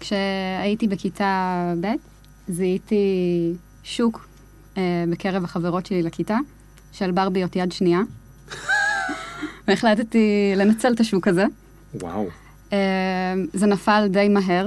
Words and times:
כשהייתי 0.00 0.88
בכיתה 0.88 1.74
ב', 1.80 1.86
זיהיתי 2.48 3.52
שוק 3.84 4.28
אה, 4.76 5.04
בקרב 5.10 5.44
החברות 5.44 5.86
שלי 5.86 6.02
לכיתה, 6.02 6.38
של 6.92 7.10
ברביות 7.10 7.56
יד 7.56 7.72
שנייה. 7.72 8.00
והחלטתי 9.68 10.52
לנצל 10.56 10.92
את 10.92 11.00
השוק 11.00 11.28
הזה. 11.28 11.44
וואו. 11.94 12.28
אה, 12.72 12.78
זה 13.52 13.66
נפל 13.66 14.08
די 14.10 14.28
מהר, 14.28 14.66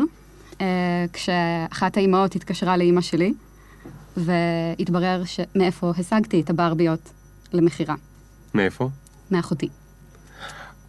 אה, 0.62 1.06
כשאחת 1.14 1.98
האימהות 1.98 2.36
התקשרה 2.36 2.78
לאימא 2.78 3.02
שלי, 3.02 3.34
והתברר 4.18 5.24
ש... 5.26 5.40
מאיפה 5.56 5.94
השגתי 5.98 6.42
את 6.42 6.50
הברביות 6.50 7.12
למכירה, 7.54 7.96
מאיפה? 8.54 8.90
מאחותי. 9.32 9.70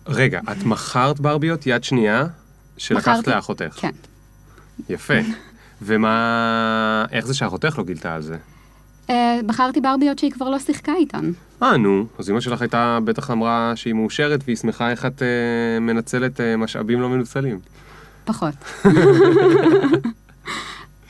רגע, 0.07 0.41
את 0.53 0.65
מכרת 0.65 1.21
ברביות 1.21 1.67
יד 1.67 1.85
שנייה 1.85 2.27
שלקחת. 2.77 3.29
לאחותך. 3.29 3.75
כן. 3.81 3.91
יפה. 4.89 5.15
ומה... 5.83 7.05
איך 7.13 7.27
זה 7.27 7.35
שאחותך 7.35 7.79
לא 7.79 7.85
גילתה 7.85 8.15
על 8.15 8.23
זה? 8.23 8.37
אה, 9.11 9.41
בחרתי 9.47 9.81
ברביות 9.81 10.19
שהיא 10.19 10.31
כבר 10.31 10.51
לא 10.51 10.59
שיחקה 10.59 10.93
איתן. 10.93 11.31
אה, 11.63 11.77
נו, 11.77 12.07
אז 12.19 12.31
אמא 12.31 12.41
שלך 12.41 12.63
הייתה, 12.63 12.99
בטח 13.05 13.31
אמרה 13.31 13.73
שהיא 13.75 13.95
מאושרת 13.95 14.41
והיא 14.45 14.57
שמחה 14.57 14.91
איך 14.91 15.07
את 15.07 15.23
אה, 15.23 15.81
מנצלת 15.81 16.41
אה, 16.41 16.57
משאבים 16.57 17.01
לא 17.01 17.09
מנוצלים. 17.09 17.59
פחות. 18.25 18.55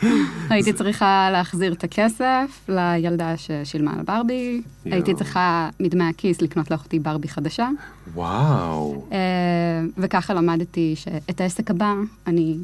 הייתי 0.50 0.72
צריכה 0.72 1.28
להחזיר 1.32 1.72
את 1.72 1.84
הכסף 1.84 2.68
לילדה 2.68 3.34
ששילמה 3.36 3.92
על 3.92 4.02
ברבי. 4.02 4.62
הייתי 4.84 5.14
צריכה 5.14 5.68
מדמי 5.80 6.04
הכיס 6.04 6.42
לקנות 6.42 6.70
לאחותי 6.70 6.98
ברבי 6.98 7.28
חדשה, 7.28 7.68
וואו. 8.14 9.04
אה, 9.12 9.18
וככה 9.98 10.34
למדתי 10.34 10.94
שאת 10.96 11.40
העסק 11.40 11.70
הבא 11.70 11.94
אני 12.26 12.56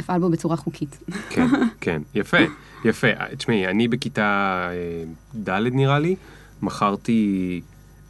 אפעל 0.00 0.20
בו 0.20 0.30
בצורה 0.30 0.56
חוקית. 0.56 0.98
כן, 1.30 1.46
כן, 1.80 2.02
יפה, 2.14 2.38
יפה. 2.84 3.06
אה, 3.06 3.36
תשמעי, 3.36 3.66
אני 3.66 3.88
בכיתה 3.88 4.68
אה, 4.70 5.04
ד' 5.48 5.74
נראה 5.74 5.98
לי, 5.98 6.16
מכרתי... 6.62 7.60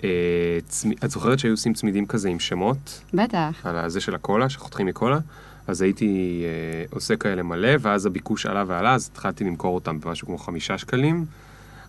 אה. 0.04 0.58
את 1.04 1.10
זוכרת 1.10 1.38
שהיו 1.38 1.52
עושים 1.52 1.74
צמידים 1.74 2.06
כזה 2.06 2.28
עם 2.28 2.40
שמות? 2.40 3.00
בטח. 3.14 3.60
על 3.64 3.76
הזה 3.76 4.00
של 4.00 4.14
הקולה, 4.14 4.48
שחותכים 4.48 4.86
מקולה? 4.86 5.18
אז 5.66 5.82
הייתי 5.82 6.42
אה, 6.44 6.84
עושה 6.90 7.16
כאלה 7.16 7.42
מלא, 7.42 7.70
ואז 7.80 8.06
הביקוש 8.06 8.46
עלה 8.46 8.64
ועלה, 8.66 8.94
אז 8.94 9.10
התחלתי 9.12 9.44
למכור 9.44 9.74
אותם 9.74 10.00
במשהו 10.00 10.26
כמו 10.26 10.38
חמישה 10.38 10.78
שקלים, 10.78 11.24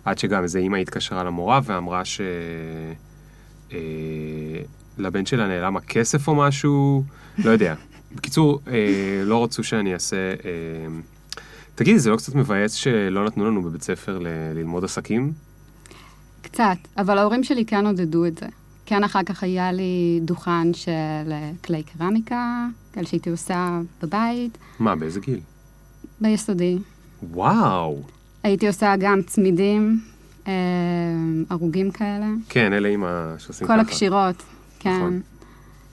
עד 0.04 0.18
שגם 0.18 0.42
איזה 0.42 0.58
אימא 0.58 0.76
התקשרה 0.76 1.24
למורה 1.24 1.60
ואמרה 1.64 2.04
ש... 2.04 2.20
אה, 3.72 3.78
לבן 4.98 5.26
שלה 5.26 5.46
נעלם 5.46 5.76
הכסף 5.76 6.28
או 6.28 6.34
משהו, 6.34 7.04
לא 7.38 7.50
יודע. 7.50 7.74
בקיצור, 8.14 8.60
אה, 8.68 8.74
לא 9.24 9.44
רצו 9.44 9.64
שאני 9.64 9.94
אעשה... 9.94 10.16
אה, 10.16 10.34
תגידי, 11.74 11.98
זה 11.98 12.10
לא 12.10 12.16
קצת 12.16 12.34
מבאס 12.34 12.72
שלא 12.72 13.24
נתנו 13.24 13.46
לנו 13.46 13.62
בבית 13.62 13.82
ספר 13.82 14.18
ל- 14.18 14.26
ללמוד 14.54 14.84
עסקים? 14.84 15.32
קצת, 16.42 16.76
אבל 16.98 17.18
ההורים 17.18 17.44
שלי 17.44 17.64
כן 17.64 17.86
עודדו 17.86 18.26
את 18.26 18.38
זה. 18.38 18.46
כן, 18.86 19.04
אחר 19.04 19.22
כך 19.22 19.42
היה 19.42 19.72
לי 19.72 20.20
דוכן 20.22 20.74
של 20.74 20.90
אה, 21.30 21.50
כלי 21.64 21.82
קרמיקה, 21.82 22.66
כאלה 22.92 23.06
שהייתי 23.06 23.30
עושה 23.30 23.80
בבית, 24.02 24.58
מה, 24.78 24.96
באיזה 24.96 25.20
גיל? 25.20 25.40
ביסודי. 26.20 26.78
וואו. 27.22 28.02
הייתי 28.42 28.66
עושה 28.66 28.94
גם 28.98 29.22
צמידים, 29.26 30.00
אה, 30.46 30.52
הרוגים 31.50 31.90
כאלה. 31.90 32.26
כן, 32.48 32.72
אלה 32.72 32.88
עם 32.88 33.04
ה... 33.04 33.34
שעושים 33.38 33.66
כל 33.66 33.72
ככה. 33.72 33.82
הקשירות, 33.82 34.42
כן. 34.78 34.96
נכון. 34.96 35.20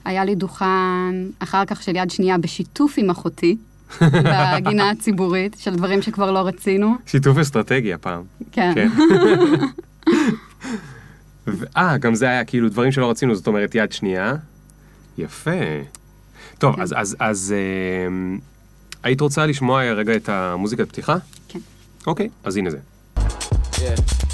היה 0.04 0.24
לי 0.24 0.34
דוכן, 0.34 1.14
אחר 1.38 1.64
כך 1.64 1.82
של 1.82 1.96
יד 1.96 2.10
שנייה, 2.10 2.38
בשיתוף 2.38 2.94
עם 2.96 3.10
אחותי, 3.10 3.56
בגינה 4.56 4.90
הציבורית, 4.90 5.56
של 5.58 5.74
דברים 5.74 6.02
שכבר 6.02 6.30
לא 6.30 6.38
רצינו. 6.38 6.94
שיתוף 7.06 7.38
אסטרטגי 7.38 7.92
הפעם. 7.92 8.22
כן. 8.52 8.72
כן. 8.74 8.88
אה, 11.76 11.98
גם 11.98 12.14
זה 12.14 12.28
היה 12.28 12.44
כאילו 12.44 12.68
דברים 12.68 12.92
שלא 12.92 13.10
רצינו, 13.10 13.34
זאת 13.34 13.46
אומרת 13.46 13.74
יד 13.74 13.92
שנייה. 13.92 14.34
יפה. 15.18 15.50
טוב, 16.58 16.76
כן. 16.76 16.82
אז, 16.82 16.94
אז, 16.96 17.16
אז 17.18 17.54
אה, 17.56 18.36
היית 19.02 19.20
רוצה 19.20 19.46
לשמוע 19.46 19.82
רגע 19.82 20.16
את 20.16 20.28
המוזיקת 20.28 20.88
פתיחה? 20.88 21.16
כן. 21.48 21.58
אוקיי, 22.06 22.28
אז 22.44 22.56
הנה 22.56 22.70
זה. 22.70 22.78
Yeah. 23.16 24.29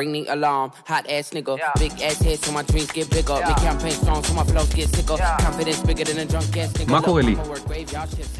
Ring 0.00 0.12
the 0.12 0.24
alarm, 0.36 0.68
hot 0.92 1.04
ass 1.14 1.26
nigga. 1.36 1.54
Big 1.78 1.92
ass 2.08 2.18
head 2.26 2.38
so 2.44 2.50
my 2.52 2.62
dreams 2.70 2.90
get 2.96 3.06
bigger. 3.16 3.38
Make 3.48 3.60
campaign 3.68 3.96
strong 4.02 4.20
so 4.26 4.32
my 4.40 4.44
flows 4.50 4.72
get 4.78 4.88
sicker. 4.94 5.16
Confidence 5.46 5.80
bigger 5.88 6.04
than 6.08 6.18
a 6.24 6.26
drunk 6.32 6.56
ass 6.56 6.72
nigga. 6.78 6.90
מה 6.90 7.02
קורה 7.02 7.22
לי? 7.22 7.36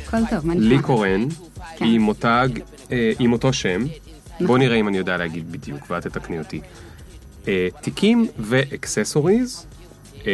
הכל 0.06 0.16
טוב, 0.30 0.46
מה 0.46 0.54
לי 0.54 0.60
נשמע? 0.60 0.82
קורן, 0.82 1.28
כן. 1.76 1.84
עם 1.84 2.02
מותג, 2.02 2.48
אה, 2.92 3.12
עם 3.18 3.32
אותו 3.32 3.52
שם. 3.52 3.84
בוא 4.46 4.58
נראה 4.58 4.76
אם 4.76 4.88
אני 4.88 4.98
יודע 4.98 5.16
להגיד 5.16 5.52
בדיוק, 5.52 5.90
ואת 5.90 6.06
תתקני 6.06 6.38
אותי. 6.38 6.60
אה, 7.48 7.68
תיקים 7.80 8.26
ואקססוריז 8.38 9.66
אה, 10.26 10.32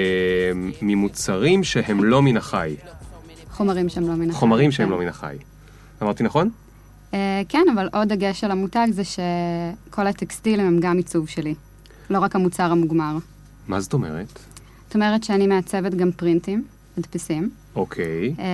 ממוצרים 0.82 1.64
שהם 1.64 2.04
לא 2.04 2.22
מן 2.22 2.36
החי. 2.36 2.76
חומרים 3.50 3.88
שהם 3.88 4.08
לא 4.08 4.14
מן 4.14 4.30
החי. 4.30 4.38
חומרים 4.38 4.72
שהם 4.72 4.86
כן. 4.86 4.92
לא 4.92 4.98
מן 4.98 5.08
החי. 5.08 5.36
אמרתי 6.02 6.22
נכון? 6.22 6.50
אה, 7.16 7.42
כן, 7.48 7.64
אבל 7.74 7.88
עוד 7.92 8.08
דגש 8.08 8.40
של 8.40 8.50
המותג 8.50 8.86
זה 8.90 9.02
שכל 9.04 10.06
הטקסטילים 10.06 10.66
הם 10.66 10.80
גם 10.80 10.96
עיצוב 10.96 11.28
שלי. 11.28 11.54
לא 12.10 12.18
רק 12.18 12.36
המוצר 12.36 12.62
המוגמר. 12.72 13.16
מה 13.68 13.80
זאת 13.80 13.92
אומרת? 13.92 14.38
זאת 14.86 14.94
אומרת 14.94 15.24
שאני 15.24 15.46
מעצבת 15.46 15.94
גם 15.94 16.12
פרינטים, 16.12 16.64
מדפסים. 16.98 17.50
אוקיי. 17.76 18.34
אה, 18.38 18.44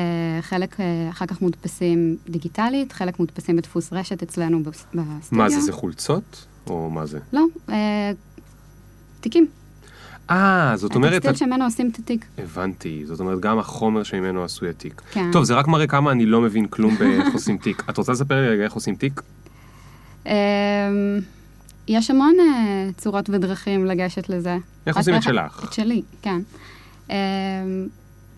חלק 0.43 0.81
אה, 0.81 0.85
אחר 1.11 1.27
כך 1.27 1.41
מודפסים 1.43 2.17
דיגיטלית, 2.29 2.93
חלק 2.93 3.19
מודפסים 3.19 3.57
בדפוס 3.57 3.93
רשת 3.93 4.23
אצלנו 4.23 4.63
בס- 4.63 4.87
בסטודיו. 4.95 5.19
מה 5.45 5.51
זה, 5.51 5.61
זה 5.61 5.73
חולצות? 5.73 6.47
או 6.67 6.91
מה 6.91 7.07
זה? 7.07 7.19
לא, 7.33 7.45
אה, 7.71 8.11
תיקים. 9.21 9.47
אה, 10.33 10.77
זאת 10.77 10.95
אומרת... 10.95 11.13
הטקסטיל 11.13 11.49
שממנו 11.49 11.65
עושים 11.65 11.91
את 11.91 11.99
התיק. 11.99 12.25
הבנתי, 12.39 13.03
זאת 13.07 13.21
אומרת 13.21 13.41
גם 13.41 13.59
החומר 13.59 14.03
שממנו 14.03 14.45
עשוי 14.45 14.69
התיק. 14.69 15.03
כן. 15.13 15.33
טוב, 15.33 15.45
זה 15.45 15.55
רק 15.55 15.69
מראה 15.69 15.87
כמה 15.87 16.11
אני 16.13 16.27
לא 16.27 16.41
מבין 16.41 16.67
כלום 16.67 16.95
באיך 16.95 17.27
עושים 17.35 17.59
תיק. 17.59 17.83
את 17.91 17.99
רוצה 17.99 18.13
לספר 18.13 18.41
לי 18.41 18.49
רגע 18.49 18.65
איך 18.65 18.73
עושים 18.73 18.95
תיק? 18.95 19.21
אה, 20.27 20.33
יש 21.89 22.11
המון 22.11 22.35
אה, 22.41 22.89
צורות 22.97 23.31
ודרכים 23.31 23.87
לגשת 23.87 24.29
לזה. 24.29 24.57
איך 24.87 24.97
עושים 24.97 25.15
את 25.15 25.23
שלך? 25.23 25.65
את 25.65 25.73
שלי, 25.73 26.03
כן. 26.23 26.41
אה, 27.11 27.17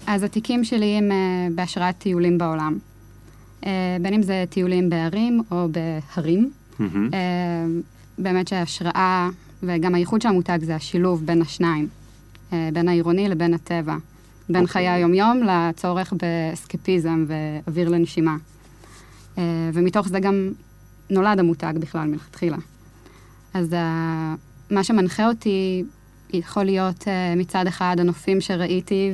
אז 0.06 0.22
התיקים 0.22 0.64
שלי 0.64 0.86
הם 0.98 1.12
אה, 1.12 1.16
בהשראת 1.54 1.94
טיולים 1.98 2.38
בעולם. 2.38 2.78
אה, 3.66 3.96
בין 4.00 4.14
אם 4.14 4.22
זה 4.22 4.44
טיולים 4.50 4.90
בערים 4.90 5.42
או 5.50 5.68
בהרים. 5.70 6.50
אה, 6.80 6.86
באמת 8.18 8.48
שההשראה 8.48 9.28
וגם 9.66 9.94
הייחוד 9.94 10.22
של 10.22 10.28
המותג 10.28 10.58
זה 10.62 10.74
השילוב 10.74 11.26
בין 11.26 11.42
השניים, 11.42 11.88
אה, 12.52 12.68
בין 12.72 12.88
העירוני 12.88 13.28
לבין 13.28 13.54
הטבע, 13.54 13.96
בין 14.48 14.62
אוקיי. 14.62 14.72
חיי 14.72 14.88
היום-יום 14.88 15.40
לצורך 15.42 16.12
באסקפיזם 16.12 17.24
ואוויר 17.28 17.88
לנשימה. 17.88 18.36
אה, 19.38 19.42
ומתוך 19.72 20.08
זה 20.08 20.20
גם 20.20 20.52
נולד 21.10 21.38
המותג 21.38 21.72
בכלל 21.78 22.08
מלכתחילה. 22.08 22.56
אז 23.54 23.72
ה- 23.72 24.34
מה 24.70 24.84
שמנחה 24.84 25.28
אותי 25.28 25.84
יכול 26.32 26.64
להיות 26.64 27.08
אה, 27.08 27.34
מצד 27.36 27.66
אחד 27.66 27.96
הנופים 27.98 28.40
שראיתי 28.40 29.12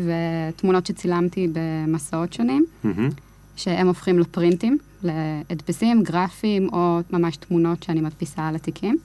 ותמונות 0.54 0.86
שצילמתי 0.86 1.48
במסעות 1.52 2.32
שונים, 2.32 2.64
מהמם. 2.84 3.08
שהם 3.56 3.86
הופכים 3.86 4.18
לפרינטים, 4.18 4.78
להדפסים, 5.02 6.02
גרפיים 6.02 6.68
או 6.72 7.00
ממש 7.10 7.36
תמונות 7.36 7.82
שאני 7.82 8.00
מדפיסה 8.00 8.48
על 8.48 8.54
התיקים. 8.56 8.98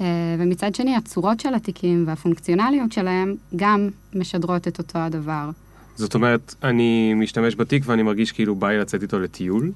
אה, 0.00 0.06
ומצד 0.38 0.74
שני, 0.74 0.96
הצורות 0.96 1.40
של 1.40 1.54
התיקים 1.54 2.04
והפונקציונליות 2.06 2.92
שלהם 2.92 3.34
גם 3.56 3.88
משדרות 4.14 4.68
את 4.68 4.78
אותו 4.78 4.98
הדבר. 4.98 5.50
זאת 5.96 6.14
אומרת, 6.14 6.54
אני 6.62 7.14
משתמש 7.14 7.56
בתיק 7.56 7.82
ואני 7.86 8.02
מרגיש 8.02 8.32
כאילו 8.32 8.54
בא 8.54 8.68
לי 8.68 8.78
לצאת 8.78 9.02
איתו 9.02 9.18
לטיול. 9.18 9.72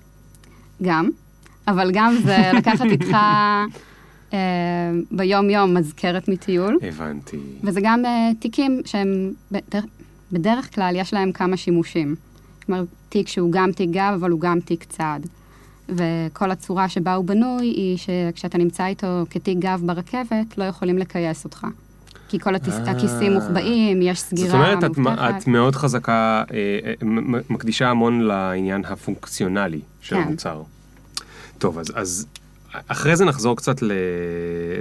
גם, 0.82 1.08
אבל 1.69 1.91
גם 1.93 2.14
זה 2.25 2.38
לקחת 2.58 2.85
איתך 2.85 3.17
אה, 4.32 4.93
ביום-יום 5.11 5.75
מזכרת 5.75 6.29
מטיול, 6.29 6.79
הבנתי. 6.82 7.38
וזה 7.62 7.81
גם 7.82 8.05
אה, 8.05 8.31
תיקים 8.38 8.81
שהם 8.85 9.32
בדרך, 9.50 9.85
בדרך 10.32 10.75
כלל 10.75 10.96
יש 10.96 11.14
להם 11.14 11.32
כמה 11.32 11.56
שימושים. 11.56 12.14
אומרת, 12.69 12.87
תיק 13.08 13.29
שהוא 13.29 13.52
גם 13.52 13.73
תיק 13.73 13.91
גב, 13.91 14.12
אבל 14.14 14.31
הוא 14.31 14.41
גם 14.41 14.61
תיק 14.61 14.85
צעד. 14.85 15.26
וכל 15.88 16.50
הצורה 16.50 16.88
שבה 16.88 17.14
הוא 17.14 17.25
בנוי 17.25 17.67
היא 17.67 17.96
שכשאתה 17.96 18.58
נמצא 18.58 18.87
איתו 18.87 19.06
כתיק 19.31 19.58
גב 19.58 19.82
ברכבת, 19.87 20.58
לא 20.58 20.64
יכולים 20.64 20.99
לכייס 20.99 21.44
אותך. 21.44 21.67
כי 22.29 22.38
כל 22.38 22.55
התיס, 22.55 22.75
אה. 22.75 22.90
הכיסים 22.90 23.32
מוחבאים, 23.32 24.02
יש 24.02 24.20
סגירה 24.20 24.49
זאת 24.49 24.55
אומרת, 24.55 24.84
את. 24.84 24.90
את 25.37 25.46
מאוד 25.46 25.76
חזקה, 25.76 26.44
אה, 26.52 26.56
אה, 26.84 26.94
מקדישה 27.50 27.88
המון 27.88 28.20
לעניין 28.20 28.84
הפונקציונלי 28.84 29.81
של 30.00 30.17
כן. 30.17 30.23
המוצר. 30.23 30.62
טוב, 31.58 31.79
אז, 31.79 31.87
אז 31.94 32.26
אחרי 32.73 33.17
זה 33.17 33.25
נחזור 33.25 33.56
קצת 33.56 33.82
ל, 33.82 33.93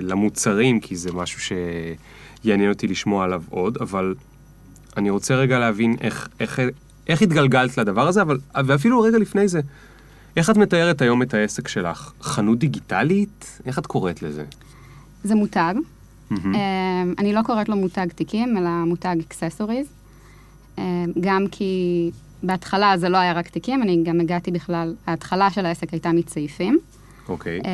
למוצרים, 0.01 0.79
כי 0.79 0.95
זה 0.95 1.11
משהו 1.13 1.55
שיעניין 2.43 2.69
אותי 2.69 2.87
לשמוע 2.87 3.23
עליו 3.23 3.43
עוד, 3.49 3.77
אבל 3.81 4.15
אני 4.97 5.09
רוצה 5.09 5.35
רגע 5.35 5.59
להבין 5.59 5.95
איך, 6.01 6.29
איך, 6.39 6.59
איך 7.07 7.21
התגלגלת 7.21 7.77
לדבר 7.77 8.07
הזה, 8.07 8.21
אבל, 8.21 8.37
ואפילו 8.65 9.01
רגע 9.01 9.17
לפני 9.17 9.47
זה, 9.47 9.61
איך 10.37 10.49
את 10.49 10.57
מתארת 10.57 11.01
היום 11.01 11.21
את 11.21 11.33
העסק 11.33 11.67
שלך? 11.67 12.11
חנות 12.21 12.59
דיגיטלית? 12.59 13.59
איך 13.65 13.79
את 13.79 13.87
קוראת 13.87 14.21
לזה? 14.21 14.45
זה 15.23 15.35
מותג. 15.35 15.73
אה, 16.31 16.37
אני 17.17 17.33
לא 17.33 17.41
קוראת 17.45 17.69
לו 17.69 17.75
מותג 17.75 18.07
תיקים, 18.15 18.57
אלא 18.57 18.69
מותג 18.69 19.15
אקססוריז. 19.27 19.87
גם 21.19 21.45
כי 21.51 22.11
בהתחלה 22.43 22.97
זה 22.97 23.09
לא 23.09 23.17
היה 23.17 23.33
רק 23.33 23.47
תיקים, 23.49 23.83
אני 23.83 24.03
גם 24.03 24.21
הגעתי 24.21 24.51
בכלל, 24.51 24.95
ההתחלה 25.07 25.49
של 25.49 25.65
העסק 25.65 25.91
הייתה 25.91 26.11
מצעיפים. 26.11 26.79
אוקיי. 27.29 27.61
אה, 27.65 27.71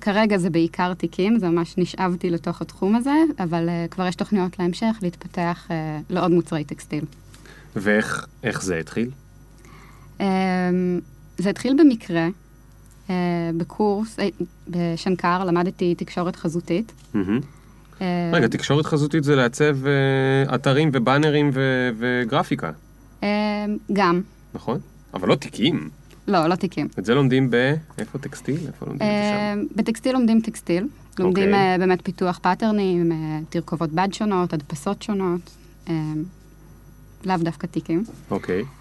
כרגע 0.00 0.38
זה 0.38 0.50
בעיקר 0.50 0.94
תיקים, 0.94 1.38
זה 1.38 1.48
ממש 1.48 1.74
נשאבתי 1.78 2.30
לתוך 2.30 2.62
התחום 2.62 2.96
הזה, 2.96 3.14
אבל 3.38 3.68
אה, 3.68 3.86
כבר 3.90 4.06
יש 4.06 4.14
תוכניות 4.14 4.58
להמשך 4.58 4.96
להתפתח 5.02 5.66
אה, 5.70 5.98
לעוד 6.10 6.30
מוצרי 6.30 6.64
טקסטיל. 6.64 7.04
ואיך 7.76 8.26
איך 8.42 8.62
זה 8.62 8.76
התחיל? 8.76 9.10
אה, 11.40 11.44
זה 11.44 11.50
התחיל 11.50 11.76
במקרה, 11.80 12.28
אה, 13.10 13.14
בקורס, 13.56 14.18
אה, 14.18 14.28
בשנקר, 14.68 15.44
למדתי 15.44 15.94
תקשורת 15.94 16.36
חזותית. 16.36 16.92
מהמם. 17.14 17.40
אה, 18.00 18.30
רגע, 18.32 18.48
תקשורת 18.48 18.86
חזותית 18.86 19.24
זה 19.24 19.36
לעצב 19.36 19.76
אה, 19.86 20.54
אתרים 20.54 20.90
ובאנרים 20.92 21.50
ו- 21.52 21.90
וגרפיקה, 21.98 22.70
אה, 23.22 23.28
גם, 23.92 24.20
נכון? 24.54 24.78
אבל 25.14 25.28
לא 25.28 25.34
תיקים. 25.34 25.88
לא, 26.28 26.46
לא 26.46 26.54
תיקים. 26.54 26.88
את 26.98 27.04
זה 27.04 27.14
לומדים 27.14 27.50
ב... 27.50 27.74
איפה 27.98 28.18
טקסטיל? 28.18 28.56
איפה 28.66 28.86
לומדים 28.86 29.08
את 29.08 29.12
זה 29.12 29.34
אה, 29.34 29.54
שם? 29.54 29.66
בטקסטיל 29.76 30.12
לומדים 30.12 30.40
טקסטיל, 30.40 30.86
לומדים 31.18 31.48
אוקיי. 31.48 31.72
אה, 31.72 31.78
באמת 31.78 32.00
פיתוח 32.04 32.38
פאטרנים, 32.42 33.12
אה, 33.12 33.16
תרכובות 33.50 33.90
בד 33.90 34.08
שונות, 34.12 34.52
הדפסות 34.52 35.02
שונות, 35.02 35.40
אה, 35.88 35.94
לאו 37.24 37.36
דווקא 37.36 37.66
תיקים. 37.66 38.04
אוקיי. 38.30 38.60
אה, 38.60 38.79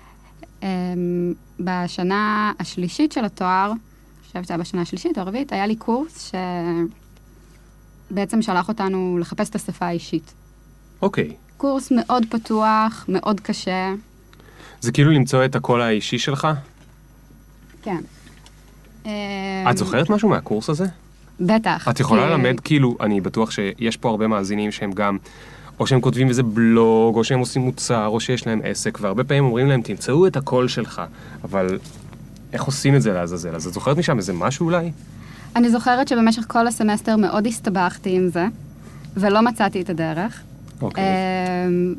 בשנה 1.59 2.51
השלישית 2.59 3.11
של 3.11 3.25
התואר, 3.25 3.71
אני 3.71 3.79
חושבת 4.27 4.43
שזה 4.43 4.53
היה 4.53 4.61
בשנה 4.61 4.81
השלישית 4.81 5.17
או 5.17 5.23
הרביעית, 5.23 5.53
היה 5.53 5.67
לי 5.67 5.75
קורס 5.75 6.31
שבעצם 8.11 8.41
שלח 8.41 8.67
אותנו 8.67 9.17
לחפש 9.21 9.49
את 9.49 9.55
השפה 9.55 9.85
האישית. 9.85 10.33
אוקיי. 11.01 11.33
קורס 11.57 11.91
מאוד 11.95 12.25
פתוח, 12.29 13.05
מאוד 13.09 13.39
קשה. 13.39 13.93
זה 14.81 14.91
כאילו 14.91 15.11
למצוא 15.11 15.45
את 15.45 15.55
הקול 15.55 15.81
האישי 15.81 16.19
שלך? 16.19 16.47
כן. 17.81 17.97
את 19.71 19.77
זוכרת 19.77 20.09
משהו 20.09 20.29
מהקורס 20.29 20.69
הזה? 20.69 20.85
בטח. 21.39 21.87
את 21.89 21.99
יכולה 21.99 22.21
כי- 22.23 22.29
ללמד, 22.29 22.59
כאילו, 22.59 22.97
אני 23.01 23.21
בטוח 23.21 23.51
שיש 23.51 23.97
פה 23.97 24.09
הרבה 24.09 24.27
מאזינים 24.27 24.71
שהם 24.71 24.91
גם, 24.91 25.17
או 25.79 25.87
שהם 25.87 26.01
כותבים 26.01 26.29
איזה 26.29 26.43
בלוג, 26.43 27.15
או 27.15 27.23
שהם 27.23 27.39
עושים 27.39 27.61
מוצר, 27.61 28.07
או 28.07 28.19
שיש 28.19 28.47
להם 28.47 28.61
עסק, 28.63 28.97
והרבה 29.01 29.23
פעמים 29.23 29.45
אומרים 29.45 29.67
להם, 29.67 29.81
תמצאו 29.81 30.27
את 30.27 30.37
הקול 30.37 30.67
שלך, 30.67 31.01
אבל 31.43 31.79
איך 32.53 32.63
עושים 32.63 32.95
את 32.95 33.01
זה 33.01 33.13
לעזאזל? 33.13 33.55
אז 33.55 33.67
את 33.67 33.73
זוכרת 33.73 33.97
משם 33.97 34.17
איזה 34.17 34.33
משהו 34.33 34.65
אולי? 34.65 34.91
אני 35.55 35.69
זוכרת 35.69 36.07
שבמשך 36.07 36.45
כל 36.47 36.67
הסמסטר 36.67 37.15
מאוד 37.15 37.47
הסתבכתי 37.47 38.15
עם 38.15 38.27
זה, 38.27 38.45
ולא 39.17 39.41
מצאתי 39.41 39.81
את 39.81 39.89
הדרך. 39.89 40.41
אוקיי. 40.81 41.03
אמ, 41.67 41.95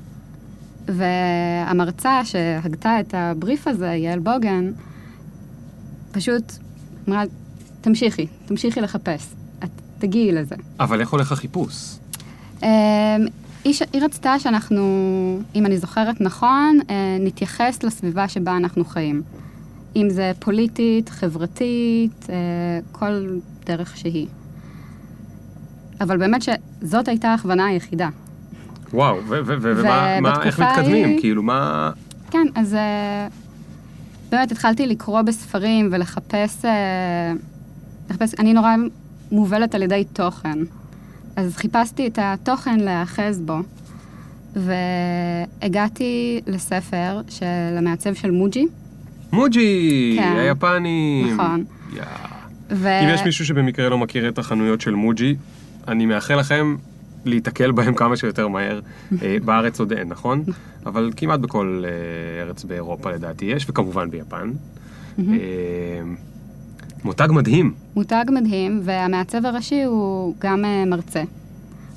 והמרצה 0.88 2.24
שהגתה 2.24 3.00
את 3.00 3.14
הבריף 3.16 3.68
הזה, 3.68 3.86
יעל 3.86 4.18
בוגן, 4.18 4.70
פשוט 6.12 6.52
אמרה, 7.08 7.22
תמשיכי, 7.80 8.26
תמשיכי 8.46 8.80
לחפש, 8.80 9.26
את 9.64 9.70
תגיעי 9.98 10.32
לזה. 10.32 10.54
אבל 10.80 11.00
איך 11.00 11.10
הולך 11.10 11.32
החיפוש? 11.32 11.96
היא, 13.64 13.72
ש... 13.74 13.82
היא 13.92 14.02
רצתה 14.02 14.38
שאנחנו, 14.38 14.82
אם 15.54 15.66
אני 15.66 15.78
זוכרת 15.78 16.20
נכון, 16.20 16.78
אה, 16.90 16.94
נתייחס 17.20 17.82
לסביבה 17.82 18.28
שבה 18.28 18.56
אנחנו 18.56 18.84
חיים. 18.84 19.22
אם 19.96 20.10
זה 20.10 20.32
פוליטית, 20.38 21.08
חברתית, 21.08 22.26
אה, 22.30 22.34
כל 22.92 23.26
דרך 23.66 23.96
שהיא. 23.96 24.26
אבל 26.00 26.16
באמת 26.18 26.42
שזאת 26.42 27.08
הייתה 27.08 27.28
ההכוונה 27.28 27.66
היחידה. 27.66 28.08
וואו, 28.92 29.16
ומה, 29.26 30.20
מה- 30.20 30.42
איך 30.42 30.60
מתקדמים? 30.60 31.20
כאילו, 31.20 31.42
מה... 31.42 31.90
כן, 32.30 32.46
אז 32.54 32.74
אה, 32.74 33.28
באמת 34.30 34.52
התחלתי 34.52 34.86
לקרוא 34.86 35.22
בספרים 35.22 35.88
ולחפש, 35.92 36.64
לחפש, 38.10 38.34
אני 38.38 38.52
נורא 38.52 38.74
מובלת 39.32 39.74
על 39.74 39.82
ידי 39.82 40.04
תוכן. 40.12 40.58
אז 41.36 41.56
חיפשתי 41.56 42.06
את 42.06 42.18
התוכן 42.22 42.80
להיאחז 42.80 43.40
בו, 43.40 43.58
והגעתי 44.56 46.40
לספר 46.46 47.20
של 47.28 47.76
המעצב 47.78 48.14
של 48.14 48.30
מוג'י. 48.30 48.66
מוג'י, 49.32 50.16
כן. 50.18 50.36
היפנים. 50.38 51.34
נכון. 51.34 51.64
יא. 51.96 52.02
ו... 52.70 53.00
אם 53.02 53.08
יש 53.14 53.20
מישהו 53.24 53.46
שבמקרה 53.46 53.88
לא 53.88 53.98
מכיר 53.98 54.28
את 54.28 54.38
החנויות 54.38 54.80
של 54.80 54.94
מוג'י, 54.94 55.36
אני 55.88 56.06
מאחל 56.06 56.38
לכם 56.38 56.76
להיתקל 57.24 57.70
בהם 57.70 57.94
כמה 57.94 58.16
שיותר 58.16 58.48
מהר. 58.48 58.80
אה, 59.22 59.36
בארץ 59.44 59.80
עוד 59.80 59.92
אין, 59.92 60.08
נכון? 60.08 60.44
אבל 60.86 61.10
כמעט 61.16 61.40
בכל 61.40 61.84
אה, 61.86 62.42
ארץ 62.42 62.64
באירופה 62.64 63.10
לדעתי 63.10 63.44
יש, 63.44 63.66
וכמובן 63.68 64.10
ביפן. 64.10 64.50
מותג 67.04 67.28
מדהים. 67.30 67.74
מותג 67.96 68.24
מדהים, 68.28 68.80
והמעצב 68.82 69.46
הראשי 69.46 69.82
הוא 69.82 70.34
גם 70.38 70.64
אה, 70.64 70.84
מרצה. 70.84 71.22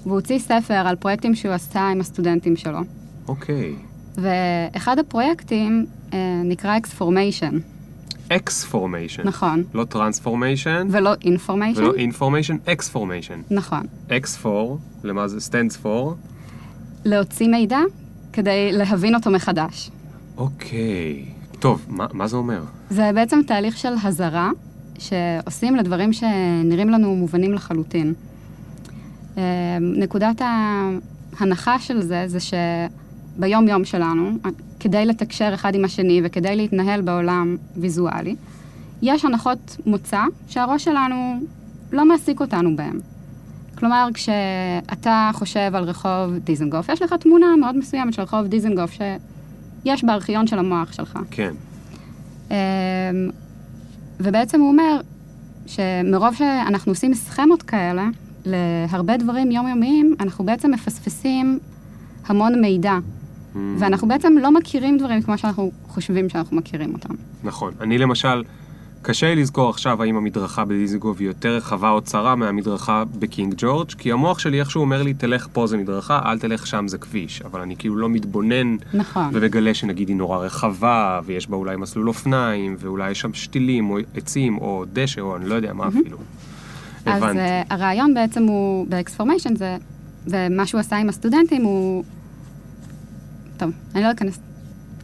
והוא 0.04 0.16
הוציא 0.16 0.40
ספר 0.40 0.74
על 0.74 0.96
פרויקטים 0.96 1.36
שהוא 1.36 1.54
עשה 1.54 1.82
עם 1.82 2.00
הסטודנטים 2.00 2.56
שלו. 2.56 2.80
אוקיי. 3.28 3.76
ואחד 4.16 5.00
הפרויקטים 5.00 5.86
אה, 6.14 6.42
נקרא 6.44 6.78
exformation, 6.78 7.60
exformation. 8.30 9.24
נכון, 9.26 9.64
לא 9.74 9.84
transformation, 9.84 10.88
ולא 10.92 11.14
information, 11.24 11.81
ולא 11.82 11.94
information, 11.94 12.57
exformation. 12.66 13.42
נכון. 13.52 13.84
ex 14.12 14.38
for, 14.38 14.80
למה 15.04 15.28
זה? 15.28 15.42
stands 15.42 15.78
for. 15.78 16.16
להוציא 17.06 17.48
מידע 17.48 17.80
כדי 18.34 18.72
להבין 18.72 19.16
אותו 19.16 19.32
מחדש. 19.32 19.92
אוקיי. 20.38 21.26
טוב, 21.60 21.86
מה, 21.88 22.08
מה 22.14 22.28
זה 22.28 22.38
אומר? 22.38 22.64
זה 22.90 23.12
בעצם 23.16 23.42
תהליך 23.48 23.78
של 23.78 23.94
הזרה 24.04 24.52
שעושים 25.00 25.75
לדברים 25.75 26.13
שנראים 26.13 26.90
לנו 26.90 27.16
מובנים 27.16 27.54
לחלוטין. 27.54 28.13
אה, 29.38 29.44
נקודת 29.81 30.42
ההנחה 30.42 31.80
של 31.80 32.01
זה, 32.01 32.24
זה 32.28 32.38
שביום-יום 32.40 33.86
שלנו, 33.86 34.31
כדי 34.80 35.06
לתקשר 35.06 35.52
אחד 35.54 35.76
עם 35.76 35.85
השני 35.85 36.21
וכדי 36.23 36.56
להתנהל 36.56 37.02
בעולם 37.02 37.57
ויזואלי, 37.78 38.35
יש 39.02 39.26
הנחות 39.26 39.78
מוצא 39.85 40.21
שהראש 40.47 40.83
שלנו 40.83 41.40
לא 41.92 42.06
מעסיק 42.06 42.42
אותנו 42.42 42.76
בהן. 42.76 43.00
כלומר, 43.76 44.07
כשאתה 44.14 45.31
חושב 45.33 45.71
על 45.73 45.83
רחוב 45.83 46.38
דיזנגוף, 46.44 46.90
יש 46.90 47.02
לך 47.02 47.14
תמונה 47.14 47.45
מאוד 47.59 47.78
מסוימת 47.78 48.14
של 48.14 48.21
רחוב 48.21 48.47
דיזנגוף 48.47 48.92
שיש 48.92 50.04
בארכיון 50.04 50.47
של 50.47 50.59
המוח 50.59 50.94
שלך. 50.94 51.19
כן. 51.31 51.54
ובעצם 54.20 54.62
הוא 54.62 54.70
אומר 54.70 55.02
שמרוב 55.66 56.36
שאנחנו 56.36 56.92
עושים 56.92 57.14
סכמות 57.14 57.64
כאלה 57.64 58.08
להרבה 58.46 59.18
דברים 59.18 59.52
יומיומיים, 59.52 60.16
אנחנו 60.20 60.46
בעצם 60.46 60.72
מפספסים 60.72 61.60
המון 62.26 62.62
מידע. 62.62 62.94
Mm, 62.94 63.58
ואנחנו 63.78 64.08
בעצם 64.08 64.34
לא 64.42 64.52
מכירים 64.52 64.98
דברים 64.98 65.22
כמו 65.22 65.38
שאנחנו 65.38 65.72
חושבים 65.88 66.30
שאנחנו 66.30 66.58
מכירים 66.58 66.94
אותם. 66.94 67.14
נכון. 67.44 67.74
אני 67.82 67.98
למשל, 67.98 68.44
קשה 69.04 69.36
לי 69.36 69.42
לזכור 69.42 69.69
עכשיו 69.69 70.04
האם 70.04 70.18
המדרכה 70.18 70.66
בדיזנגוף 70.66 71.19
היא 71.19 71.28
יותר 71.28 71.56
רחבה 71.56 71.90
או 71.90 72.02
צרה 72.02 72.36
מהמדרכה 72.36 73.04
בקינג 73.19 73.54
ג'ורג', 73.57 73.92
כי 73.98 74.12
המוח 74.12 74.40
שלי 74.40 74.60
איכשהו 74.60 74.81
אומר 74.81 75.04
לי, 75.04 75.14
תלך 75.14 75.48
פה 75.54 75.68
זה 75.68 75.78
מדרכה, 75.78 76.19
אל 76.26 76.40
תלך 76.40 76.68
שם 76.68 76.88
זה 76.88 76.98
כביש. 76.98 77.42
אבל 77.42 77.62
אני 77.62 77.76
כאילו 77.76 77.95
לא 77.95 78.10
מתבונן 78.10 78.76
נכון. 78.94 79.30
ומגלה 79.33 79.74
שנגיד 79.74 80.07
היא 80.07 80.16
נורא 80.16 80.38
רחבה, 80.38 81.19
ויש 81.26 81.50
בה 81.50 81.57
אולי 81.57 81.76
מסלול 81.76 82.07
אופניים, 82.07 82.76
ואולי 82.80 83.12
יש 83.12 83.19
שם 83.19 83.33
שתילים, 83.33 83.90
או 83.90 83.98
עצים, 84.16 84.57
או 84.57 84.86
דשא, 84.94 85.22
או 85.22 85.36
אני 85.36 85.45
לא 85.50 85.56
יודע 85.56 85.74
מה 85.74 85.88
אפילו. 85.88 86.18
אז 87.06 87.24
הבנתי. 87.24 87.40
uh, 87.40 87.74
הרעיון 87.74 88.14
בעצם 88.14 88.44
הוא, 88.44 88.88
ב 88.90 88.95
exformation 88.95 89.56
זה, 89.56 89.78
ומה 90.28 90.66
שהוא 90.66 90.80
עשה 90.80 90.98
עם 90.98 91.10
הסטודנטים 91.10 91.64
הוא... 91.64 92.04
טוב, 93.57 93.72
אני 93.95 94.04
לא 94.04 94.12
אכנס 94.12 94.40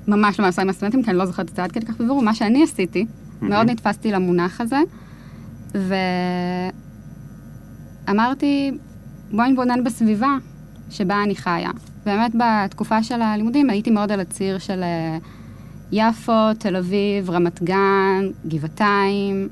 ממש 0.07 0.39
למה 0.39 0.47
עשה 0.47 0.61
עם 0.61 0.69
הסטודנטים, 0.69 1.03
כי 1.03 1.09
אני 1.09 1.17
לא 1.17 1.25
זוכרת 1.25 1.49
את 1.49 1.55
זה 1.55 1.63
עד 1.63 1.71
כדי 1.71 1.85
כך 1.85 1.93
בבירור. 2.01 2.21
מה 2.21 2.33
שאני 2.33 2.63
עשיתי. 2.63 3.05
מאוד 3.41 3.69
נתפסתי 3.69 4.11
למונח 4.11 4.61
הזה, 4.61 4.79
ואמרתי, 8.07 8.71
בואי 9.31 9.49
נתבונן 9.49 9.83
בסביבה 9.83 10.37
שבה 10.89 11.23
אני 11.23 11.35
חיה. 11.35 11.71
באמת 12.05 12.31
בתקופה 12.35 13.03
של 13.03 13.21
הלימודים 13.21 13.69
הייתי 13.69 13.91
מאוד 13.91 14.11
על 14.11 14.19
הציר 14.19 14.57
של 14.57 14.83
אה, 14.83 15.17
יפו, 15.91 16.53
תל 16.59 16.75
אביב, 16.75 17.29
רמת 17.29 17.63
גן, 17.63 18.25
גבעתיים, 18.47 19.49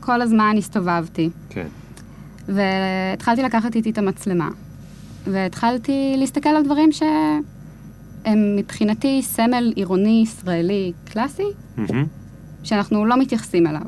כל 0.00 0.22
הזמן 0.22 0.54
הסתובבתי. 0.58 1.30
כן. 1.50 1.66
והתחלתי 2.48 3.42
לקחת 3.42 3.74
איתי 3.74 3.90
את 3.90 3.98
המצלמה. 3.98 4.48
והתחלתי 5.26 6.14
להסתכל 6.18 6.48
על 6.48 6.64
דברים 6.64 6.90
הם 8.24 8.56
מבחינתי 8.56 9.22
סמל 9.22 9.72
עירוני 9.76 10.20
ישראלי 10.24 10.92
קלאסי, 11.04 11.46
מהמם. 11.76 12.06
שאנחנו 12.64 13.04
לא 13.06 13.16
מתייחסים 13.18 13.66
אליו. 13.66 13.80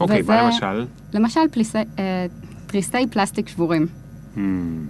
אוקיי, 0.00 0.20
וזה- 0.20 0.32
מה 0.32 0.42
למשל? 0.42 0.84
למשל, 1.14 1.40
פליסי, 1.50 1.78
אה, 1.98 2.26
תריסי 2.66 3.06
פלסטיק 3.10 3.48
שבורים. 3.48 3.86
מהמם. 4.36 4.86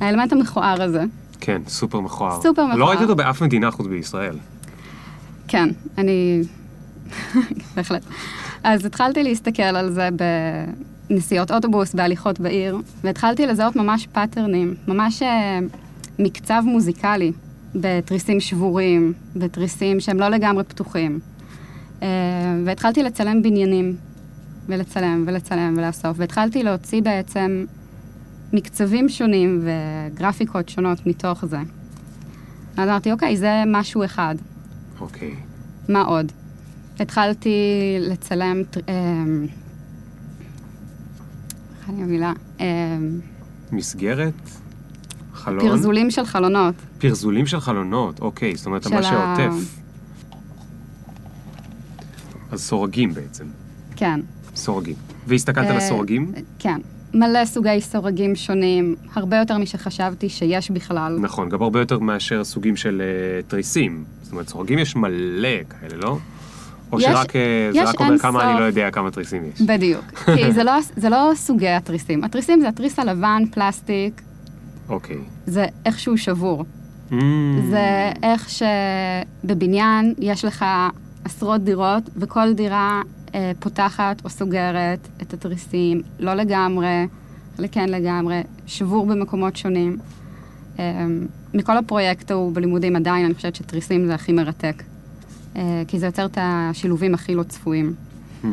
האלמנט 0.00 0.32
המכוער 0.32 0.82
הזה. 0.82 1.04
כן, 1.40 1.62
סופר 1.68 2.00
מכוער. 2.00 2.42
סופר 2.42 2.62
מכוער. 2.64 2.76
לא 2.76 2.88
ראיתי 2.88 3.02
אותו 3.02 3.16
באף 3.16 3.42
מדינה 3.42 3.70
חוץ 3.70 3.86
בישראל. 3.86 4.36
כן, 5.48 5.68
אני... 5.98 6.42
בהחלט. 7.76 8.02
אז 8.64 8.84
התחלתי 8.84 9.22
להסתכל 9.22 9.62
על 9.62 9.92
זה 9.92 10.08
בנסיעות 11.10 11.50
אוטובוס, 11.50 11.94
בהליכות 11.94 12.40
בעיר, 12.40 12.78
והתחלתי 13.04 13.46
לזהות 13.46 13.76
ממש 13.76 14.06
פאטרנים, 14.12 14.74
ממש 14.88 15.22
אה, 15.22 15.58
מקצב 16.18 16.62
מוזיקלי 16.66 17.32
בתריסים 17.74 18.40
שבורים, 18.40 19.12
בתריסים 19.36 20.00
שהם 20.00 20.20
לא 20.20 20.28
לגמרי 20.28 20.64
פתוחים. 20.64 21.20
אה, 22.02 22.08
והתחלתי 22.64 23.02
לצלם 23.02 23.42
בניינים, 23.42 23.96
ולצלם, 24.66 25.24
ולצלם, 25.26 25.74
ולאסוף, 25.76 26.16
והתחלתי 26.16 26.62
להוציא 26.62 27.02
בעצם 27.02 27.64
מקצבים 28.52 29.08
שונים 29.08 29.64
וגרפיקות 29.64 30.68
שונות 30.68 31.06
מתוך 31.06 31.44
זה. 31.44 31.58
אז 32.76 32.88
אמרתי, 32.88 33.12
אוקיי, 33.12 33.36
זה 33.36 33.62
משהו 33.66 34.04
אחד. 34.04 34.34
אוקיי. 35.00 35.34
מה 35.88 36.02
עוד? 36.02 36.32
התחלתי 37.00 37.50
לצלם, 38.00 38.62
אמ, 38.88 39.46
איך 41.80 41.88
אני 41.88 42.02
המילה? 42.02 42.32
אמ, 42.60 42.64
מסגרת? 43.72 44.34
חלון? 45.34 45.60
פרזולים 45.68 46.10
של 46.10 46.24
חלונות. 46.24 46.74
פרזולים 46.98 47.46
של 47.46 47.60
חלונות, 47.60 48.20
אוקיי, 48.20 48.56
זאת 48.56 48.66
אומרת, 48.66 48.86
מה 48.86 49.02
שעוטף. 49.02 49.79
אז 52.52 52.60
סורגים 52.62 53.14
בעצם, 53.14 53.44
כן. 53.96 54.20
סורגים. 54.54 54.94
והסתכלת 55.26 55.66
על 55.66 55.72
אה, 55.72 55.76
הסורגים? 55.76 56.32
כן. 56.58 56.80
מלא 57.14 57.44
סוגי 57.44 57.80
סורגים 57.80 58.36
שונים, 58.36 58.94
הרבה 59.14 59.36
יותר 59.36 59.58
משחשבתי 59.58 60.28
שיש 60.28 60.70
בכלל. 60.70 61.18
נכון, 61.20 61.48
גם 61.48 61.62
הרבה 61.62 61.80
יותר 61.80 61.98
מאשר 61.98 62.44
סוגים 62.44 62.76
של 62.76 63.02
אה, 63.04 63.42
תריסים. 63.48 64.04
זאת 64.22 64.32
אומרת, 64.32 64.48
סורגים 64.48 64.78
יש 64.78 64.96
מלא 64.96 65.48
כאלה, 65.70 65.96
לא? 66.02 66.18
או 66.92 67.00
יש- 67.00 67.04
שרק 67.06 67.36
אה, 67.36 67.40
זה 67.72 67.78
יש 67.78 67.88
רק 67.88 68.00
אומר 68.00 68.18
כמה 68.18 68.42
אני 68.44 68.52
סוף. 68.52 68.60
לא 68.60 68.64
יודע 68.64 68.90
כמה 68.90 69.10
תריסים 69.10 69.42
יש. 69.54 69.62
בדיוק. 69.62 70.04
כי 70.36 70.52
זה 70.52 70.64
לא, 70.64 70.72
זה 70.96 71.08
לא 71.08 71.30
סוגי 71.34 71.68
התריסים. 71.68 72.24
התריסים 72.24 72.60
זה 72.60 72.68
התריס 72.68 72.98
הלבן, 72.98 73.42
פלסטיק, 73.50 74.22
אוקיי. 74.88 75.18
זה 75.46 75.66
איכשהו 75.86 76.18
שבור. 76.18 76.64
Mm, 77.10 77.14
זה 77.70 78.12
איך 78.22 78.48
שבבניין 79.44 80.14
יש 80.18 80.44
לך 80.44 80.64
עשרות 81.24 81.64
דירות, 81.64 82.02
וכל 82.16 82.52
דירה 82.52 83.02
אה, 83.34 83.52
פותחת 83.60 84.24
או 84.24 84.30
סוגרת 84.30 85.08
את 85.22 85.34
התריסים, 85.34 86.02
לא 86.18 86.34
לגמרי, 86.34 87.06
חלק 87.56 87.72
כן 87.72 87.88
לגמרי, 87.88 88.42
שבור 88.66 89.06
במקומות 89.06 89.56
שונים. 89.56 89.98
אה, 90.78 91.06
מכל 91.54 91.76
הפרויקט 91.76 92.30
ההוא 92.30 92.54
בלימודים 92.54 92.96
עדיין, 92.96 93.24
אני 93.24 93.34
חושבת 93.34 93.54
שתריסים 93.54 94.06
זה 94.06 94.14
הכי 94.14 94.32
מרתק. 94.32 94.82
אה, 95.56 95.82
כי 95.88 95.98
זה 95.98 96.06
יוצר 96.06 96.24
את 96.24 96.38
השילובים 96.40 97.14
הכי 97.14 97.34
לא 97.34 97.42
צפויים. 97.42 97.94
hmm, 98.42 98.46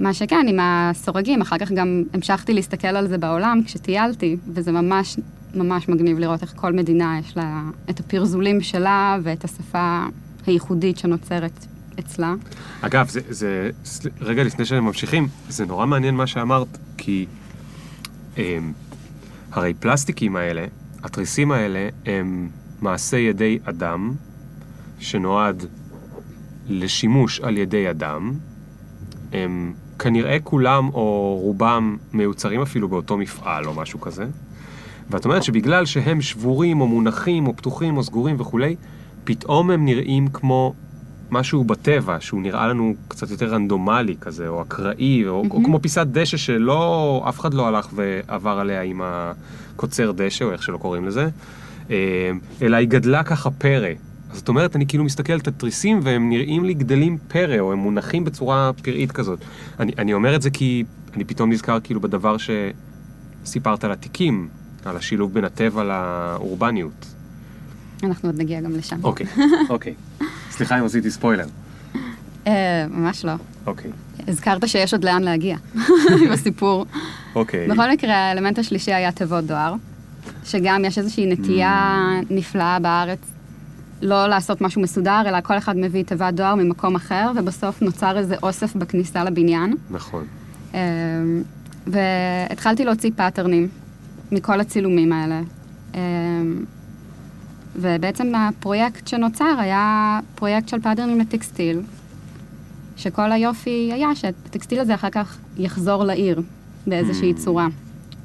מה 0.00 0.14
שכן, 0.14 0.46
עם 0.48 0.58
הסורגים, 0.60 1.40
אחר 1.40 1.58
כך 1.58 1.72
גם 1.72 2.02
המשכתי 2.14 2.54
להסתכל 2.54 2.88
על 2.88 3.08
זה 3.08 3.18
בעולם 3.18 3.60
כשטיילתי, 3.64 4.36
וזה 4.48 4.72
ממש 4.72 5.16
ממש 5.54 5.88
מגניב 5.88 6.18
לראות 6.18 6.42
איך 6.42 6.52
כל 6.56 6.72
מדינה 6.72 7.18
יש 7.18 7.36
לה 7.36 7.62
את 7.90 8.00
הפרזולים 8.00 8.60
שלה 8.60 9.18
ואת 9.22 9.44
השפה 9.44 10.04
הייחודית 10.46 10.98
שנוצרת 10.98 11.66
אצלה. 11.98 12.34
אגב, 12.80 13.08
זה, 13.08 13.20
זה, 13.28 13.70
רגע 14.20 14.44
לפני 14.44 14.64
שהם 14.64 14.84
ממשיכים, 14.84 15.28
זה 15.48 15.66
נורא 15.66 15.86
מעניין 15.86 16.14
מה 16.14 16.26
שאמרת, 16.26 16.78
כי 16.96 17.26
הם, 18.36 18.72
הרי 19.52 19.74
פלסטיקים 19.74 20.36
האלה, 20.36 20.66
התריסים 21.02 21.52
האלה, 21.52 21.88
הם 22.06 22.48
מעשה 22.80 23.16
ידי 23.16 23.58
אדם, 23.64 24.12
שנועד 24.98 25.66
לשימוש 26.68 27.40
על 27.40 27.58
ידי 27.58 27.90
אדם. 27.90 28.32
הם 29.32 29.72
כנראה 29.98 30.36
כולם 30.44 30.88
או 30.94 31.38
רובם 31.42 31.96
מיוצרים 32.12 32.62
אפילו 32.62 32.88
באותו 32.88 33.16
מפעל 33.16 33.66
או 33.66 33.74
משהו 33.74 34.00
כזה. 34.00 34.26
ואת 35.10 35.24
אומרת 35.24 35.42
שבגלל 35.42 35.86
שהם 35.86 36.20
שבורים 36.20 36.80
או 36.80 36.86
מונחים 36.86 37.46
או 37.46 37.56
פתוחים 37.56 37.96
או 37.96 38.02
סגורים 38.02 38.40
וכולי, 38.40 38.76
פתאום 39.24 39.70
הם 39.70 39.84
נראים 39.84 40.28
כמו 40.28 40.74
משהו 41.30 41.64
בטבע, 41.64 42.16
שהוא 42.20 42.42
נראה 42.42 42.66
לנו 42.66 42.94
קצת 43.08 43.30
יותר 43.30 43.46
רנדומלי 43.46 44.16
כזה, 44.20 44.48
או 44.48 44.62
אקראי, 44.62 45.28
או, 45.28 45.44
או 45.50 45.64
כמו 45.64 45.80
פיסת 45.80 46.06
דשא 46.06 46.36
שלא, 46.36 47.24
אף 47.28 47.40
אחד 47.40 47.54
לא 47.54 47.66
הלך 47.66 47.88
ועבר 47.94 48.58
עליה 48.58 48.82
עם 48.82 49.00
הקוצר 49.04 50.12
דשא, 50.16 50.44
או 50.44 50.52
איך 50.52 50.62
שלא 50.62 50.76
קוראים 50.76 51.06
לזה, 51.06 51.28
אה, 51.90 52.30
אלא 52.62 52.76
היא 52.76 52.88
גדלה 52.88 53.22
ככה 53.22 53.50
פרא. 53.50 53.88
אז 54.30 54.36
זאת 54.36 54.48
אומרת, 54.48 54.76
אני 54.76 54.86
כאילו 54.86 55.04
מסתכל 55.04 55.32
על 55.32 55.40
התריסים 55.46 56.00
והם 56.02 56.28
נראים 56.28 56.64
לי 56.64 56.74
גדלים 56.74 57.18
פרא, 57.28 57.58
או 57.58 57.72
הם 57.72 57.78
מונחים 57.78 58.24
בצורה 58.24 58.70
פראית 58.82 59.12
כזאת. 59.12 59.38
אני, 59.80 59.92
אני 59.98 60.14
אומר 60.14 60.36
את 60.36 60.42
זה 60.42 60.50
כי 60.50 60.84
אני 61.14 61.24
פתאום 61.24 61.52
נזכר 61.52 61.78
כאילו 61.80 62.00
בדבר 62.00 62.36
שסיפרת 63.44 63.84
על 63.84 63.92
התיקים, 63.92 64.48
על 64.84 64.96
השילוב 64.96 65.34
בין 65.34 65.44
הטבע 65.44 65.84
לאורבניות. 65.84 67.15
אנחנו 68.02 68.28
עוד 68.28 68.38
נגיע 68.38 68.60
גם 68.60 68.76
לשם. 68.76 69.04
אוקיי, 69.04 69.26
אוקיי. 69.70 69.94
סליחה 70.50 70.78
אם 70.78 70.84
עשיתי 70.84 71.10
ספוילר. 71.10 71.46
אה, 72.46 72.86
ממש 72.90 73.24
לא. 73.24 73.32
אוקיי, 73.66 73.90
הזכרת 74.28 74.68
שיש 74.68 74.94
עוד 74.94 75.04
לאן 75.04 75.22
להגיע 75.22 75.56
בסיפור. 76.32 76.86
אוקיי. 77.34 77.68
בכל 77.68 77.90
מקרה, 77.90 78.14
האלמנט 78.14 78.58
השלישי 78.58 78.92
היה 78.92 79.12
תיבות 79.12 79.44
דואר, 79.44 79.74
שגם 80.44 80.84
יש 80.84 80.98
איזושהי 80.98 81.26
נטייה 81.26 82.06
נפלאה 82.30 82.78
בארץ 82.78 83.18
לא 84.02 84.26
לעשות 84.26 84.60
משהו 84.60 84.82
מסודר, 84.82 85.22
אלא 85.26 85.40
כל 85.40 85.58
אחד 85.58 85.76
מביא 85.76 86.04
תיבת 86.04 86.34
דואר 86.34 86.54
ממקום 86.54 86.94
אחר, 86.94 87.30
ובסוף 87.36 87.82
נוצר 87.82 88.18
איזה 88.18 88.34
אוסף 88.42 88.76
בכניסה 88.76 89.24
לבניין. 89.24 89.74
נכון. 89.90 90.24
אמ, 90.74 90.78
והתחלתי 91.86 92.84
להוציא 92.84 93.10
patternים 93.16 93.68
מכל 94.32 94.60
הצילומים 94.60 95.12
האלה. 95.12 95.40
ובעצם 97.80 98.32
הפרויקט 98.34 99.06
שנוצר 99.08 99.54
היה 99.58 99.84
פרויקט 100.34 100.68
של 100.68 100.80
patternים 100.80 101.20
לטקסטיל, 101.20 101.80
שכל 102.96 103.32
היופי 103.32 103.90
היה 103.92 104.14
שהטקסטיל 104.14 104.80
הזה 104.80 104.94
אחר 104.94 105.10
כך 105.10 105.36
יחזור 105.58 106.04
לעיר 106.04 106.42
באיזושהי 106.86 107.32
Mm. 107.32 107.36
צורה. 107.36 107.66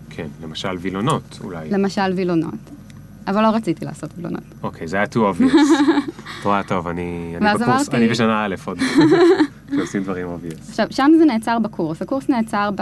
כן, 0.09 0.27
למשל 0.43 0.77
וילונות 0.79 1.39
אולי. 1.43 1.69
למשל 1.69 2.13
וילונות. 2.15 2.53
אבל 3.27 3.41
לא 3.41 3.47
רציתי 3.47 3.85
לעשות 3.85 4.09
וילונות. 4.17 4.43
אוקיי, 4.63 4.87
זה 4.87 4.97
היה 4.97 5.05
too 5.05 5.37
obvious. 5.37 5.55
את 6.39 6.45
רואה 6.45 6.63
טוב, 6.63 6.87
אני 6.87 7.33
אני 7.41 7.45
בקורס, 7.53 7.61
אמרתי- 7.67 7.97
אני 7.97 8.07
בשנה 8.09 8.45
א' 8.45 8.55
עוד. 8.65 8.77
שעושים 9.75 10.03
דברים 10.03 10.27
obvious. 10.27 10.69
עכשיו, 10.69 10.87
שם 10.89 11.11
זה 11.17 11.25
נעצר 11.25 11.59
בקורס. 11.59 12.01
הקורס 12.01 12.29
נעצר 12.29 12.69
ב, 12.75 12.81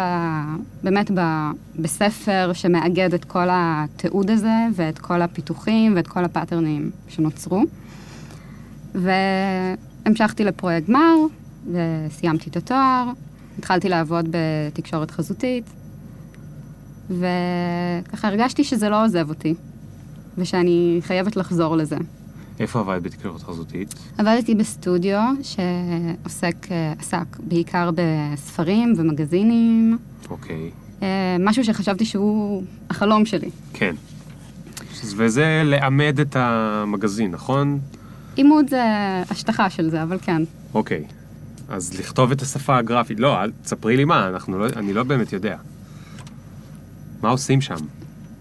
באמת 0.84 1.12
ב, 1.13 1.22
בספר 1.79 2.51
שמאגד 2.53 3.13
את 3.13 3.25
כל 3.25 3.48
התיעוד 3.51 4.31
הזה, 4.31 4.55
ואת 4.74 5.00
כל 5.00 5.22
הפיתוחים, 5.22 5.96
ואת 5.96 6.08
כל 6.08 6.25
הפאטרנים 6.25 6.91
שנוצרו. 7.08 7.63
והמשכתי 8.96 10.43
לפרויקט 10.43 10.88
גמר, 10.88 11.15
וסיימתי 11.72 12.50
את 12.50 12.58
התואר, 12.58 13.12
התחלתי 13.58 13.89
לעבוד 13.89 14.27
בתקשורת 14.31 15.12
חזותית, 15.12 15.65
וככה 17.10 18.27
הרגשתי 18.27 18.63
שזה 18.63 18.89
לא 18.89 19.05
עוזב 19.05 19.29
אותי, 19.29 19.53
ושאני 20.38 21.00
חייבת 21.01 21.36
לחזור 21.36 21.77
לזה. 21.77 21.98
איפה 22.59 22.79
עבדת 22.79 23.01
בתקשורת 23.01 23.41
חזותית? 23.41 23.95
עבדתי 24.17 24.55
בסטודיו 24.55 25.21
שעוסק, 25.43 26.55
אה, 26.71 26.93
עסק 26.99 27.37
בעיקר 27.39 27.89
בספרים 27.95 28.93
ומגזינים, 28.97 29.97
אוקיי. 30.29 30.71
אה, 31.01 31.35
משהו 31.39 31.63
שחשבתי 31.63 32.05
שהוא 32.05 32.63
החלום 32.89 33.25
שלי. 33.25 33.49
כן. 33.73 33.95
וזה 35.15 35.61
לעמד 35.65 36.19
את 36.19 36.35
המגזין, 36.35 37.31
נכון? 37.31 37.79
עימוד 38.35 38.69
זה 38.69 38.83
השטחה 39.29 39.69
של 39.69 39.89
זה, 39.89 40.03
אבל 40.03 40.17
כן. 40.21 40.41
אוקיי. 40.73 41.03
אז 41.69 41.99
לכתוב 41.99 42.31
את 42.31 42.41
השפה 42.41 42.77
הגרפית. 42.77 43.19
לא, 43.19 43.43
אל 43.43 43.51
תספרי 43.63 43.97
לי 43.97 44.05
מה, 44.05 44.27
אנחנו 44.27 44.59
לא, 44.59 44.65
אני 44.75 44.93
לא 44.93 45.03
באמת 45.03 45.33
יודע. 45.33 45.57
מה 47.21 47.29
עושים 47.29 47.61
שם? 47.61 47.75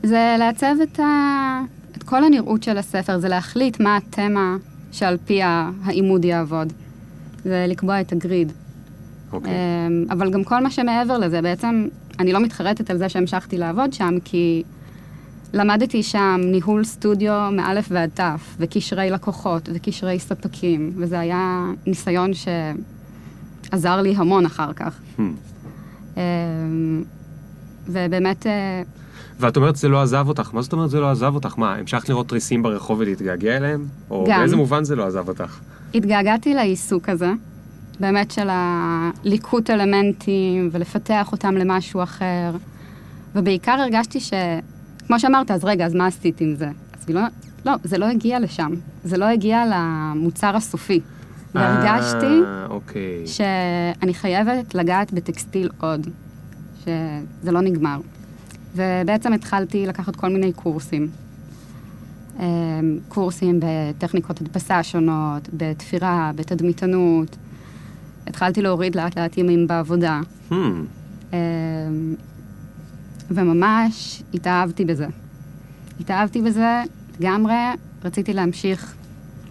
זה 0.03 0.37
לעצב 0.39 0.75
את, 0.83 1.01
ה... 1.01 1.61
את 1.65 1.78
כל 2.09 2.25
הנראות 2.25 2.63
של 2.63 2.79
הספר, 2.79 3.19
זה 3.19 3.29
להחליט 3.29 3.81
מה 3.81 3.97
התמה 3.97 4.57
שעל 4.93 5.17
פיה 5.25 5.71
העימוד 5.85 6.25
יעבוד. 6.25 6.73
זה 7.45 7.67
לקבוע 7.69 8.01
את 8.01 8.13
הגריד. 8.13 8.53
אוקיי. 9.33 9.53
אמ, 9.53 10.05
אבל 10.11 10.31
גם 10.31 10.45
כל 10.45 10.63
מה 10.63 10.71
שמעבר 10.71 11.19
לזה, 11.19 11.43
בעצם 11.43 11.89
אני 12.19 12.33
לא 12.33 12.41
מתחרטת 12.41 12.91
על 12.91 12.99
זה 12.99 13.09
שהמשכתי 13.09 13.59
לעבוד 13.59 13.93
שם, 13.93 14.15
כי 14.25 14.63
למדתי 15.53 16.03
שם 16.03 16.41
ניהול 16.45 16.85
סטודיו 16.85 17.49
מאלף 17.53 17.89
ועד 17.91 18.11
תף, 18.15 18.57
וקשרי 18.59 19.11
לקוחות, 19.11 19.69
וקשרי 19.75 20.19
ספקים, 20.19 20.93
וזה 20.97 21.21
היה 21.21 21.67
ניסיון 21.87 22.31
שעזר 22.35 24.03
לי 24.03 24.15
המון 24.17 24.47
אחר 24.47 24.73
כך. 24.73 25.01
Hmm. 25.19 25.21
אמ, 26.17 27.03
ובאמת, 27.87 28.47
אה, 28.47 28.83
ואת 29.41 29.57
אומרת 29.57 29.77
זה 29.77 29.89
לא 29.89 30.03
עזב 30.03 30.29
אותך, 30.29 30.51
מה 30.53 30.63
זאת 30.63 30.73
אומרת 30.73 30.91
זה 30.91 31.01
לא 31.01 31.11
עזב 31.11 31.35
אותך? 31.35 31.59
מה, 31.59 31.75
המשכת 31.75 32.09
לראות 32.09 32.29
תריסים 32.29 32.63
ברחוב 32.63 32.99
ולהתגעגע 33.01 33.57
אליהם? 33.57 33.87
או 34.11 34.25
גם. 34.29 34.39
באיזה 34.39 34.57
מובן 34.57 34.85
זה 34.85 34.97
לא 34.97 35.07
עזב 35.07 35.29
אותך? 35.29 35.59
התגעגעתי 35.95 36.55
לעיסוק 36.55 37.09
הזה, 37.09 37.33
באמת 38.01 38.31
של 38.31 38.49
הליקוט 38.51 39.71
אלמנטים 39.71 40.69
ולפתח 40.73 41.33
אותם 41.33 41.55
למשהו 41.55 42.03
אחר, 42.03 42.51
ובעיקר 43.35 43.73
הרגשתי 43.73 44.21
ש... 44.21 44.33
כמו 45.07 45.21
שאמרת, 45.21 45.51
אז 45.51 45.65
רגע, 45.65 45.87
אז 45.87 45.95
מה 45.95 46.07
עשית 46.07 46.41
עם 46.41 46.55
זה? 46.55 46.69
אז 47.01 47.09
לא, 47.09 47.21
לא, 47.67 47.73
זה 47.85 47.99
לא 47.99 48.07
הגיע 48.07 48.41
לשם, 48.41 48.71
זה 49.05 49.17
לא 49.17 49.25
הגיע 49.25 49.65
למוצר 49.67 50.57
הסופי. 50.57 51.01
והרגשתי 51.55 52.43
אה, 52.45 52.67
אוקיי. 52.71 53.27
שאני 53.27 54.15
חייבת 54.15 54.75
לגעת 54.75 55.13
בטקסטיל 55.13 55.71
עוד, 55.81 56.07
שזה 56.85 57.53
לא 57.53 57.61
נגמר. 57.61 57.99
ובעצם 58.79 59.33
התחלתי 59.33 59.87
לקחת 59.87 60.17
כל 60.17 60.29
מיני 60.29 60.53
קורסים. 60.53 61.09
אמ, 62.39 62.45
קורסים 63.09 63.61
בטכניקות 63.63 64.41
הדפסה 64.41 64.83
שונות, 64.83 65.49
בתפירה, 65.53 66.31
בתדמיתנות. 66.35 67.37
התחלתי 68.27 68.63
להוריד 68.63 68.95
לאט 68.95 69.19
לאט 69.19 69.39
ימים 69.39 69.67
בעבודה, 69.67 70.21
Hmm. 70.51 70.55
אמ, 71.33 71.37
וממש 73.31 74.23
התאהבתי 74.35 74.85
בזה. 74.85 75.07
התאהבתי 76.01 76.43
בזה 76.43 76.83
לגמרי, 77.21 77.55
רציתי 78.05 78.33
להמשיך 78.33 78.95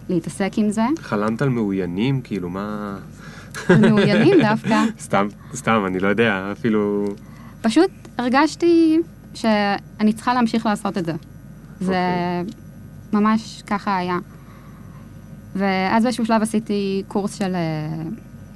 להתעסק 0.08 0.52
עם 0.56 0.70
זה. 0.70 0.82
חלמת 0.98 1.42
על 1.42 1.48
מאוינים? 1.48 2.20
כאילו, 2.20 2.50
מה... 2.50 2.98
מאוינים 3.80 4.34
דווקא. 4.42 4.84
סתם, 5.00 5.28
סתם, 5.54 5.84
אני 5.86 6.00
לא 6.00 6.08
יודע, 6.08 6.48
אפילו... 6.52 7.04
פשוט 7.62 7.90
הרגשתי 8.18 8.98
שאני 9.40 10.12
צריכה 10.12 10.34
להמשיך 10.34 10.66
לעשות 10.66 10.98
את 10.98 11.04
זה. 11.04 11.12
זה 11.80 11.86
אוקיי. 12.40 12.54
ממש 13.12 13.62
ככה 13.66 13.96
היה. 13.96 14.18
ואז 15.56 16.02
באיזשהו 16.02 16.26
שלב 16.26 16.42
עשיתי 16.42 17.02
קורס 17.08 17.34
של... 17.34 17.54
אה, 17.54 18.02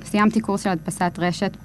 סיימתי 0.05 0.41
קורס 0.41 0.63
של 0.63 0.71
הדפסת 0.71 1.13
רשת, 1.19 1.57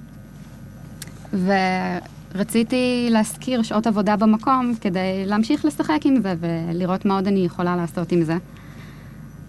ורציתי 2.34 3.08
להשכיר 3.10 3.62
שעות 3.62 3.86
עבודה 3.86 4.16
במקום 4.16 4.72
כדי 4.80 5.26
להמשיך 5.26 5.64
לשחק 5.64 6.00
עם 6.04 6.22
זה 6.22 6.34
ולראות 6.40 7.04
מה 7.04 7.14
עוד 7.14 7.26
אני 7.26 7.44
יכולה 7.44 7.76
לעשות 7.76 8.12
עם 8.12 8.22
זה. 8.22 8.36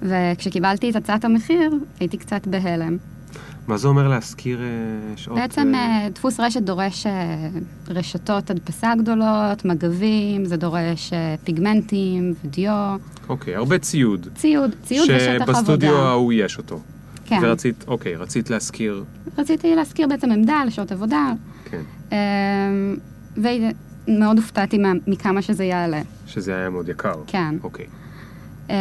וכשקיבלתי 0.01 0.89
את 0.89 0.95
הצעת 0.95 1.25
המחיר, 1.25 1.73
הייתי 1.99 2.17
קצת 2.17 2.47
בהלם. 2.47 2.97
מה 3.69 3.77
זה 3.77 3.87
אומר 3.87 4.07
להשכיר 4.07 4.59
אה, 4.61 4.65
שעות? 5.17 5.37
בעצם 5.37 5.71
אה, 5.75 6.07
דפוס 6.15 6.39
רשת 6.39 6.61
דורש 6.61 7.05
אה, 7.07 7.49
רשתות 7.89 8.49
הדפסה 8.49 8.93
גדולות, 8.99 9.65
מגבים, 9.65 10.45
זה 10.45 10.57
דורש 10.57 11.13
פיגמנטים, 11.43 12.33
ודיו, 12.45 12.95
אוקיי, 13.29 13.55
הרבה 13.55 13.79
ציוד. 13.79 14.27
ציוד, 14.35 14.75
ציוד 14.83 15.09
ושטח 15.09 15.41
עבודה. 15.41 15.53
שבסטודיו 15.53 15.95
ההוא 15.97 16.33
יש 16.33 16.57
אותו. 16.57 16.79
כן. 17.25 17.39
ורצית, 17.43 17.83
אוקיי, 17.87 18.15
רצית 18.15 18.49
להשכיר, 18.49 19.03
רציתי 19.37 19.75
להזכיר 19.75 20.07
בעצם 20.07 20.31
עמדה 20.31 20.61
לשעות 20.67 20.91
עבודה, 20.91 21.33
כן, 21.65 21.81
אה, 22.11 22.17
ומאוד 23.37 24.37
הופתעתי 24.37 24.77
מה- 24.77 24.93
מכמה 25.07 25.41
שזה 25.41 25.63
יעלה, 25.63 26.01
שזה 26.27 26.55
היה 26.55 26.69
מאוד 26.69 26.89
יקר. 26.89 27.15
כן. 27.27 27.55
אוקיי. 27.63 27.85
אה, 28.69 28.75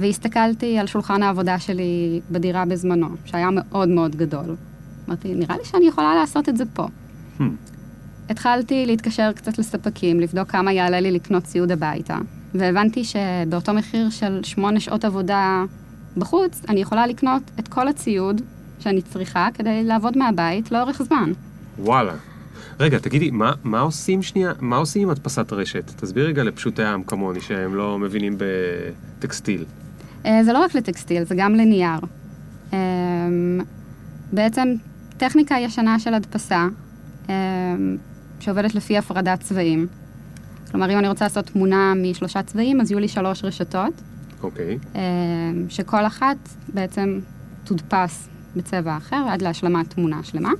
והסתכלתי 0.00 0.78
על 0.78 0.86
שולחן 0.86 1.22
העבודה 1.22 1.58
שלי 1.58 2.20
בדירה 2.30 2.64
בזמנו, 2.64 3.08
שהיה 3.24 3.48
מאוד 3.52 3.88
מאוד 3.88 4.16
גדול. 4.16 4.56
אמרתי, 5.08 5.34
נראה 5.34 5.56
לי 5.56 5.64
שאני 5.64 5.86
יכולה 5.86 6.14
לעשות 6.14 6.48
את 6.48 6.56
זה 6.56 6.64
פה. 6.74 6.86
Hmm. 7.38 7.42
התחלתי 8.30 8.86
להתקשר 8.86 9.32
קצת 9.32 9.58
לספקים, 9.58 10.20
לבדוק 10.20 10.50
כמה 10.50 10.72
יעלה 10.72 11.00
לי 11.00 11.10
לקנות 11.10 11.42
ציוד 11.42 11.72
הביתה, 11.72 12.18
והבנתי 12.54 13.04
שבאותו 13.04 13.74
מחיר 13.74 14.10
של 14.10 14.40
שמונה 14.42 14.80
שעות 14.80 15.04
עבודה 15.04 15.64
בחוץ, 16.16 16.62
אני 16.68 16.80
יכולה 16.80 17.06
לקנות 17.06 17.42
את 17.58 17.68
כל 17.68 17.88
הציוד 17.88 18.42
שאני 18.80 19.02
צריכה 19.02 19.48
כדי 19.54 19.84
לעבוד 19.84 20.18
מהבית 20.18 20.72
לאורך 20.72 21.02
זמן. 21.02 21.32
וואלה. 21.78 22.12
רגע, 22.80 22.98
תגידי, 22.98 23.30
מה, 23.30 23.52
מה 23.64 23.80
עושים 23.80 24.22
שנייה, 24.22 24.52
מה 24.60 24.76
עושים 24.76 25.02
עם 25.02 25.10
הדפסת 25.10 25.52
רשת? 25.52 25.90
תסביר 25.96 26.26
רגע 26.26 26.44
לפשוטי 26.44 26.82
העם 26.82 27.02
כמוני, 27.02 27.40
שהם 27.40 27.74
לא 27.74 27.98
מבינים 27.98 28.36
בטקסטיל. 28.38 29.64
אה, 30.26 30.44
זה 30.44 30.52
לא 30.52 30.58
רק 30.58 30.74
לטקסטיל, 30.74 31.24
זה 31.24 31.34
גם 31.38 31.54
לנייר. 31.54 31.98
אה, 32.72 32.78
בעצם 34.32 34.74
טכניקה 35.16 35.54
ישנה 35.58 35.98
של 35.98 36.14
הדפסה, 36.14 36.66
אה, 37.28 37.34
שעובדת 38.40 38.74
לפי 38.74 38.98
הפרדת 38.98 39.40
צבעים. 39.40 39.86
כלומר, 40.70 40.92
אם 40.92 40.98
אני 40.98 41.08
רוצה 41.08 41.24
לעשות 41.24 41.46
תמונה 41.46 41.92
משלושה 41.96 42.42
צבעים, 42.42 42.80
אז 42.80 42.90
יהיו 42.90 43.00
לי 43.00 43.08
שלוש 43.08 43.44
רשתות, 43.44 43.92
אוקיי. 44.42 44.78
אה, 44.94 45.00
שכל 45.68 46.06
אחת 46.06 46.36
בעצם 46.74 47.20
תודפס 47.64 48.28
בצבע 48.56 48.96
אחר 48.96 49.24
עד 49.28 49.42
להשלמת 49.42 49.94
תמונה 49.94 50.20
שלמה. 50.22 50.50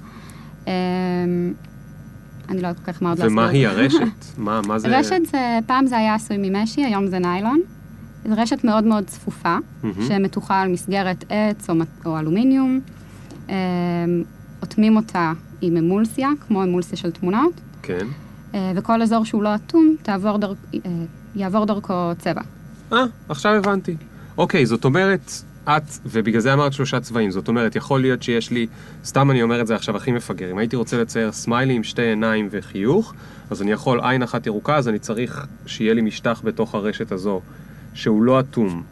אני 2.48 2.62
לא 2.62 2.68
יודעת 2.68 2.84
כל 2.84 2.92
כך 2.92 3.02
מה 3.02 3.08
עוד 3.08 3.18
להסביר. 3.18 3.38
ומהי 3.38 3.66
הרשת? 3.66 4.38
מה, 4.38 4.60
מה 4.66 4.78
זה? 4.78 4.98
רשת 4.98 5.20
זה, 5.30 5.58
פעם 5.66 5.86
זה 5.86 5.96
היה 5.96 6.14
עשוי 6.14 6.36
ממשי, 6.38 6.84
היום 6.84 7.06
זה 7.06 7.18
ניילון. 7.18 7.60
זו 8.28 8.34
רשת 8.36 8.64
מאוד 8.64 8.84
מאוד 8.84 9.04
צפופה. 9.06 9.56
שמתוחה 10.08 10.60
על 10.60 10.68
מסגרת 10.68 11.24
עץ 11.28 11.70
או, 11.70 11.74
או 12.06 12.18
אלומיניום. 12.18 12.80
אה, 13.50 13.54
אוטמים 14.62 14.96
אותה 14.96 15.32
עם 15.60 15.76
אמולסיה, 15.76 16.28
כמו 16.46 16.62
אמולסיה 16.62 16.96
של 16.96 17.10
תמונות, 17.10 17.52
כן. 17.82 18.06
אה, 18.54 18.72
וכל 18.76 19.02
אזור 19.02 19.24
שהוא 19.24 19.42
לא 19.42 19.54
אטום, 19.54 19.96
תעבור 20.02 20.36
דרכ... 20.36 20.58
אה, 20.74 20.78
יעבור 21.36 21.64
דרכו 21.64 22.10
צבע. 22.18 22.40
אה, 22.92 23.04
עכשיו 23.28 23.52
הבנתי. 23.52 23.96
אוקיי, 24.38 24.66
זאת 24.66 24.84
אומרת, 24.84 25.32
את, 25.68 25.82
ובגלל 26.06 26.40
זה 26.40 26.52
אמרת 26.52 26.72
שלושה 26.72 27.00
צבעים, 27.00 27.30
זאת 27.30 27.48
אומרת, 27.48 27.76
יכול 27.76 28.00
להיות 28.00 28.22
שיש 28.22 28.50
לי, 28.50 28.66
סתם 29.04 29.30
אני 29.30 29.42
אומר 29.42 29.60
את 29.60 29.66
זה 29.66 29.74
עכשיו 29.74 29.96
הכי 29.96 30.12
מפגר, 30.12 30.50
אם 30.50 30.58
הייתי 30.58 30.76
רוצה 30.76 31.00
לצייר 31.02 31.32
סמיילי 31.32 31.74
עם 31.74 31.82
שתי 31.82 32.02
עיניים 32.02 32.48
וחיוך, 32.50 33.14
אז 33.50 33.62
אני 33.62 33.72
יכול 33.72 34.00
עין 34.02 34.22
אחת 34.22 34.46
ירוקה, 34.46 34.76
אז 34.76 34.88
אני 34.88 34.98
צריך 34.98 35.46
שיהיה 35.66 35.94
לי 35.94 36.00
משטח 36.00 36.40
בתוך 36.44 36.74
הרשת 36.74 37.12
הזו, 37.12 37.40
שהוא 37.94 38.22
לא 38.22 38.40
אטום, 38.40 38.82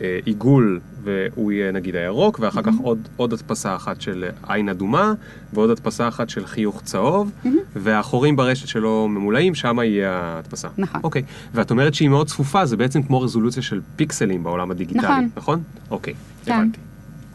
אה, 0.00 0.18
עיגול, 0.24 0.80
והוא 1.04 1.52
יהיה 1.52 1.72
נגיד 1.72 1.96
הירוק, 1.96 2.38
ואחר 2.40 2.62
כך 2.62 2.74
עוד, 2.82 2.98
עוד 3.16 3.32
הדפסה 3.32 3.76
אחת 3.76 4.00
של 4.00 4.24
עין 4.48 4.68
אדומה, 4.68 5.12
ועוד 5.52 5.70
הדפסה 5.70 6.08
אחת 6.08 6.30
של 6.30 6.46
חיוך 6.46 6.82
צהוב, 6.84 7.30
והחורים 7.76 8.36
ברשת 8.36 8.68
שלו 8.68 9.08
ממולאים, 9.08 9.54
שם 9.54 9.78
יהיה 9.78 10.10
ההדפסה. 10.10 10.68
נכון. 10.78 11.00
אוקיי, 11.04 11.22
ואת 11.54 11.70
אומרת 11.70 11.94
שהיא 11.94 12.08
מאוד 12.08 12.26
צפופה, 12.26 12.66
זה 12.66 12.76
בעצם 12.76 13.02
כמו 13.02 13.20
רזולוציה 13.20 13.62
של 13.62 13.80
פיקסלים 13.96 14.42
בעולם 14.42 14.70
הדיגיטלי, 14.70 15.02
נכון. 15.02 15.28
נכון? 15.36 15.62
אוקיי, 15.90 16.14
כן. 16.44 16.52
הבנתי. 16.52 16.78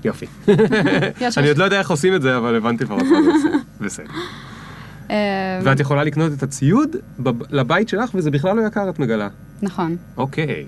יופי. 0.03 0.25
אני 1.37 1.47
עוד 1.49 1.57
לא 1.57 1.63
יודע 1.63 1.79
איך 1.79 1.89
עושים 1.89 2.15
את 2.15 2.21
זה, 2.21 2.37
אבל 2.37 2.55
הבנתי 2.55 2.85
כבר 2.85 2.95
מה 2.95 3.03
זה 3.03 3.15
עושה. 3.33 3.57
בסדר. 3.85 4.07
אה, 5.09 5.59
ואת 5.63 5.79
יכולה 5.79 6.03
לקנות 6.03 6.33
את 6.33 6.43
הציוד 6.43 6.95
לבית 7.49 7.89
שלך, 7.89 8.09
וזה 8.13 8.31
בכלל 8.31 8.55
לא 8.55 8.67
יקר, 8.67 8.89
את 8.89 8.99
מגלה. 8.99 9.27
נכון. 9.61 9.95
אוקיי. 10.17 10.65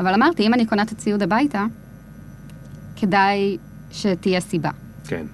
אבל 0.00 0.14
אמרתי, 0.14 0.46
אם 0.46 0.54
אני 0.54 0.66
קונה 0.66 0.82
את 0.82 0.92
הציוד 0.92 1.22
הביתה, 1.22 1.64
כדאי 2.96 3.56
שתהיה 3.90 4.40
סיבה. 4.40 4.70
כן. 5.08 5.26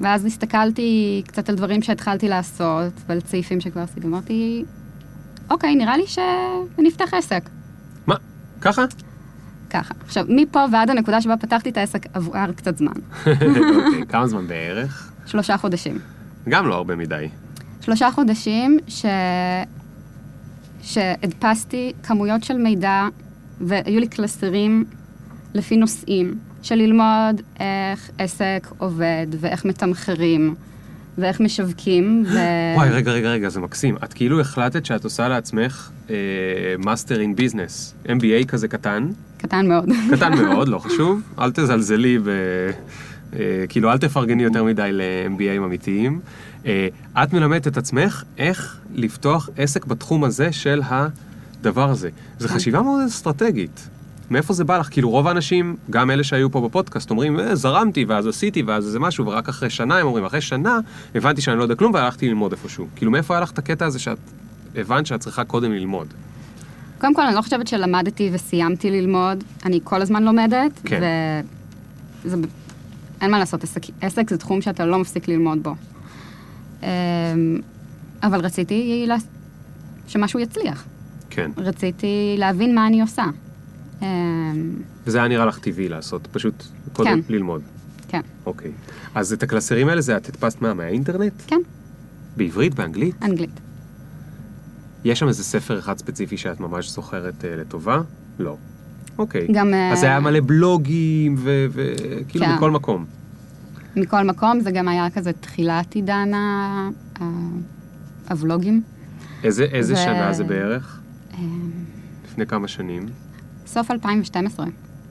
ואז 0.00 0.24
הסתכלתי 0.24 1.22
קצת 1.26 1.48
על 1.48 1.54
דברים 1.54 1.82
שהתחלתי 1.82 2.28
לעשות, 2.28 2.92
ועל 3.06 3.20
צעיפים 3.20 3.60
שכבר 3.60 3.80
עשיתי, 3.80 4.06
אמרתי, 4.06 4.64
אוקיי, 5.50 5.74
נראה 5.74 5.96
לי 5.96 6.04
שנפתח 6.06 7.14
עסק. 7.14 7.48
מה? 8.06 8.14
ככה? 8.60 8.84
ככה. 9.70 9.94
עכשיו, 10.04 10.24
מפה 10.28 10.64
ועד 10.72 10.90
הנקודה 10.90 11.20
שבה 11.20 11.36
פתחתי 11.36 11.70
את 11.70 11.76
העסק 11.76 12.06
עבר 12.12 12.52
קצת 12.52 12.76
זמן. 12.76 12.92
אוקיי, 13.26 14.06
כמה 14.08 14.26
זמן 14.26 14.46
בערך? 14.46 15.12
שלושה 15.26 15.56
חודשים. 15.56 15.98
גם 16.48 16.66
לא 16.66 16.74
הרבה 16.74 16.96
מדי. 16.96 17.28
שלושה 17.80 18.10
חודשים 18.10 18.78
ש... 18.88 19.06
שהדפסתי 20.82 21.92
כמויות 22.02 22.44
של 22.44 22.56
מידע, 22.56 23.08
והיו 23.60 24.00
לי 24.00 24.08
קלסרים 24.08 24.84
לפי 25.54 25.76
נושאים, 25.76 26.38
של 26.64 26.74
ללמוד 26.74 27.40
איך 27.60 28.10
עסק 28.18 28.68
עובד, 28.78 29.26
ואיך 29.40 29.64
מתמחרים, 29.64 30.54
ואיך 31.18 31.40
משווקים, 31.40 32.24
ו... 32.26 32.38
וואי, 32.74 32.90
רגע, 32.90 33.12
רגע, 33.12 33.30
רגע, 33.30 33.48
זה 33.48 33.60
מקסים. 33.60 33.96
את 34.04 34.12
כאילו 34.12 34.40
החלטת 34.40 34.86
שאת 34.86 35.04
עושה 35.04 35.28
לעצמך 35.28 35.90
master 36.78 37.20
in 37.20 37.36
business, 37.36 37.94
MBA 38.06 38.46
כזה 38.48 38.68
קטן, 38.68 39.08
קטן 39.38 39.66
מאוד. 39.68 39.88
קטן 40.10 40.34
מאוד, 40.42 40.68
לא 40.68 40.78
חשוב, 40.78 41.20
אל 41.38 41.50
תזלזלי 41.50 42.18
ב... 42.18 42.28
אה, 42.28 43.64
כאילו, 43.68 43.92
אל 43.92 43.98
תפרגני 43.98 44.42
יותר 44.42 44.64
מדי 44.64 44.90
ל-MBAים 44.92 45.64
אמיתיים. 45.64 46.20
אה, 46.66 46.88
את 47.14 47.32
מלמדת 47.32 47.66
את 47.66 47.76
עצמך 47.76 48.22
איך 48.38 48.78
לפתוח 48.94 49.48
עסק 49.56 49.84
בתחום 49.84 50.24
הזה 50.24 50.52
של 50.52 50.82
הדבר 50.84 51.90
הזה. 51.90 52.08
זו 52.38 52.48
כן. 52.48 52.54
חשיבה 52.54 52.82
מאוד 52.82 53.02
אסטרטגית. 53.06 53.88
מאיפה 54.30 54.52
זה 54.54 54.64
בא 54.64 54.78
לך? 54.78 54.88
כאילו 54.90 55.10
רוב 55.10 55.28
האנשים, 55.28 55.76
גם 55.90 56.10
אלה 56.10 56.24
שהיו 56.24 56.50
פה 56.50 56.60
בפודקאסט, 56.60 57.10
אומרים, 57.10 57.40
אה, 57.40 57.54
זרמתי, 57.54 58.04
ואז 58.04 58.26
עשיתי, 58.26 58.62
ואז 58.62 58.86
איזה 58.86 58.98
משהו, 59.00 59.26
ורק 59.26 59.48
אחרי 59.48 59.70
שנה 59.70 59.98
הם 59.98 60.06
אומרים, 60.06 60.24
אחרי 60.24 60.40
שנה 60.40 60.78
הבנתי 61.14 61.40
שאני 61.40 61.58
לא 61.58 61.62
יודע 61.62 61.74
כלום 61.74 61.94
והלכתי 61.94 62.28
ללמוד 62.28 62.52
איפשהו. 62.52 62.86
כאילו 62.96 63.10
מאיפה 63.10 63.34
היה 63.34 63.40
לך 63.40 63.50
את 63.50 63.58
הקטע 63.58 63.86
הזה 63.86 63.98
שאת 63.98 64.18
הבנת 64.76 65.06
שאת 65.06 65.20
צריכה 65.20 65.44
קודם 65.44 65.72
ללמוד? 65.72 66.06
קודם 66.98 67.14
כל, 67.14 67.22
אני 67.26 67.34
לא 67.34 67.42
חושבת 67.42 67.66
שלמדתי 67.68 68.30
וסיימתי 68.32 68.90
ללמוד, 68.90 69.44
אני 69.64 69.80
כל 69.84 70.02
הזמן 70.02 70.22
לומדת, 70.22 70.80
כן. 70.84 71.00
וזה... 72.24 72.36
אין 73.20 73.30
מה 73.30 73.38
לעשות, 73.38 73.62
עסק, 73.64 73.82
עסק 74.00 74.30
זה 74.30 74.38
תחום 74.38 74.60
שאתה 74.62 74.86
לא 74.86 74.98
מפסיק 74.98 75.28
ללמוד 75.28 75.62
בו. 75.62 75.74
אמ, 76.82 76.86
אבל 78.22 78.40
רציתי 78.40 79.04
לה- 79.08 79.16
שמשהו 80.06 80.40
יצליח. 80.40 80.84
כן. 81.30 81.50
רציתי 81.56 82.34
להבין 82.38 82.74
מה 82.74 82.86
אני 82.86 83.00
עושה. 83.00 83.24
אמ, 84.04 84.74
וזה 85.06 85.18
היה 85.18 85.28
נראה 85.28 85.46
לך 85.46 85.58
טבעי 85.58 85.88
לעשות, 85.88 86.28
פשוט 86.32 86.64
קודם 86.92 87.22
כן. 87.22 87.32
ללמוד. 87.34 87.62
כן, 88.08 88.20
אוקיי. 88.46 88.70
אז 89.14 89.32
את 89.32 89.42
הקלסרים 89.42 89.88
האלה 89.88 90.00
זה 90.00 90.16
את 90.16 90.28
הדפסת 90.28 90.62
מה, 90.62 90.74
מהאינטרנט? 90.74 91.32
כן, 91.46 91.60
בעברית? 92.36 92.74
באנגלית? 92.74 93.14
אנגלית. 93.22 93.60
יש 95.04 95.18
שם 95.18 95.28
איזה 95.28 95.44
ספר 95.44 95.78
אחד 95.78 95.98
ספציפי 95.98 96.36
שאת 96.36 96.60
ממש 96.60 96.90
זוכרת 96.90 97.44
אה, 97.44 97.56
לטובה? 97.56 98.00
לא. 98.38 98.56
אוקיי. 99.18 99.46
גם, 99.52 99.74
אה, 99.74 99.92
אז 99.92 99.98
זה 100.00 100.06
היה 100.06 100.20
מלא 100.20 100.40
בלוגים 100.40 101.34
וכאילו 101.38 102.46
כן. 102.46 102.56
בכל 102.56 102.70
מקום. 102.70 103.04
מכל 103.96 104.22
מקום, 104.24 104.60
זה 104.60 104.70
גם 104.70 104.88
היה 104.88 105.10
כזה 105.10 105.32
תחילת 105.32 105.94
עידן 105.94 106.34
ה- 106.34 106.88
הוולוגים. 108.30 108.82
איזה, 109.44 109.64
איזה 109.64 109.92
ו- 109.94 109.96
שנה 109.96 110.32
זה 110.32 110.44
בערך? 110.44 111.00
אמ, 111.38 111.70
לפני 112.24 112.46
כמה 112.46 112.68
שנים? 112.68 113.06
סוף 113.74 113.90
2012. 113.90 114.66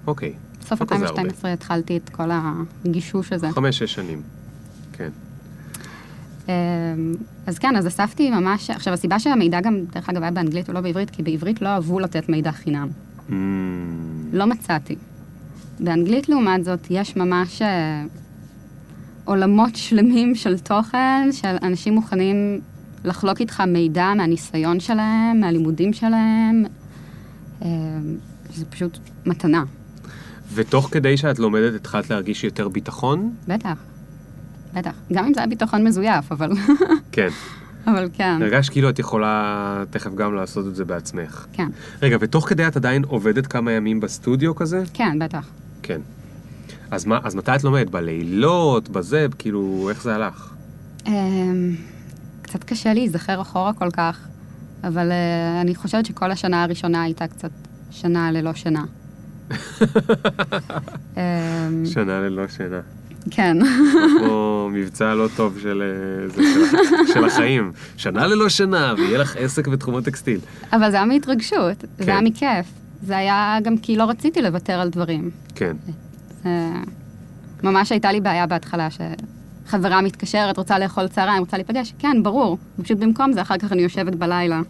אוקיי. 0.08 0.34
סוף 0.62 0.82
לא 0.82 0.86
כזה 0.86 0.96
הרבה. 0.96 1.10
2012 1.10 1.54
התחלתי 1.54 1.98
את 1.98 2.10
כל 2.10 2.30
הגישוש 2.32 3.34
הזה. 3.34 3.52
חמש, 3.52 3.80
שש 3.80 3.94
שנים. 3.94 4.22
כן. 4.94 5.10
אמ, 6.48 6.54
אז 7.48 7.60
כן, 7.60 7.76
אז 7.76 7.88
אספתי 7.88 8.30
ממש, 8.30 8.70
עכשיו 8.70 8.94
הסיבה 8.94 9.20
שהמידע 9.20 9.62
גם, 9.62 9.80
דרך 9.94 10.10
אגב, 10.10 10.22
היה 10.22 10.32
באנגלית 10.32 10.70
ולא 10.70 10.82
בעברית, 10.82 11.10
כי 11.10 11.24
בעברית 11.24 11.62
לא 11.62 11.68
אהבו 11.68 12.00
לתת 12.00 12.30
מידע 12.30 12.52
חינם. 12.52 12.88
Mm, 13.30 13.34
לא 14.34 14.46
מצאתי. 14.46 14.96
באנגלית, 15.80 16.30
לעומת 16.30 16.64
זאת, 16.64 16.88
יש 16.90 17.16
ממש 17.16 17.62
אה, 17.62 18.04
עולמות 19.26 19.76
שלמים 19.76 20.36
של 20.36 20.60
תוכן, 20.60 21.30
של 21.32 21.56
אנשים 21.62 21.94
מוכנים 21.94 22.62
לחלוק 23.04 23.40
איתך 23.40 23.62
מידע 23.62 24.14
מהניסיון 24.18 24.80
שלהם, 24.80 25.40
מהלימודים 25.40 25.94
שלהם. 25.94 26.66
אה, 27.62 27.68
זה 28.56 28.66
פשוט 28.66 28.98
מתנה, 29.26 29.64
ותוך 30.54 30.90
כדי 30.92 31.18
שאת 31.18 31.40
לומדת 31.40 31.76
התחלת 31.76 32.10
להרגיש 32.10 32.44
יותר 32.44 32.68
ביטחון? 32.68 33.34
בטח. 33.48 33.78
בטח. 34.74 34.92
גם 35.14 35.26
אם 35.26 35.34
זה 35.34 35.40
היה 35.40 35.48
ביטחון 35.48 35.84
מזויף, 35.88 36.32
אבל, 36.32 36.52
כן. 37.12 37.28
אבל 37.88 38.10
כן, 38.14 38.40
הרגשת 38.42 38.72
כאילו 38.72 38.90
את 38.90 39.00
יכולה 39.00 39.84
תכף 39.90 40.16
גם 40.16 40.36
לעשות 40.36 40.68
את 40.68 40.76
זה 40.76 40.86
בעצמך. 40.86 41.46
כן, 41.54 41.68
רגע, 42.02 42.18
ותוך 42.20 42.50
כדי 42.50 42.68
את 42.68 42.76
עדיין 42.76 43.04
עובדת 43.04 43.48
כמה 43.48 43.72
ימים 43.72 44.00
בסטודיו 44.00 44.56
כזה? 44.56 44.84
כן, 44.94 45.20
בטח. 45.20 45.48
כן. 45.84 46.02
אז, 46.92 47.06
מה, 47.06 47.20
אז 47.24 47.36
מתי 47.36 47.56
את 47.56 47.64
לומדת? 47.64 47.90
בלילות? 47.90 48.90
בזה? 48.90 49.28
כאילו, 49.38 49.90
איך 49.90 50.04
זה 50.04 50.16
הלך? 50.16 50.54
אמ, 51.08 51.76
קצת 52.42 52.64
קשה 52.64 52.94
להיזכר 52.94 53.42
אחורה 53.42 53.74
כל 53.74 53.92
כך, 53.92 54.28
אבל 54.84 55.12
אה, 55.12 55.62
אני 55.62 55.76
חושבת 55.76 56.06
שכל 56.06 56.32
השנה 56.32 56.64
הראשונה 56.64 57.04
הייתה 57.04 57.28
קצת 57.28 57.52
שנה 57.94 58.32
ללא 58.32 58.54
שינה. 58.54 58.84
אמ, 61.18 61.86
שנה 61.86 62.20
ללא 62.20 62.48
שינה. 62.48 62.80
כן, 63.32 63.58
כמו 64.20 64.70
מבצע 64.74 65.14
לא 65.14 65.28
טוב 65.36 65.60
של, 65.62 65.84
אה, 65.84 66.30
זה, 66.30 66.44
של, 66.54 67.14
של 67.14 67.26
החיים. 67.26 67.72
שנה 67.98 68.28
ללא 68.28 68.50
שינה, 68.50 68.94
ויהיה 68.98 69.18
לך 69.18 69.36
עסק 69.38 69.68
בתחום 69.68 69.96
הטקסטיל. 69.96 70.40
אבל 70.74 70.92
זה 70.92 70.98
היה 70.98 71.06
מהתרגשות, 71.06 71.82
כן. 71.82 72.04
זה 72.04 72.12
היה 72.12 72.22
מכיף. 72.22 72.66
זה 73.04 73.18
היה 73.18 73.58
גם 73.64 73.78
כי 73.78 73.96
לא 73.96 74.04
רציתי 74.04 74.42
לוותר 74.42 74.80
על 74.80 74.90
דברים. 74.90 75.30
כן. 75.56 75.76
זה... 76.44 76.50
ממש 77.64 77.92
הייתה 77.92 78.12
לי 78.12 78.22
בעיה 78.22 78.48
בהתחלה, 78.48 78.88
שחברה 78.90 80.02
מתקשרת, 80.02 80.58
רוצה 80.58 80.80
לאכול 80.80 81.08
צהריים, 81.08 81.40
רוצה 81.40 81.58
להיפגש, 81.58 81.94
כן, 82.00 82.24
ברור. 82.24 82.58
פשוט 82.84 82.98
במקום 82.98 83.34
זה, 83.34 83.42
אחר 83.42 83.58
כך 83.58 83.72
אני 83.72 83.82
יושבת 83.82 84.16
בלילה 84.16 84.62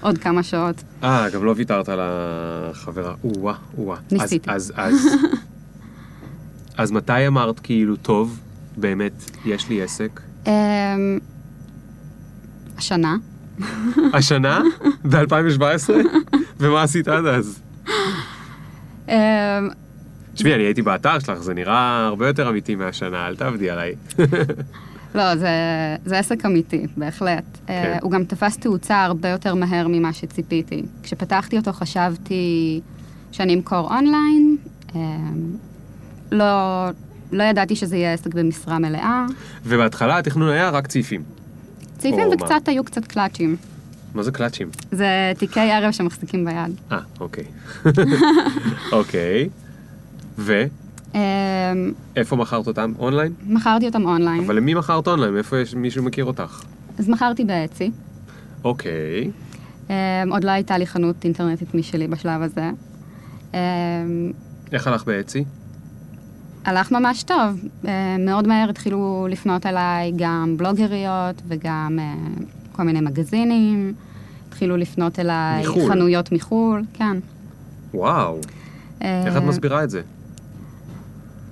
עוד 0.00 0.18
כמה 0.18 0.42
שעות. 0.42 0.82
אה, 1.02 1.30
גם 1.30 1.44
לא 1.44 1.54
ויתרת 1.56 1.88
על 1.88 1.98
החברה. 2.02 3.14
או-אה, 3.24 3.54
או-אה. 3.78 3.96
ניסיתי. 4.12 4.50
אז, 4.50 4.72
אז, 4.76 4.94
אז, 4.94 5.16
אז 6.76 6.92
מתי 6.92 7.26
אמרת 7.26 7.60
כאילו, 7.60 7.96
טוב, 7.96 8.38
באמת, 8.76 9.12
יש 9.44 9.68
לי 9.68 9.82
עסק? 9.82 10.20
אמ, 10.46 11.18
השנה, 12.78 13.16
השנה? 14.12 14.62
ב-2017? 15.04 15.90
ומה 16.60 16.82
עשית 16.82 17.08
עד 17.08 17.26
אז? 17.26 17.60
אמ, 19.08 19.14
תשמעי, 20.34 20.54
אני 20.54 20.62
הייתי 20.62 20.82
באתר 20.82 21.18
שלך, 21.18 21.38
זה 21.38 21.54
נראה 21.54 22.06
הרבה 22.06 22.26
יותר 22.26 22.48
אמיתי 22.48 22.74
מהשנה, 22.74 23.26
אל 23.28 23.36
תעבדי 23.36 23.70
עליי. 23.70 23.94
לא, 25.14 25.36
זה, 25.36 25.48
זה 26.04 26.18
עסק 26.18 26.46
אמיתי, 26.46 26.86
בהחלט. 26.96 27.44
כן. 27.66 27.94
Uh, 27.96 28.02
הוא 28.02 28.10
גם 28.10 28.24
תפס 28.24 28.56
תאוצה 28.56 29.04
הרבה 29.04 29.28
יותר 29.28 29.54
מהר 29.54 29.88
ממה 29.88 30.12
שציפיתי. 30.12 30.82
כשפתחתי 31.02 31.56
אותו 31.56 31.72
חשבתי 31.72 32.80
שאני 33.32 33.54
אמכור 33.54 33.94
אונליין, 33.94 34.56
uh, 34.88 34.94
לא, 36.32 36.86
לא 37.32 37.42
ידעתי 37.42 37.76
שזה 37.76 37.96
יהיה 37.96 38.12
עסק 38.12 38.34
במשרה 38.34 38.78
מלאה. 38.78 39.26
ובהתחלה 39.64 40.18
התכנון 40.18 40.48
היה 40.48 40.70
רק 40.70 40.86
צעיפים. 40.86 41.22
צעיפים 41.98 42.28
וקצת 42.32 42.68
היו 42.68 42.84
קצת 42.84 43.04
clutchים. 43.04 43.56
מה 44.14 44.22
זה 44.22 44.32
clutchים? 44.32 44.68
זה 44.92 45.32
תיקי 45.38 45.60
ערב 45.60 45.92
שמחזיקים 45.92 46.44
ביד. 46.44 46.80
אה, 46.92 46.98
אוקיי. 47.20 47.44
אוקיי. 48.92 49.48
ואיפה 50.38 50.74
Um, 51.12 51.16
מכרת 52.36 52.66
אותם? 52.66 52.92
אונליין? 52.98 53.32
מכרתי 53.46 53.86
אותם 53.86 54.04
אונליין. 54.04 54.44
אבל 54.44 54.56
למי 54.56 54.74
מכרת 54.74 55.08
אונליין? 55.08 55.34
מאיפה 55.34 55.58
יש 55.58 55.74
מישהו 55.74 56.02
מכיר 56.02 56.24
אותך? 56.24 56.62
אז 56.98 57.08
מכרתי 57.08 57.44
ב 57.44 57.52
Etsy. 57.52 57.90
אוקיי. 58.64 59.30
Um, 59.88 59.90
עוד 60.30 60.44
לא 60.44 60.50
הייתה 60.50 60.78
לי 60.78 60.86
חנות 60.86 61.24
אינטרנטית 61.24 61.74
משלי 61.74 62.06
בשלב 62.06 62.42
הזה. 62.42 62.70
Um, 63.52 63.56
איך 64.72 64.86
הלך 64.86 65.04
ב 65.04 65.11
Etsy? 65.11 65.44
הלך 66.64 66.92
ממש 66.92 67.22
טוב. 67.22 67.64
מאוד 68.18 68.48
מהר 68.48 68.70
התחילו 68.70 69.26
לפנות 69.30 69.66
אליי 69.66 70.12
גם 70.16 70.54
בלוגריות 70.56 71.42
וגם 71.48 71.98
אה, 72.00 72.14
כל 72.72 72.82
מיני 72.82 73.00
מגזינים. 73.00 73.92
התחילו 74.48 74.76
לפנות 74.76 75.18
אליי 75.18 75.62
מחו"ל. 75.62 75.88
חנויות 75.88 76.32
מחו"ל, 76.32 76.82
כן. 76.94 77.16
וואו. 77.94 78.38
אה, 79.02 79.26
איך 79.26 79.36
את 79.36 79.42
מסבירה 79.42 79.84
את 79.84 79.90
זה? 79.90 80.02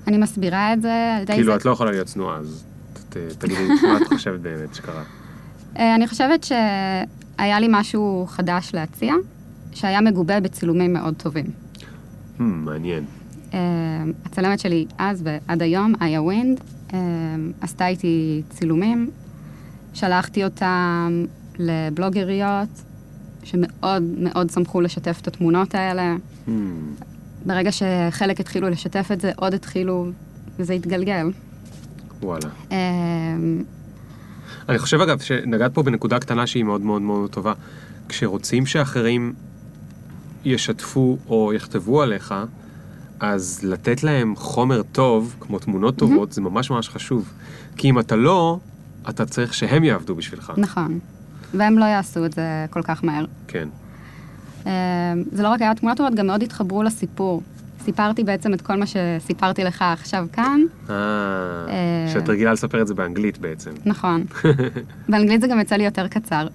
אני 0.09 0.19
מסבירה 0.19 0.73
את 0.73 0.83
זה 0.83 1.15
על 1.17 1.23
ידי 1.23 1.33
כאילו, 1.33 1.53
זה. 1.53 1.57
את 1.57 1.65
לא 1.65 1.71
יכולה 1.71 1.91
להיות 1.91 2.07
צנועה, 2.07 2.37
אז 2.37 2.65
ת- 3.11 3.17
תגידי 3.39 3.61
מה 3.83 3.97
את 3.97 4.09
חושבת 4.15 4.41
באמת 4.41 4.75
שקרה. 4.75 5.03
אה, 5.79 5.95
אני 5.95 6.09
חושבת 6.09 6.45
שהיה 6.45 7.61
לי 7.61 7.67
משהו 7.71 8.27
חדש 8.29 8.71
להציע, 8.75 9.15
שהיה 9.73 10.01
מגובה 10.01 10.41
בצילומים 10.41 10.93
מאוד 10.93 11.15
טובים. 11.17 11.45
Hmm, 11.47 12.43
מעניין. 12.43 13.05
אה, 13.55 13.59
הצלמת 14.25 14.61
שלי 14.61 14.87
אז 14.99 15.23
ועד 15.25 15.63
היום, 15.63 15.93
איה 16.01 16.23
ווינד, 16.23 16.61
עשתה 17.61 17.87
איתי 17.87 18.43
צילומים, 18.51 19.11
שלחתי 19.95 20.45
אותם 20.45 21.25
לבלוגריות, 21.59 22.69
שמאוד 23.45 24.03
מאוד 24.19 24.51
שמחו 24.51 24.81
לשתף 24.81 25.19
את 25.23 25.29
התמונות 25.29 25.75
האלה. 25.75 26.17
Hmm, 26.47 26.51
ברגע 27.47 27.71
שחלק 27.73 28.41
התחילו 28.41 28.69
לשתף 28.69 29.09
את 29.13 29.21
זה, 29.21 29.33
עוד 29.37 29.55
התחילו, 29.55 30.07
וזה 30.59 30.73
התגלגל. 30.73 31.31
וואלה. 32.23 32.49
אה, 32.73 32.77
אני 34.69 34.79
חושב 34.79 35.01
אגב 35.01 35.21
שנגעת 35.21 35.75
פה 35.75 35.83
בנקודה 35.83 36.19
קטנה 36.19 36.47
שהיא 36.47 36.65
מאוד 36.65 36.81
מאוד 36.81 37.03
מאוד 37.03 37.31
טובה. 37.31 37.53
כשרוצים 38.09 38.67
שאחרים 38.67 39.33
ישתפו 40.45 41.19
או 41.29 41.53
יכתבו 41.53 42.03
עליך, 42.03 42.35
אז 43.21 43.61
לתת 43.63 44.03
להם 44.03 44.37
חומר 44.37 44.83
טוב, 44.93 45.37
כמו 45.41 45.59
תמונות 45.59 45.97
טובות, 45.97 46.33
זה 46.33 46.41
ממש 46.41 46.71
ממש 46.71 46.89
חשוב. 46.89 47.33
כי 47.77 47.91
אם 47.91 47.99
אתה 47.99 48.17
לא, 48.17 48.59
אתה 49.09 49.27
צריך 49.27 49.55
שהם 49.55 49.85
יעבדו 49.85 50.15
בשבילך. 50.15 50.53
נכון. 50.57 50.99
והם 51.55 51.79
לא 51.79 51.85
יעשו 51.85 52.25
את 52.25 52.33
זה 52.33 52.67
כל 52.71 52.83
כך 52.83 53.05
מהר. 53.05 53.25
כן. 53.49 53.69
אה, 54.67 54.73
זה 55.33 55.43
לא 55.43 55.49
רק 55.49 55.63
היה 55.63 55.75
תמונות 55.75 55.99
טובות, 55.99 56.15
גם 56.15 56.27
מאוד 56.27 56.43
התחברו 56.43 56.83
לסיפור. 56.83 57.43
סיפרתי 57.85 58.25
בעצם 58.25 58.55
את 58.55 58.61
כל 58.61 58.77
מה 58.77 58.85
שסיפרתי 58.87 59.65
לך 59.65 59.85
עכשיו 59.93 60.27
כאן. 60.33 60.61
אה, 60.91 60.95
אה. 60.95 62.13
שאת 62.13 62.29
רגילה 62.29 62.53
לספר 62.53 62.83
את 62.83 62.87
זה 62.87 62.95
באנגלית 62.95 63.39
בעצם. 63.39 63.71
נכון. 63.85 64.25
באנגלית 65.09 65.41
זה 65.41 65.47
גם 65.47 65.61
יצא 65.61 65.77
לי 65.77 65.85
יותר 65.85 66.09
קצר. 66.09 66.47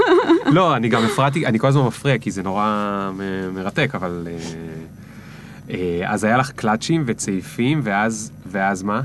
לא, 0.56 0.76
אני 0.76 0.88
גם 0.88 1.04
הפרעתי, 1.04 1.46
אני 1.46 1.58
כל 1.58 1.66
הזמן 1.66 1.86
מפריע, 1.86 2.18
כי 2.18 2.30
זה 2.30 2.42
נורא 2.42 3.10
מרתק, 3.52 3.90
אבל... 3.94 4.28
אה, 4.30 4.38
אה, 5.70 6.12
אז 6.12 6.24
היה 6.24 6.36
לך 6.36 6.50
קלאצ'ים 6.50 7.02
וצעיפים, 7.06 7.80
ואז, 7.84 8.32
ואז 8.46 8.82
מה? 8.82 9.00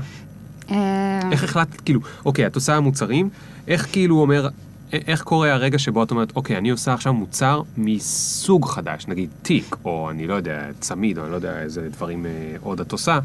אה, 0.70 1.20
איך 1.32 1.44
החלטת, 1.44 1.80
כאילו, 1.80 2.00
אוקיי, 2.24 2.46
את 2.46 2.54
עושה 2.54 2.80
מוצרים, 2.80 3.28
איך 3.68 3.86
כאילו 3.92 4.20
אומר, 4.20 4.48
איך 4.92 5.22
קורה 5.22 5.52
הרגע 5.52 5.78
שבו 5.78 6.02
את 6.02 6.10
אומרת, 6.10 6.32
אוקיי, 6.36 6.56
אני 6.56 6.70
עושה 6.70 6.94
עכשיו 6.94 7.14
מוצר 7.14 7.62
מסוג 7.76 8.66
חדש, 8.66 9.06
נגיד 9.08 9.30
תיק, 9.42 9.76
או 9.84 10.10
אני 10.10 10.26
לא 10.26 10.34
יודע, 10.34 10.66
צמיד, 10.80 11.18
או 11.18 11.22
אני 11.22 11.30
לא 11.30 11.36
יודע 11.36 11.58
איזה 11.58 11.88
דברים 11.88 12.26
אה, 12.26 12.30
עוד 12.60 12.80
את 12.80 12.92
עושה, 12.92 13.18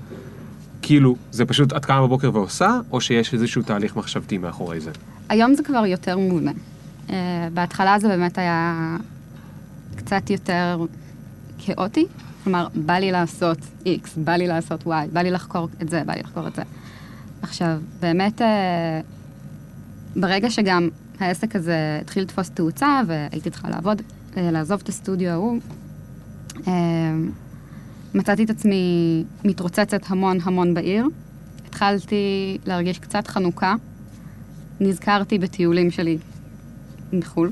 כאילו, 0.81 1.15
זה 1.31 1.45
פשוט 1.45 1.73
את 1.73 1.85
קמה 1.85 2.01
בבוקר 2.01 2.29
ועושה, 2.33 2.79
או 2.91 3.01
שיש 3.01 3.33
איזשהו 3.33 3.61
תהליך 3.61 3.95
מחשבתי 3.95 4.37
מאחורי 4.37 4.79
זה? 4.79 4.91
היום 5.29 5.53
זה 5.53 5.63
כבר 5.63 5.85
יותר 5.85 6.17
מובנה. 6.17 6.51
אה, 7.09 7.47
בהתחלה 7.53 7.99
זה 7.99 8.07
באמת 8.07 8.37
היה 8.37 8.97
קצת 9.95 10.29
יותר 10.29 10.85
כאוטי, 11.57 12.05
כלומר, 12.43 12.67
בא 12.75 12.93
לי 12.93 13.11
לעשות 13.11 13.57
X, 13.85 14.09
בא 14.17 14.33
לי 14.33 14.47
לעשות 14.47 14.83
Y, 14.83 14.89
בא 15.13 15.21
לי 15.21 15.31
לחקור 15.31 15.69
את 15.81 15.89
זה, 15.89 16.03
בא 16.05 16.13
לי 16.13 16.21
לחקור 16.23 16.47
את 16.47 16.55
זה. 16.55 16.61
עכשיו, 17.41 17.77
באמת, 17.99 18.41
אה, 18.41 19.01
ברגע 20.15 20.49
שגם 20.49 20.89
העסק 21.19 21.55
הזה 21.55 21.99
התחיל 22.01 22.23
לתפוס 22.23 22.49
תאוצה 22.49 23.01
והייתי 23.07 23.49
צריכה 23.49 23.69
לעבוד, 23.69 24.01
אה, 24.37 24.51
לעזוב 24.51 24.79
את 24.83 24.89
הסטודיו 24.89 25.29
ההוא, 25.29 25.59
אה, 26.67 26.73
מצאתי 28.13 28.43
את 28.43 28.49
עצמי 28.49 29.23
מתרוצצת 29.43 30.01
המון 30.07 30.37
המון 30.43 30.73
בעיר. 30.73 31.07
התחלתי 31.67 32.57
להרגיש 32.65 32.99
קצת 32.99 33.27
חנוכה. 33.27 33.75
נזכרתי 34.79 35.37
בטיולים 35.37 35.91
שלי 35.91 36.17
מחו"ל, 37.13 37.51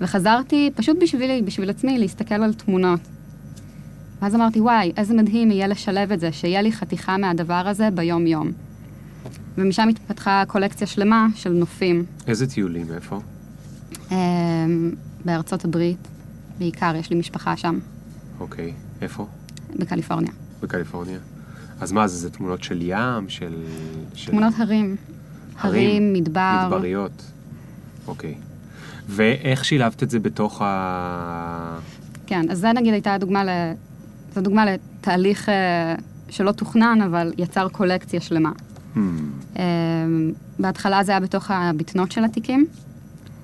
וחזרתי 0.00 0.70
פשוט 0.74 0.96
בשבילי, 1.00 1.42
בשביל 1.42 1.70
עצמי, 1.70 1.98
להסתכל 1.98 2.34
על 2.34 2.54
תמונות. 2.54 3.00
ואז 4.22 4.34
אמרתי, 4.34 4.60
וואי, 4.60 4.92
איזה 4.96 5.14
מדהים 5.14 5.50
יהיה 5.50 5.66
לשלב 5.66 6.12
את 6.12 6.20
זה, 6.20 6.32
שיהיה 6.32 6.62
לי 6.62 6.72
חתיכה 6.72 7.16
מהדבר 7.16 7.68
הזה 7.68 7.90
ביום-יום. 7.90 8.52
ומשם 9.58 9.88
התפתחה 9.88 10.42
קולקציה 10.46 10.86
שלמה 10.86 11.26
של 11.34 11.52
נופים. 11.52 12.04
איזה 12.26 12.46
טיולים, 12.46 12.86
איפה? 12.94 13.20
אמ, 14.10 14.90
בארצות 15.24 15.64
הברית, 15.64 16.08
בעיקר, 16.58 16.96
יש 16.96 17.10
לי 17.10 17.16
משפחה 17.16 17.56
שם, 17.56 17.78
אוקיי, 18.40 18.72
איפה? 19.02 19.26
בקליפורניה. 19.76 20.32
בקליפורניה. 20.62 21.18
אז 21.80 21.92
מה 21.92 22.08
זה, 22.08 22.16
זה 22.16 22.30
תמונות 22.30 22.62
של 22.62 22.78
ים, 22.82 23.28
של... 23.28 23.62
של... 24.14 24.30
תמונות 24.30 24.54
הרים. 24.58 24.96
הרים, 25.58 26.12
מדבר. 26.12 26.66
מדבריות. 26.66 27.32
אוקיי. 28.06 28.34
ואיך 29.08 29.64
שילבת 29.64 30.02
את 30.02 30.10
זה 30.10 30.18
בתוך 30.18 30.62
ה... 30.62 31.78
כן, 32.26 32.50
אז 32.50 32.58
זה 32.58 32.72
נגיד 32.72 32.92
הייתה 32.92 33.18
דוגמה 33.18 33.44
ל... 33.44 33.48
זו 34.34 34.40
דוגמה 34.40 34.64
לתהליך 34.66 35.48
אה, 35.48 35.94
שלא 36.28 36.52
תוכנן, 36.52 36.98
אבל 37.06 37.32
יצר 37.38 37.68
קולקציה 37.68 38.20
שלמה. 38.20 38.50
Hmm, 38.96 38.98
בהתחלה 40.58 41.04
זה 41.04 41.12
היה 41.12 41.20
בתוך 41.20 41.50
הבטנות 41.50 42.12
של 42.12 42.24
התיקים. 42.24 42.66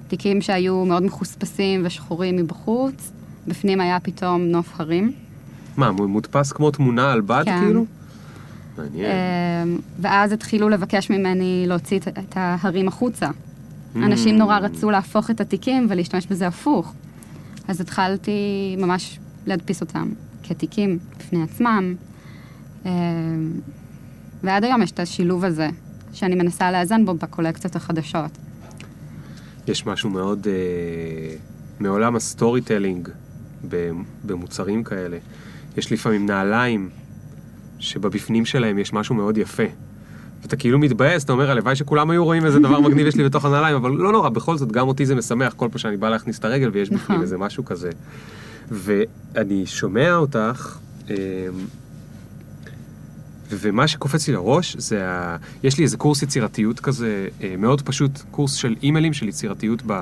תיקים 0.08 0.40
שהיו 0.40 0.84
מאוד 0.84 1.02
מחוספסים 1.02 1.82
ושחורים 1.84 2.36
מבחוץ, 2.36 3.12
בפנים 3.46 3.80
היה 3.80 4.00
פתאום 4.00 4.42
נוף 4.42 4.80
הרים. 4.80 5.12
מה, 5.76 5.90
מודפס 5.92 6.52
כמו 6.52 6.70
תמונה 6.70 7.12
על 7.12 7.20
בד, 7.20 7.42
כן. 7.44 7.60
כאילו? 7.64 7.84
מעניין. 8.78 9.04
אה, 9.04 9.64
ואז 10.00 10.32
התחילו 10.32 10.68
לבקש 10.68 11.10
ממני 11.10 11.64
להוציא 11.68 11.96
את- 11.98 12.36
ההרים 12.36 12.88
החוצה. 12.88 13.28
אנשים 13.96 14.34
Mm. 14.34 14.38
נורא 14.38 14.58
רצו 14.58 14.90
להפוך 14.90 15.30
את 15.30 15.40
התיקים 15.40 15.86
ולהשתמש 15.90 16.26
בזה 16.26 16.46
הפוך. 16.46 16.92
אז 17.68 17.80
התחלתי 17.80 18.30
ממש 18.78 19.18
להדפיס 19.46 19.80
אותם 19.80 20.08
כתיקים 20.42 20.98
בפני 21.18 21.42
עצמם. 21.42 21.94
ועד 24.42 24.64
היום 24.64 24.82
יש 24.82 24.90
את 24.90 25.00
השילוב 25.00 25.44
הזה, 25.44 25.68
שאני 26.12 26.34
מנסה 26.34 26.72
לאזן 26.72 27.04
בו 27.04 27.14
בקולקציות 27.14 27.76
החדשות. 27.76 28.30
יש 29.66 29.86
משהו 29.86 30.10
מאוד 30.10 30.46
אה, 30.46 31.36
מעולם 31.80 32.16
ה 32.16 32.60
storytelling 32.60 33.08
במוצרים 34.24 34.84
כאלה. 34.84 35.18
יש 35.76 35.92
לפעמים 35.92 36.26
נעליים 36.26 36.88
שבבפנים 37.78 38.44
שלהם 38.44 38.78
יש 38.78 38.92
משהו 38.92 39.14
מאוד 39.14 39.38
יפה. 39.38 39.62
ואתה 40.42 40.56
כאילו 40.56 40.78
מתבאס, 40.78 41.24
אתה 41.24 41.32
אומר, 41.32 41.50
הלוואי 41.50 41.76
שכולם 41.76 42.10
היו 42.10 42.24
רואים 42.24 42.44
איזה 42.44 42.58
דבר 42.58 42.80
מגניב 42.80 43.06
יש 43.06 43.16
לי 43.16 43.24
בתוך 43.24 43.44
הנעליים, 43.44 43.76
אבל 43.76 43.90
לא 43.90 44.12
נורא, 44.12 44.28
בכל 44.28 44.56
זאת, 44.56 44.72
גם 44.72 44.88
אותי 44.88 45.06
זה 45.06 45.14
משמח 45.14 45.52
כל 45.56 45.68
פעם 45.68 45.78
שאני 45.78 45.96
בא 45.96 46.08
להכניס 46.08 46.38
את 46.38 46.44
הרגל 46.44 46.70
ויש 46.72 46.88
בפנים 46.88 47.02
נכון. 47.02 47.22
איזה 47.22 47.38
משהו 47.38 47.64
כזה. 47.64 47.90
ואני 48.70 49.66
שומע 49.66 50.16
אותך, 50.16 50.78
אה, 51.10 51.14
ומה 53.50 53.88
שקופץ 53.88 54.28
לי 54.28 54.34
לראש 54.34 54.76
זה 54.76 55.08
ה... 55.08 55.36
יש 55.62 55.78
לי 55.78 55.84
איזה 55.84 55.96
קורס 55.96 56.22
יצירתיות 56.22 56.80
כזה, 56.80 57.28
אה, 57.42 57.54
מאוד 57.58 57.82
פשוט, 57.82 58.10
קורס 58.30 58.54
של 58.54 58.76
אימיילים 58.82 59.12
של 59.12 59.28
יצירתיות 59.28 59.82
ב... 59.86 59.92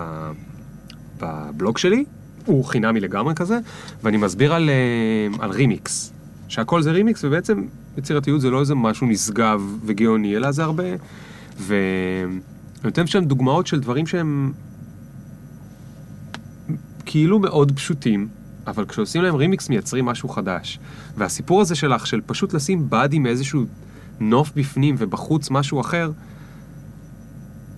בבלוג 1.20 1.78
שלי, 1.78 2.04
הוא 2.46 2.64
חינמי 2.64 3.00
לגמרי 3.00 3.34
כזה, 3.34 3.58
ואני 4.02 4.16
מסביר 4.16 4.54
על, 4.54 4.70
אה, 4.70 5.44
על 5.44 5.50
רימיקס, 5.50 6.12
שהכל 6.48 6.82
זה 6.82 6.90
רימיקס, 6.90 7.24
ובעצם 7.24 7.64
יצירתיות 7.98 8.40
זה 8.40 8.50
לא 8.50 8.60
איזה 8.60 8.74
משהו 8.74 9.06
נשגב 9.06 9.62
וגאוני, 9.84 10.36
אלא 10.36 10.50
זה 10.50 10.62
הרבה... 10.64 10.84
ואני 11.58 12.40
נותן 12.84 13.06
שם 13.06 13.24
דוגמאות 13.24 13.66
של 13.66 13.80
דברים 13.80 14.06
שהם 14.06 14.52
כאילו 17.06 17.38
מאוד 17.38 17.72
פשוטים, 17.76 18.28
אבל 18.66 18.84
כשעושים 18.86 19.22
להם 19.22 19.34
רימיקס 19.34 19.68
מייצרים 19.68 20.04
משהו 20.04 20.28
חדש. 20.28 20.78
והסיפור 21.16 21.60
הזה 21.60 21.74
שלך, 21.74 22.06
של 22.06 22.20
פשוט 22.26 22.52
לשים 22.52 22.90
בד 22.90 23.08
עם 23.12 23.26
איזשהו 23.26 23.64
נוף 24.20 24.52
בפנים 24.56 24.94
ובחוץ 24.98 25.50
משהו 25.50 25.80
אחר, 25.80 26.10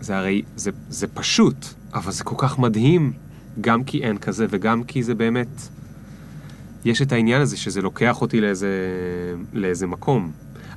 זה 0.01 0.19
הרי, 0.19 0.43
זה, 0.57 0.71
זה 0.89 1.07
פשוט, 1.07 1.67
אבל 1.95 2.13
זה 2.13 2.25
כל 2.25 2.35
כך 2.39 2.59
מדהים, 2.59 3.13
גם 3.61 3.85
כי 3.85 4.03
אין 4.03 4.19
כזה 4.19 4.47
וגם 4.51 4.85
כי 4.85 5.03
זה 5.03 5.15
באמת, 5.15 5.49
יש 6.85 7.03
את 7.03 7.13
העניין 7.13 7.41
הזה 7.41 7.57
שזה 7.57 7.83
לוקח 7.83 8.21
אותי 8.21 8.41
לאיזה, 8.41 8.69
לאיזה 9.53 9.87
מקום. 9.87 10.33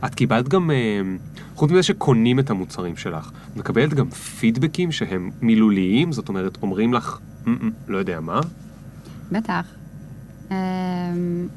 את 0.06 0.16
קיבלת 0.16 0.48
גם, 0.48 0.72
אה, 0.72 1.02
חוץ 1.56 1.72
מזה 1.72 1.84
שקונים 1.84 2.40
את 2.40 2.50
המוצרים 2.50 2.98
שלך, 2.98 3.32
את 3.52 3.58
מקבלת 3.58 3.94
גם 3.94 4.10
פידבקים 4.10 4.92
שהם 4.92 5.32
מילוליים, 5.42 6.12
זאת 6.12 6.30
אומרת, 6.30 6.58
אומרים 6.62 6.94
לך, 6.94 7.18
"מ-מ, 7.46 7.70
לא 7.88 7.98
יודע 7.98 8.20
מה, 8.20 8.42
בטח. 9.32 9.81
אמ, 10.52 11.48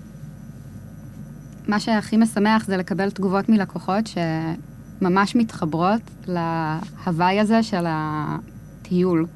מה 1.69 1.81
שהכי 1.81 2.17
משמח 2.17 2.67
זה 2.67 2.77
לקבל 2.77 3.11
תגובות 3.11 3.49
מלקוחות 3.49 4.05
שממש 4.07 5.37
מתחברות 5.37 6.01
להוואי 6.27 7.41
הזה 7.41 7.63
של 7.63 7.85
הטיול, 7.89 9.27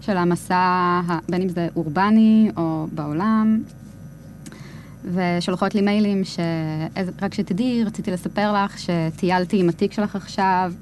של 0.00 0.16
המסע, 0.16 1.00
בין 1.28 1.42
אם 1.42 1.48
זה 1.48 1.68
אורבני 1.76 2.50
או 2.56 2.86
בעולם, 2.92 3.62
ושולחות 5.04 5.74
לי 5.74 5.80
מיילים 5.80 6.22
שרק 6.24 7.34
שתדעי, 7.34 7.84
רציתי 7.84 8.10
לספר 8.10 8.52
לך 8.52 8.78
שטיילתי 8.78 9.60
עם 9.60 9.68
התיק 9.68 9.92
שלך 9.92 10.16
עכשיו 10.16 10.72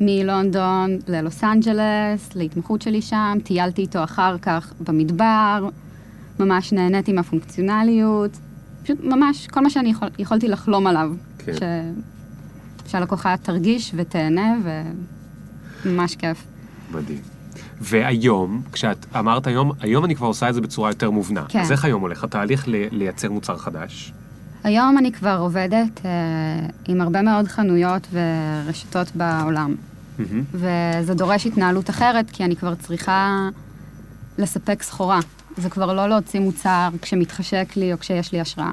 מלונדון 0.00 0.98
ללוס 1.08 1.44
אנג'לס, 1.44 2.34
להתמחות 2.34 2.82
שלי 2.82 3.02
שם, 3.02 3.38
טיילתי 3.44 3.82
איתו 3.82 4.04
אחר 4.04 4.38
כך 4.38 4.72
במדבר, 4.80 5.68
ממש 6.40 6.72
נהניתי 6.72 7.12
מהפונקציונליות, 7.12 8.38
פשוט 8.82 8.98
ממש 9.04 9.46
כל 9.46 9.60
מה 9.60 9.70
שאני 9.70 9.90
יכול, 9.90 10.08
יכולתי 10.18 10.48
לחלום 10.48 10.86
עליו. 10.86 11.10
כן. 11.38 11.52
ש... 11.54 11.58
שהלקוחה 12.90 13.34
תרגיש 13.36 13.92
ותהנה, 13.96 14.54
וממש 15.84 16.16
כיף. 16.16 16.44
מדהים. 16.92 17.18
והיום, 17.80 18.62
כשאת 18.72 19.06
אמרת 19.18 19.46
היום, 19.46 19.72
היום 19.80 20.04
אני 20.04 20.16
כבר 20.16 20.26
עושה 20.26 20.48
את 20.48 20.54
זה 20.54 20.60
בצורה 20.60 20.90
יותר 20.90 21.10
מובנה. 21.10 21.44
כן. 21.48 21.60
אז 21.60 21.72
איך 21.72 21.84
היום 21.84 22.02
הולך 22.02 22.24
התהליך 22.24 22.68
ל- 22.68 22.72
לייצר 22.90 23.30
מוצר 23.30 23.56
חדש? 23.58 24.12
היום 24.64 24.98
אני 24.98 25.12
כבר 25.12 25.36
עובדת 25.40 26.00
אה, 26.04 26.10
עם 26.88 27.00
הרבה 27.00 27.22
מאוד 27.22 27.48
חנויות 27.48 28.06
ורשתות 28.12 29.10
בעולם, 29.14 29.74
מהמם. 30.18 30.42
וזה 30.52 31.14
דורש 31.14 31.46
התנהלות 31.46 31.90
אחרת, 31.90 32.30
כי 32.30 32.44
אני 32.44 32.56
כבר 32.56 32.74
צריכה 32.74 33.48
לספק 34.38 34.82
סחורה. 34.82 35.20
זה 35.56 35.70
כבר 35.70 35.92
לא 35.92 36.08
להוציא 36.08 36.40
מוצר 36.40 36.88
כשמתחשק 37.02 37.72
לי 37.76 37.92
או 37.92 37.98
כשיש 37.98 38.32
לי 38.32 38.40
השראה. 38.40 38.70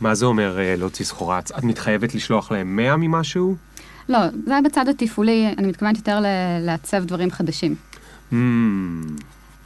מה 0.00 0.14
זה 0.14 0.26
אומר 0.26 0.58
אה, 0.58 0.76
להוציא 0.76 1.04
סחורה? 1.04 1.38
את 1.38 1.64
מתחייבת 1.64 2.14
לשלוח 2.14 2.52
להם 2.52 2.76
100 2.76 2.96
ממשהו? 2.96 3.56
לא, 4.08 4.18
זה 4.46 4.54
בצד 4.64 4.88
התפעולי, 4.88 5.54
אני 5.58 5.66
מתכוונת 5.66 5.96
יותר 5.96 6.20
ל- 6.20 6.26
לעצב 6.60 7.04
דברים 7.04 7.30
חדשים. 7.30 7.74
Hmm, 8.32 8.34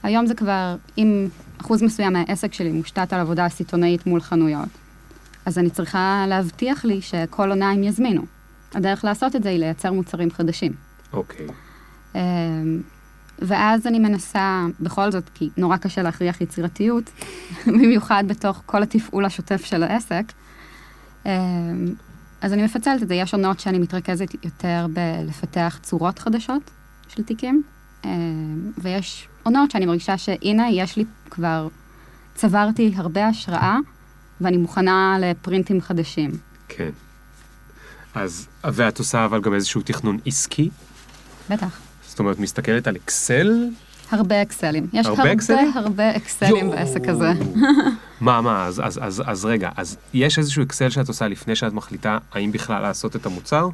היום 0.03 0.27
זה 0.27 0.35
כבר, 0.35 0.77
אם 0.99 1.29
אחוז 1.61 1.83
מסוים 1.83 2.13
מהעסק 2.13 2.53
שלי 2.53 2.73
מושתת 2.73 3.13
על 3.13 3.21
עבודה 3.21 3.49
סיטונאית 3.49 4.07
מול 4.07 4.21
חנויות, 4.21 4.69
אז 5.47 5.59
אני 5.59 5.71
צריכה 5.71 6.25
להבטיח 6.29 6.85
לי 6.85 7.03
שכל 7.03 7.51
עונה 7.51 7.71
הם 7.71 7.83
יזמינו. 7.85 8.23
הדרך 8.75 9.05
לעשות 9.05 9.37
את 9.37 9.43
זה 9.43 9.49
היא 9.49 9.59
לייצר 9.59 9.93
מוצרים 9.93 10.31
חדשים. 10.31 10.73
אוקיי. 11.13 11.47
אמ, 12.15 12.21
ואז 13.39 13.87
אני 13.87 13.99
מנסה, 13.99 14.67
בכל 14.81 15.13
זאת, 15.13 15.31
כי 15.35 15.51
נורא 15.57 15.77
קשה 15.77 16.03
להכריח 16.03 16.41
יצירתיות, 16.41 17.11
במיוחד 17.67 18.25
בתוך 18.27 18.63
כל 18.67 18.83
התפעול 18.83 19.25
השוטף 19.25 19.65
של 19.65 19.83
העסק. 19.83 20.33
אמ, 21.27 21.31
אז 22.41 22.53
אני 22.53 22.65
מפצלת 22.65 23.03
את 23.03 23.09
זה, 23.09 23.15
יש 23.15 23.35
עונות 23.35 23.61
שאני 23.61 23.79
מתרכזת 23.79 24.45
יותר 24.45 24.87
בלפתח 24.93 25.79
צורות 25.83 26.19
חדשות 26.19 26.71
של 27.09 27.23
תיקים, 27.23 27.63
אמ, 28.05 28.73
ויש 28.79 29.29
עונות 29.43 29.71
שאני 29.71 29.87
מרגישה 29.87 30.19
שהנה, 30.19 30.71
יש 30.71 30.97
לי 30.97 31.05
כבר, 31.31 31.69
צברתי 32.35 32.93
הרבה 32.97 33.27
השראה, 33.27 33.77
ואני 34.41 34.57
מוכנה 34.57 35.17
לפרינטים 35.21 35.81
חדשים. 35.81 36.31
כן. 36.69 36.91
אז, 38.15 38.49
ואת 38.65 38.99
עושה 38.99 39.25
אבל 39.25 39.41
גם 39.41 39.55
איזשהו 39.55 39.81
תכנון 39.83 40.19
עסקי? 40.27 40.71
בטח. 41.51 41.84
זאת 42.15 42.19
אומרת, 42.19 42.39
מסתכלת 42.39 42.87
על 42.87 42.97
אקסל? 42.97 43.69
הרבה 44.11 44.43
אקסלים. 44.43 44.87
יש 44.93 45.07
הרבה 45.07 45.23
הרבה 45.23 45.33
אקסלים? 45.33 45.73
הרבה 45.75 46.17
אקסלים 46.17 46.71
בעסק 46.71 47.09
הזה. 47.09 47.33
מה, 48.21 48.41
מה, 48.41 48.65
אז, 48.67 48.81
אז, 48.85 49.01
אז, 49.03 49.23
אז 49.27 49.45
רגע, 49.45 49.71
אז 49.77 49.97
יש 50.15 50.39
איזשהו 50.39 50.63
אקסל 50.63 50.89
שאת 50.91 51.09
עושה 51.09 51.29
לפני 51.29 51.57
שאת 51.57 51.73
מחליטה 51.73 52.19
האם 52.33 52.53
בכלל 52.53 52.83
לעשות 52.83 53.17
את 53.17 53.27
המוצר? 53.27 53.69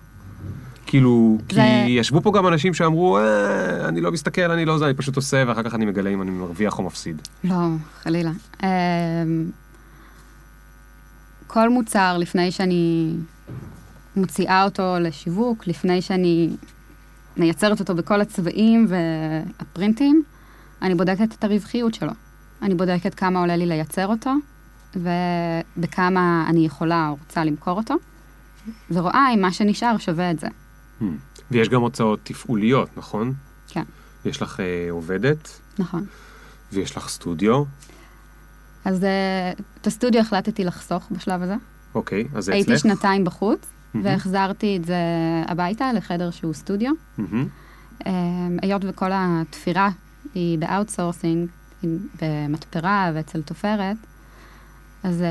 כאילו, 0.86 1.38
כי 1.48 1.54
זה- 1.54 1.62
ישבו 1.88 2.20
פה 2.22 2.32
גם 2.32 2.46
אנשים 2.46 2.74
שאמרו, 2.74 3.18
אה, 3.18 3.88
אני 3.88 4.00
לא 4.00 4.12
מסתכל, 4.12 4.50
אני 4.50 4.64
לא 4.64 4.78
זה, 4.78 4.84
אני 4.84 4.94
פשוט 4.94 5.16
עושה, 5.16 5.44
ואחר 5.46 5.62
כך 5.62 5.74
אני 5.74 5.86
מגלה 5.86 6.10
אם 6.10 6.22
אני 6.22 6.30
מרוויח 6.30 6.78
או 6.78 6.82
מפסיד. 6.82 7.22
לא, 7.44 7.54
חלילה. 8.02 8.30
אמ, 8.62 8.68
כל 11.46 11.68
מוצר, 11.68 12.16
לפני 12.18 12.50
שאני 12.50 13.12
מוציאה 14.16 14.64
אותו 14.64 14.96
לשיווק, 15.00 15.66
לפני 15.66 16.02
שאני 16.02 16.50
מייצרת 17.36 17.80
אותו 17.80 17.94
בכל 17.94 18.20
הצבעים 18.20 18.86
והפרינטים, 18.88 20.22
אני 20.82 20.94
בודקת 20.94 21.34
את 21.38 21.44
הרווחיות 21.44 21.94
שלו. 21.94 22.12
אני 22.62 22.74
בודקת 22.74 23.14
כמה 23.14 23.40
עולה 23.40 23.56
לי 23.56 23.66
לייצר 23.66 24.06
אותו, 24.06 24.30
ובכמה 24.96 26.46
אני 26.48 26.66
יכולה 26.66 27.08
או 27.08 27.16
רוצה 27.26 27.44
למכור 27.44 27.76
אותו, 27.76 27.94
ורואה 28.90 29.26
אם 29.34 29.40
מה 29.40 29.52
שנשאר 29.52 29.98
שווה 29.98 30.30
את 30.30 30.40
זה. 30.40 30.46
Hmm. 31.00 31.04
ויש 31.50 31.68
גם 31.68 31.80
הוצאות 31.80 32.20
תפעוליות, 32.22 32.88
נכון? 32.96 33.32
כן. 33.68 33.84
יש 34.24 34.42
לך 34.42 34.60
אה, 34.60 34.90
עובדת, 34.90 35.60
נכון. 35.78 36.06
ויש 36.72 36.96
לך 36.96 37.08
סטודיו, 37.08 37.64
אז 38.84 39.04
אה, 39.04 39.52
את 39.80 39.86
הסטודיו 39.86 40.20
החלטתי 40.20 40.64
לחסוך 40.64 41.08
בשלב 41.10 41.42
הזה. 41.42 41.54
אוקיי, 41.94 42.28
אז 42.34 42.44
זה 42.44 42.52
הייתי 42.52 42.74
אצלך? 42.74 42.82
שנתיים 42.82 43.24
בחוץ. 43.24 43.66
והחזרתי 43.94 44.76
את 44.76 44.84
זה 44.84 44.96
הביתה 45.48 45.92
לחדר 45.92 46.30
שהוא 46.30 46.54
סטודיו. 46.54 46.92
אה, 48.06 48.12
היות 48.62 48.82
וכל 48.88 49.10
התפירה 49.14 49.90
היא 50.34 50.58
ב 50.58 50.65
outsourcing, 50.65 51.48
במתפרה 52.22 53.10
ואצל 53.14 53.42
תופרת, 53.42 53.96
אז 55.02 55.22
אה, 55.22 55.26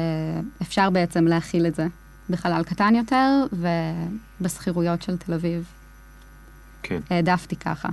אפשר 0.61 0.89
בעצם 0.89 1.25
להכיל 1.27 1.65
את 1.67 1.75
זה 1.75 1.87
בחלל 2.29 2.63
קטן 2.63 2.93
יותר, 2.95 3.43
ובשכירויות 4.41 5.01
של 5.01 5.17
תל 5.17 5.33
אביב 5.33 5.63
כן, 6.83 6.99
העדפתי 7.09 7.55
ככה. 7.55 7.89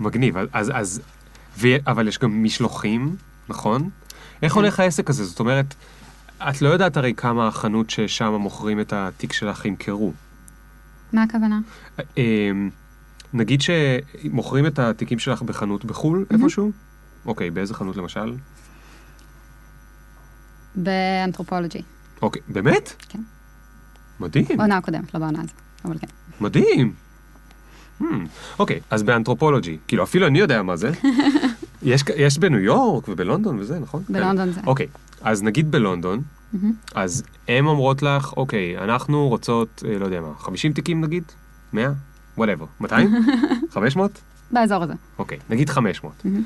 מגניב. 0.00 0.36
אז- 0.36 0.48
אז, 0.52 0.70
אז, 0.74 1.00
ו... 1.58 1.68
אבל 1.86 2.08
יש 2.08 2.18
גם 2.18 2.44
משלוחים, 2.44 3.16
נכון? 3.48 3.90
איך 4.42 4.52
כן. 4.52 4.58
הולך 4.60 4.80
העסק 4.80 5.10
הזה? 5.10 5.24
זאת 5.24 5.40
אומרת, 5.40 5.74
את 6.38 6.62
לא 6.62 6.68
יודעת 6.68 6.96
הרי 6.96 7.14
כמה 7.14 7.48
החנות 7.48 7.90
ששם 7.90 8.34
מוכרים 8.34 8.80
את 8.80 8.92
התיק 8.92 9.32
שלך 9.32 9.64
ימכרו. 9.64 10.12
מה 11.12 11.22
הכוונה? 11.22 11.60
אמ, 12.16 12.70
נגיד 13.32 13.60
שמוכרים 13.60 14.66
את 14.66 14.78
התיקים 14.78 15.18
שלך 15.18 15.42
בחנות 15.42 15.84
בחו"ל 15.84 16.26
איפשהו? 16.30 16.72
אוקיי, 17.26 17.50
באיזה 17.50 17.74
חנות 17.74 17.96
למשל? 17.96 18.34
ב 20.74 20.81
Anthropologie. 20.81 21.82
אוקיי, 22.22 22.42
באמת? 22.48 22.92
כן. 23.08 23.20
מדהים, 24.20 24.46
בעונה 24.56 24.76
הקודמת, 24.76 25.14
לא 25.14 25.20
בעונה 25.20 25.40
הזאת, 25.40 25.54
אבל 25.84 25.98
כן. 25.98 26.06
מדהים. 26.40 26.92
Hmm, 28.00 28.04
אוקיי, 28.58 28.80
אז 28.90 29.02
ב 29.02 29.07
Anthropologie, 29.07 29.78
כאילו 29.88 30.02
אפילו 30.02 30.26
אני 30.26 30.38
יודע 30.38 30.62
מה 30.62 30.76
זה. 30.76 30.90
יש, 31.82 32.04
יש 32.16 32.38
בניו 32.38 32.58
יורק 32.58 33.08
ובלונדון 33.08 33.58
וזה, 33.58 33.78
נכון? 33.78 34.02
בלונדון 34.08 34.52
זה. 34.52 34.60
אוקיי, 34.66 34.86
אז 35.20 35.42
נגיד 35.42 35.70
בלונדון, 35.70 36.22
מהמם. 36.52 36.72
אז 36.94 37.22
הן 37.48 37.66
אומרות 37.66 38.02
לך, 38.02 38.32
אוקיי, 38.36 38.78
אנחנו 38.78 39.28
רוצות, 39.28 39.82
אה, 39.88 39.98
לא 39.98 40.04
יודע 40.04 40.20
מה, 40.20 40.32
50 40.38 40.72
תיקים 40.72 41.00
נגיד? 41.00 41.24
100? 41.72 41.92
whatever. 42.36 42.64
200? 42.80 43.10
500? 43.70 44.20
באזור 44.50 44.82
הזה. 44.82 44.94
אוקיי, 45.18 45.38
נגיד 45.50 45.70
500. 45.70 46.12
מהמם. 46.24 46.42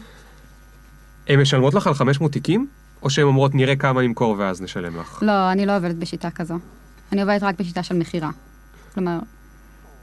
הן 1.28 1.40
משלמות 1.40 1.74
לך 1.74 1.86
על 1.86 1.94
500 1.94 2.32
תיקים? 2.32 2.66
או 3.02 3.10
שהן 3.10 3.24
אומרות, 3.24 3.54
נראה 3.54 3.76
כמה 3.76 4.02
נמכור 4.02 4.36
ואז 4.38 4.62
נשלם 4.62 4.96
לך? 4.96 5.22
לא, 5.22 5.52
אני 5.52 5.66
לא 5.66 5.76
עובדת 5.76 5.96
בשיטה 5.96 6.30
כזו. 6.30 6.54
אני 7.12 7.20
עובדת 7.20 7.42
רק 7.42 7.58
בשיטה 7.58 7.82
של 7.82 7.96
מכירה. 7.96 8.30
כלומר, 8.94 9.18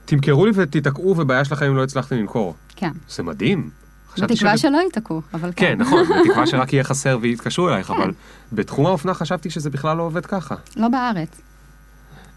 תמכרו 0.06 0.46
לי 0.46 0.52
ותיתקעו, 0.56 1.16
ובעיה 1.18 1.46
שלכם 1.46 1.66
אם 1.66 1.76
לא 1.76 1.84
הצלחתם 1.84 2.16
למכור. 2.16 2.56
כן. 2.76 2.92
זה 3.10 3.24
מדהים. 3.24 3.70
חשבתי 4.18 4.34
בתקווה 4.34 4.58
שזה- 4.58 4.68
שלא 4.68 4.78
ייתקעו, 4.78 5.22
אבל 5.34 5.52
כן, 5.56 5.66
כן. 5.66 5.78
נכון, 5.82 6.04
בתקווה 6.28 6.48
שרק 6.48 6.74
יהיה 6.74 6.84
חסר 6.84 7.18
ויתקשרו 7.22 7.70
אלייך, 7.70 7.88
כן. 7.88 7.94
אבל 7.94 8.12
בתחום 8.54 8.86
האופנה 8.86 9.14
חשבתי 9.14 9.50
שזה 9.50 9.70
בכלל 9.70 9.98
לא 9.98 10.04
עובד 10.04 10.26
ככה. 10.26 10.56
לא 10.78 10.88
בארץ. 10.88 11.42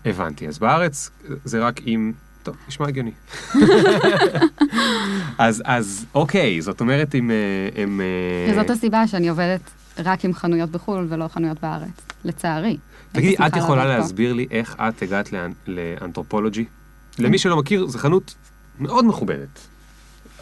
הבנתי, 0.04 0.48
אז 0.48 0.58
בארץ 0.58 1.10
זה 1.44 1.64
רק 1.66 1.80
אם... 1.86 2.12
טוב, 2.42 2.56
נשמע 2.68 2.88
הגיוני. 2.88 3.10
אז, 5.38 5.62
אז 5.64 6.06
אוקיי, 6.14 6.60
זאת 6.62 6.80
אומרת 6.80 7.14
אם 7.14 7.30
אה, 7.30 7.36
הם... 7.82 8.00
אה, 8.00 8.52
וזאת 8.52 8.70
הסיבה 8.70 9.06
שאני 9.06 9.28
עובדת 9.28 9.60
רק 10.04 10.24
עם 10.24 10.34
חנויות 10.34 10.70
בחו"ל 10.70 11.06
ולא 11.08 11.28
חנויות 11.28 11.60
בארץ, 11.62 11.88
לצערי. 12.24 12.76
תגידי, 13.12 13.36
את 13.46 13.56
יכולה 13.56 13.84
לעבוד 13.84 13.96
פה. 13.96 14.02
להסביר 14.02 14.32
לי 14.32 14.46
איך 14.50 14.76
את 14.78 15.02
הגעת 15.02 15.32
לאנ- 15.32 15.70
ל 15.70 15.77
Anthropologie? 15.77 16.64
למי 17.18 17.38
שלא 17.38 17.56
מכיר, 17.56 17.86
זו 17.86 17.98
חנות 17.98 18.34
מאוד 18.80 19.04
מכובדת. 19.04 19.66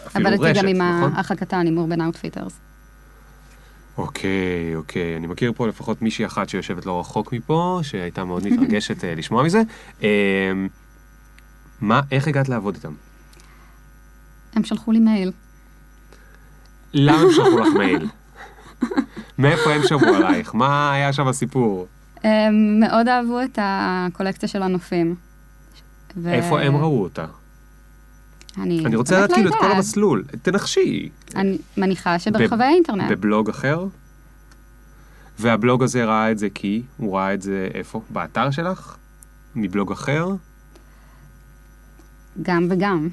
אפילו 0.07 0.29
עבדתי 0.29 0.43
רשת, 0.45 0.63
גם 0.63 0.69
עם 0.69 0.77
נכון? 0.77 1.13
האח 1.15 1.31
הקטן, 1.31 1.67
עם 1.67 1.79
Urban 1.79 2.01
Outfitters. 2.01 2.59
אוקיי, 3.99 4.75
אוקיי. 4.75 5.17
אני 5.17 5.27
מכיר 5.27 5.53
פה 5.57 5.69
לפחות 5.69 6.03
מישהי 6.03 6.27
אחת 6.27 6.49
שיושבת 6.49 6.87
לא 6.87 7.01
רחוק 7.01 7.33
מפה, 7.33 7.81
שהייתה 7.83 8.25
מאוד 8.25 8.47
מתרגשת 8.47 9.05
אה, 9.05 9.15
לשמוע 9.15 9.43
מזה. 9.43 9.63
אה, 10.03 10.09
מה, 11.81 12.01
איך 12.11 12.29
הגעת 12.29 12.49
לעבוד 12.49 12.75
איתם? 12.75 12.93
הם 14.55 14.65
שלחו 14.65 14.93
לי 14.93 14.99
מייל. 14.99 15.33
למה 16.93 17.21
הם 17.21 17.33
שלחו 17.33 17.59
לך 17.59 17.69
מייל? 17.79 18.09
מאיפה 19.39 19.73
הם 19.73 19.83
שמעו 19.87 20.15
עלייך? 20.15 20.55
מה 20.55 20.93
היה 20.93 21.13
שם 21.13 21.29
הסיפור? 21.29 21.87
הם 22.25 22.81
מאוד 22.81 23.09
אהבו 23.09 23.43
את 23.43 23.59
הקולקציה 23.63 24.49
של 24.49 24.63
הנופים. 24.63 25.15
ו- 26.17 26.33
איפה 26.33 26.61
הם 26.61 26.77
ראו 26.77 27.03
אותה? 27.03 27.27
אני 28.63 28.87
אני 28.87 28.97
רוצה 28.97 29.17
לדעת 29.17 29.31
לא 29.31 29.35
כאילו 29.35 29.51
את 29.51 29.55
כל. 29.55 29.73
המסלול. 29.73 30.25
תנחשי. 30.43 31.09
אני 31.37 31.59
מניחה 31.77 32.19
שברחבי 32.19 32.65
האינטרנט. 32.65 33.11
בבלוג 33.11 33.49
אחר? 33.49 33.87
והבלוג 35.39 35.83
הזה 35.83 36.05
ראה 36.05 36.31
את 36.31 36.39
זה 36.39 36.49
כי? 36.55 36.83
הוא 36.97 37.17
ראה 37.17 37.35
את 37.35 37.43
זה 37.43 37.69
איפה? 37.75 38.03
באתר 38.11 38.51
שלך? 38.51 38.97
מבלוג 39.55 39.93
אחר? 39.93 40.29
גם 42.43 42.67
וגם. 42.71 43.09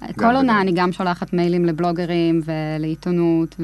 כל 0.00 0.24
וגם. 0.24 0.34
עונה 0.34 0.60
אני 0.60 0.72
גם 0.72 0.92
שולחת 0.92 1.32
מיילים 1.32 1.64
לבלוגרים 1.64 2.40
ולעיתונות 2.44 3.56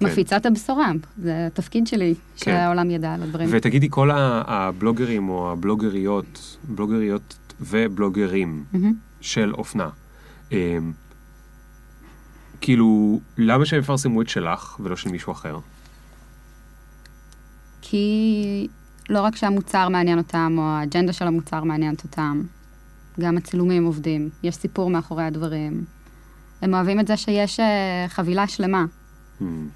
ומפיצה 0.00 0.36
את 0.36 0.46
הבשורה. 0.46 0.92
זה 1.22 1.46
התפקיד 1.46 1.86
שלי, 1.86 2.14
כן. 2.36 2.44
שהעולם 2.52 2.90
ידע 2.90 3.14
על 3.14 3.22
הדברים. 3.22 3.48
ותגידי, 3.52 3.88
כל 3.90 4.10
הבלוגרים 4.14 5.28
או 5.28 5.52
הבלוגריות, 5.52 6.56
בלוגריות 6.68 7.36
ובלוגרים 7.60 8.64
מהמם. 8.72 8.92
של 9.20 9.52
אופנה, 9.54 9.88
כאילו, 12.60 13.20
למה 13.38 13.66
שהם 13.66 13.80
יפרסמו 13.80 14.22
את 14.22 14.28
שלך 14.28 14.80
ולא 14.80 14.96
של 14.96 15.10
מישהו 15.10 15.32
אחר? 15.32 15.58
כי 17.82 18.68
לא 19.10 19.20
רק 19.20 19.36
שהמוצר 19.36 19.88
מעניין 19.88 20.18
אותם, 20.18 20.54
או 20.58 20.62
האג'נדה 20.62 21.12
של 21.12 21.26
המוצר 21.26 21.64
מעניינת 21.64 22.04
אותם, 22.04 22.42
גם 23.20 23.36
הצילומים 23.36 23.84
עובדים, 23.84 24.30
יש 24.42 24.54
סיפור 24.54 24.90
מאחורי 24.90 25.24
הדברים. 25.24 25.84
הם 26.62 26.74
אוהבים 26.74 27.00
את 27.00 27.06
זה 27.06 27.16
שיש 27.16 27.60
אה, 27.60 28.06
חבילה 28.08 28.48
שלמה. 28.48 28.84
אמ, 29.40 29.68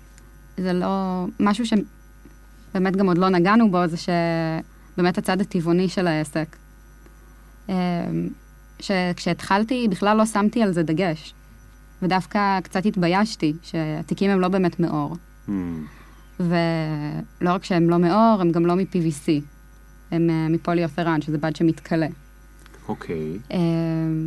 זה 0.56 0.72
לא... 0.72 1.24
משהו 1.40 1.64
שבאמת 1.66 2.96
גם 2.96 3.06
עוד 3.06 3.18
לא 3.18 3.28
נגענו 3.28 3.70
בו, 3.70 3.86
זה 3.86 3.96
שבאמת 3.96 5.18
הצד 5.18 5.40
הטבעוני 5.40 5.88
של 5.88 6.06
העסק. 6.06 6.56
שכשהתחלתי, 8.80 9.88
בכלל 9.90 10.16
לא 10.16 10.26
שמתי 10.26 10.62
על 10.62 10.72
זה 10.72 10.82
דגש. 10.82 11.34
ודווקא 12.02 12.60
קצת 12.60 12.86
התביישתי 12.86 13.54
שהתיקים 13.62 14.30
הם 14.30 14.40
לא 14.40 14.48
באמת 14.48 14.80
מאור. 14.80 15.16
אמ, 15.48 15.84
ולא 16.40 17.50
רק 17.50 17.64
שהם 17.64 17.90
לא 17.90 17.98
מאור, 17.98 18.36
הם 18.40 18.52
גם 18.52 18.66
לא 18.66 18.74
מ-PVC. 18.74 19.42
הם 20.10 20.30
אה, 20.30 20.48
מפוליאופרן, 20.48 21.20
שזה 21.22 21.38
בד 21.38 21.56
שמתכלה. 21.56 22.06
אוקיי. 22.88 23.38
אה, 23.52 23.58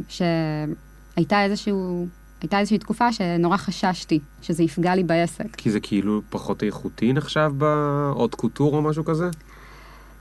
שהייתה 0.10 1.44
איזשהו 1.44 2.08
הייתה 2.42 2.60
איזושהי 2.60 2.78
תקופה 2.78 3.14
שנורא 3.14 3.58
חששתי 3.58 4.20
שזה 4.42 4.64
יפגע 4.64 4.96
לי 4.96 5.04
בעסק. 5.04 5.56
כי 5.56 5.72
זה 5.72 5.80
כאילו 5.80 6.22
פחות 6.30 6.64
איכותי 6.64 7.14
נחשב 7.14 7.52
בעוד 7.58 8.36
קוטור 8.36 8.76
או 8.76 8.82
משהו 8.82 9.06
כזה? 9.06 9.30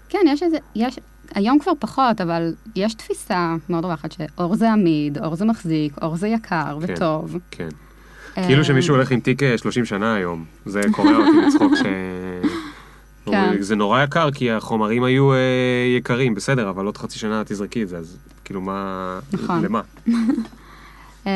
כן, 0.09 0.19
יש 0.27 0.43
איזה, 0.43 0.57
יש, 0.75 0.99
היום 1.35 1.59
כבר 1.59 1.73
פחות, 1.79 2.21
אבל 2.21 2.55
יש 2.77 2.95
תפיסה 2.95 3.57
מאוד 3.69 3.85
רווחת 3.85 4.13
שאור 4.13 4.57
זה 4.57 4.73
עמיד, 4.73 5.19
אור 5.19 5.37
זה 5.37 5.45
מחזיק, 5.45 5.93
אור 6.03 6.17
זה 6.17 6.29
יקר 6.29 6.79
כן. 6.87 6.93
וטוב. 6.93 7.37
כן. 7.51 7.69
אה, 8.39 8.47
כאילו 8.47 8.65
שמישהו 8.65 8.95
הולך 8.95 9.11
עם 9.11 9.21
תיק 9.21 9.43
אה, 9.43 9.59
30 9.59 9.85
שנה 9.85 10.15
היום. 10.15 10.45
זה 10.67 10.81
קורע 10.93 11.17
אותי 11.17 11.47
לצחוק 11.47 11.73
ש... 11.75 11.83
כן. 13.31 13.57
זה 13.61 13.77
נורא 13.77 14.03
יקר 14.03 14.31
כי 14.31 14.51
החומרים 14.51 15.05
היו 15.05 15.33
אה, 15.33 15.39
יקרים, 15.97 16.35
בסדר, 16.35 16.71
אבל 16.71 16.87
עוד 16.87 16.97
חצי 16.97 17.19
שנה 17.19 17.43
תזרקי 17.47 17.83
את 17.83 17.89
זה, 17.89 17.97
אז 17.99 18.17
כאילו 18.45 18.61
מה... 18.61 19.19
נכון. 19.33 19.65
למה? 19.65 19.81
אה, 21.27 21.33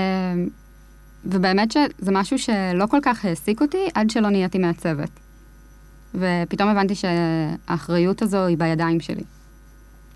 ובאמת 1.25 1.73
שזה 1.73 2.13
משהו 2.13 2.39
שלא 2.39 2.87
כל 2.91 2.99
כך 3.03 3.25
העסיק 3.25 3.61
אותי 3.61 3.89
עד 3.95 4.11
שלא 4.11 4.31
נהייתי 4.31 4.59
מעצבת. 4.59 5.11
ופתאום 6.15 6.69
הבנתי 6.69 6.95
שהאחריות 6.95 8.23
הזו 8.23 8.47
היא 8.47 8.59
בידיים 8.59 9.01
שלי. 9.01 9.23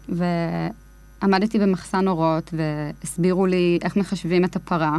ועמדתי 0.09 1.59
במחסן 1.59 2.09
אורות 2.09 2.55
והסבירו 2.55 3.47
לי 3.47 3.79
איך 3.83 3.97
מחשבים 3.97 4.45
את 4.45 4.57
הפרה, 4.57 4.97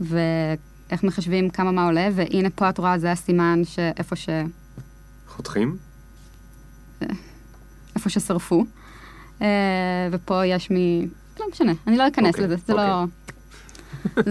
ואיך 0.00 1.02
מחשבים 1.02 1.50
כמה 1.50 1.72
מה 1.72 1.84
עולה, 1.84 2.08
והנה 2.14 2.50
פה 2.50 2.68
את 2.68 2.78
רואה, 2.78 2.98
זה 2.98 3.12
הסימן 3.12 3.60
שאיפה 3.64 4.16
ש... 4.16 4.28
חותכים? 5.28 5.76
איפה 7.96 8.10
ששרפו. 8.10 8.64
אה, 9.42 9.46
ופה 10.12 10.46
יש 10.46 10.70
מ... 10.70 10.74
לא 11.40 11.46
משנה, 11.52 11.72
אני 11.86 11.96
לא 11.98 12.08
אכנס 12.08 12.34
אוקיי, 12.34 12.44
לזה, 12.44 12.56
זה 12.66 12.74
לא... 12.74 13.02
אוקיי. 13.02 13.14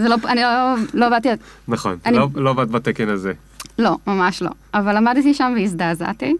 זה 0.02 0.08
לא, 0.08 0.16
אני 0.28 0.40
לא, 0.42 0.74
לא 0.94 1.08
באתי, 1.08 1.28
נכון, 1.68 1.98
אני- 2.06 2.16
לא- 2.16 2.28
לא 2.34 2.52
באת 2.52 2.70
בתקן 2.70 3.08
הזה. 3.08 3.32
לא, 3.78 3.96
ממש 4.06 4.42
לא. 4.42 4.50
אבל 4.74 4.96
עמדתי 4.96 5.34
שם 5.34 5.52
והזדעזעתי, 5.56 6.34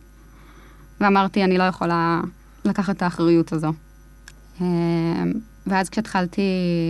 ואמרתי, 1.00 1.44
אני 1.44 1.58
לא 1.58 1.62
יכולה 1.62 2.20
לקחת 2.64 2.96
את 2.96 3.02
האחריות 3.02 3.52
הזו. 3.52 3.72
אה, 4.60 4.66
ואז 5.66 5.88
כשהתחלתי 5.88 6.42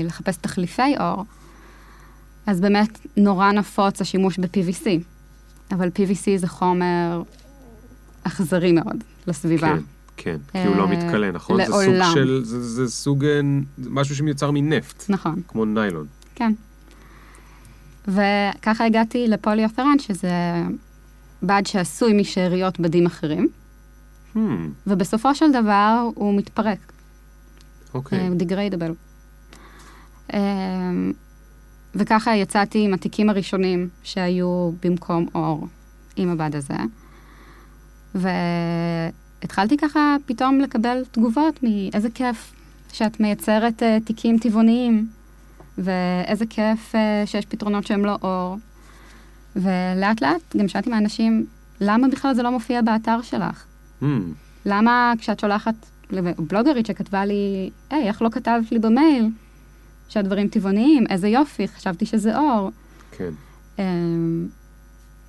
לחפש 0.05 0.37
תחליפי 0.37 0.97
אור, 1.01 1.25
אז 2.47 2.61
באמת 2.61 2.99
נורא 3.17 3.53
נפוץ 3.53 4.01
השימוש 4.01 4.39
ב-PVC. 4.39 4.87
אבל 5.75 5.89
PVC 5.89 6.37
זה 6.37 6.49
חומר 6.49 7.23
אכזרי 8.23 8.73
מאוד 8.73 9.05
לסביבה. 9.27 9.75
כן, 10.17 10.37
כן, 10.53 10.63
כי 10.63 10.69
הוא 10.69 10.77
לא 10.77 10.83
אה, 10.83 10.91
מתכלה, 10.91 11.31
נכון? 11.31 11.57
זה 11.57 11.73
סוג 11.73 11.83
לעולם. 11.83 12.11
של, 12.15 12.41
זה- 12.45 12.63
זה 12.63 12.89
סוג, 12.91 13.25
משהו 13.79 14.17
שמיוצר 14.17 14.51
מנפט, 14.51 15.05
נכון. 15.09 15.43
כמו 15.49 15.65
ניילון. 15.65 16.07
כן. 16.35 16.53
וככה 18.09 18.87
הגעתי 18.87 19.29
לפוליאותרן, 19.29 19.99
שזה 19.99 20.33
בד 21.43 21.63
שעשוי 21.67 22.21
משאריות 22.21 22.81
בדים 22.81 23.07
אחרים, 23.07 23.49
Hmm, 24.37 24.39
ובסופו 24.87 25.35
של 25.35 25.53
דבר 25.53 26.09
הוא 26.15 26.35
מתפרק, 26.35 26.93
אוקיי. 27.95 28.29
הוא 28.29 28.37
דיגריידבל. 28.37 28.93
וככה 31.95 32.37
יצאתי 32.37 32.85
עם 32.85 32.95
התיקים 32.95 33.31
הראשונים 33.31 33.89
שהיו 34.03 34.71
במקום 34.83 35.27
אור 35.35 35.67
עם 36.17 36.31
הבד 36.31 36.57
הזה. 36.57 36.75
והתחלתי 38.15 39.77
ככה 39.77 40.17
פתאום 40.27 40.61
לקבל 40.61 41.05
תגובות 41.11 41.61
מאיזה 41.63 42.11
כיף 42.11 42.53
שאת 42.93 43.21
מייצרת 43.21 43.83
אה, 43.83 43.99
תיקים 44.05 44.39
טבעוניים, 44.39 45.09
ואיזה 45.79 46.47
כיף 46.47 46.95
אה, 46.95 47.23
שיש 47.27 47.47
פתרונות 47.47 47.87
שהם 47.87 48.05
לא 48.05 48.17
אור. 48.23 48.57
ולאט 49.57 50.23
לאט 50.23 50.57
גם 50.57 50.69
שאלתי 50.69 50.91
מהאנשים, 50.91 51.47
למה 51.81 52.09
בכלל 52.09 52.35
זה 52.35 52.43
לא 52.43 52.51
מופיע 52.51 52.83
באתר 52.83 53.23
שלך? 53.23 53.65
Hmm, 54.03 54.07
למה 54.67 55.13
כשאת 55.19 55.41
שולחת, 55.41 55.75
בלוגרית 56.39 56.87
שכתבה 56.87 57.25
לי, 57.25 57.71
היי, 57.91 58.09
איך 58.09 58.23
לא 58.23 58.29
כתבת 58.29 58.73
לי 58.73 58.79
במייל 58.79 59.29
שהדברים 60.09 60.49
טבעוניים, 60.49 61.05
איזה 61.11 61.29
יופי, 61.29 61.69
חשבתי 61.69 62.07
שזה 62.07 62.39
אור. 62.39 62.71
כן. 63.11 63.31
אמ, 63.79 64.49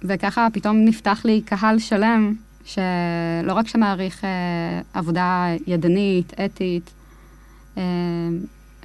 וככה 0.03 0.47
פתאום 0.53 0.85
נפתח 0.85 1.21
לי 1.25 1.41
קהל 1.45 1.79
שלם, 1.79 2.33
שלא 2.65 3.53
רק 3.53 3.67
שמעריך 3.67 4.23
אה, 4.23 4.81
עבודה 4.93 5.47
ידנית, 5.67 6.33
אתית, 6.45 6.91
אה, 7.77 7.83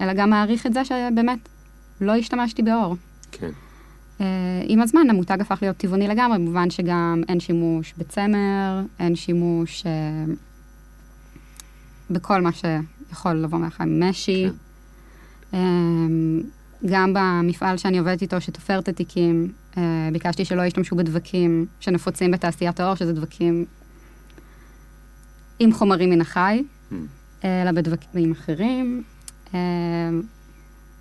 אלא 0.01 0.13
גם 0.13 0.31
מעריך 0.31 0.67
את 0.67 0.73
זה 0.73 0.85
שבאמת 0.85 1.39
לא 2.01 2.17
השתמשתי 2.17 2.63
באור. 2.63 2.97
אה, 4.21 4.27
עם 4.67 4.81
הזמן 4.81 5.11
המותג 5.11 5.41
הפך 5.41 5.59
להיות 5.63 5.77
טבעוני 5.77 6.09
לגמרי, 6.09 6.39
במובן 6.39 6.71
שגם 6.71 7.23
אין 7.29 7.41
שימוש 7.41 7.95
בצמר, 7.99 8.83
אין 8.99 9.17
שימוש 9.17 9.87
אה, 9.87 10.25
בכל 12.11 12.41
מה 12.41 12.51
שיכול 12.53 13.33
לבוא 13.33 13.59
מהחיים, 13.59 14.03
משי. 14.03 14.47
כן. 15.51 15.57
אה, 15.57 15.61
גם 16.87 17.15
במפעל 17.15 17.77
שאני 17.77 17.99
עובדת 17.99 18.23
איתו, 18.23 18.41
שתופר 18.41 18.79
את 18.79 18.89
התיקים, 18.89 19.53
ביקשתי 20.13 20.45
שלא 20.45 20.63
ישתמשו 20.63 20.97
בדבקים 20.97 21.67
שנפוצים 21.81 22.31
בתעשיית 22.31 22.81
האור, 22.81 22.95
שזה 22.95 23.13
דבקים 23.13 23.65
עם 25.59 25.73
חומרים 25.73 26.11
מן 26.11 26.21
החי, 26.21 26.63
Hmm. 26.91 26.95
אלא 27.45 27.73
בדבקים 27.73 28.33
אחרים. 28.33 29.03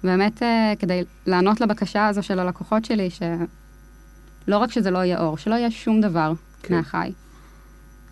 באמת, 0.04 0.44
אה, 0.44 0.74
כדי 0.80 1.04
לענות 1.26 1.62
לבקשה 1.62 2.08
הזו 2.08 2.24
של 2.24 2.40
הלקוחות 2.40 2.86
שלי, 2.86 3.10
שלא 3.10 4.58
רק 4.58 4.72
שזה 4.72 4.92
לא 4.92 4.98
יהיה 4.98 5.22
אור, 5.22 5.38
שלא 5.38 5.56
יהיה 5.56 5.72
שום 5.72 6.02
דבר 6.02 6.34
כן. 6.64 6.76
מהחי. 6.76 7.12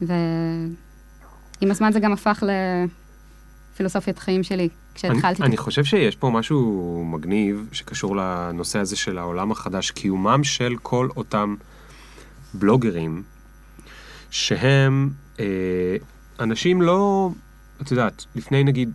ועם 0.02 1.72
הזמן 1.72 1.92
זה 1.92 2.00
גם 2.00 2.14
הפך 2.14 2.44
לפילוסופיית 3.74 4.20
חיים 4.20 4.44
שלי, 4.44 4.70
כשהתחלתי... 4.96 5.42
אני, 5.42 5.48
אני 5.48 5.58
חושב 5.58 5.84
שיש 5.84 6.16
פה 6.16 6.30
משהו 6.30 7.06
מגניב 7.12 7.70
שקשור 7.72 8.16
לנושא 8.16 8.80
הזה 8.80 8.96
של 8.96 9.18
העולם 9.18 9.52
החדש, 9.52 9.92
קיומם 9.92 10.44
של 10.44 10.76
כל 10.82 11.08
אותם 11.18 11.56
בלוגרים, 12.54 13.24
שהם 14.32 15.10
אה, 15.40 15.46
אנשים 16.40 16.82
לא, 16.82 17.30
את 17.82 17.92
יודעת, 17.92 18.26
לפני 18.36 18.64
נגיד 18.64 18.92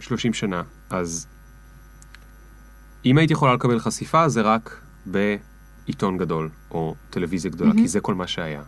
30 0.00 0.34
שנה, 0.34 0.62
אז 0.90 1.26
אם 3.04 3.18
הייתי 3.18 3.32
יכולה 3.32 3.54
לקבל 3.54 3.78
חשיפה 3.78 4.28
זה 4.28 4.42
רק 4.42 4.80
בעיתון 5.06 6.18
גדול 6.18 6.48
או 6.70 6.94
טלוויזיה 7.10 7.50
גדולה, 7.50 7.70
מהמם. 7.70 7.82
כי 7.82 7.88
זה 7.88 8.00
כל 8.00 8.14
מה 8.14 8.26
שהיה. 8.26 8.62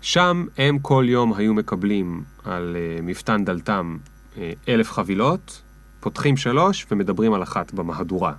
שם 0.00 0.46
הם 0.58 0.78
כל 0.78 1.04
יום 1.08 1.34
היו 1.34 1.54
מקבלים 1.54 2.24
על 2.44 2.76
uh, 2.76 3.02
מפתן 3.02 3.44
דלתם 3.44 3.96
uh, 4.34 4.38
אלף 4.68 4.92
חבילות, 4.92 5.62
פותחים 6.00 6.36
שלוש 6.36 6.86
ומדברים 6.90 7.32
על 7.32 7.42
אחת 7.42 7.72
במהדורה. 7.72 8.32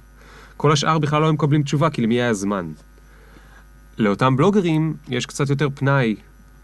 כל 0.57 0.71
השאר 0.71 0.99
בכלל 0.99 1.21
לא 1.21 1.25
היו 1.25 1.33
מקבלים 1.33 1.63
תשובה, 1.63 1.89
כי 1.89 2.01
למי 2.01 2.15
היה 2.15 2.33
זמן. 2.33 2.71
לאותם 3.97 4.35
בלוגרים 4.35 4.93
יש 5.07 5.25
קצת 5.25 5.49
יותר 5.49 5.67
פנאי 5.75 6.15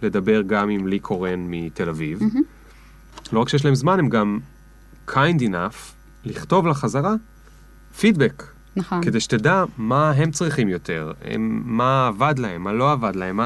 לדבר 0.02 0.42
גם 0.42 0.70
עם 0.70 0.88
לי 0.88 1.00
קורן 1.00 1.46
מתל 1.48 1.90
אביב. 1.90 2.24
מהמם. 2.24 2.42
לא 3.34 3.40
רק 3.40 3.50
שיש 3.50 3.66
להם 3.66 3.76
זמן, 3.76 4.00
הם 4.00 4.10
גם 4.10 4.40
kind 5.08 5.40
enough 5.40 5.94
לכתוב 6.26 6.68
לה 6.68 6.74
חזרה 6.74 7.14
פידבק, 8.00 8.44
נכון. 8.76 9.04
כדי 9.04 9.20
שתדע 9.20 9.64
מה 9.78 10.12
הם 10.12 10.32
צריכים 10.32 10.70
יותר, 10.70 11.12
הם, 11.26 11.62
מה 11.66 12.08
עבד 12.08 12.40
להם, 12.40 12.64
מה 12.64 12.74
לא 12.74 12.92
עבד 12.92 13.16
להם, 13.16 13.38
מה... 13.38 13.46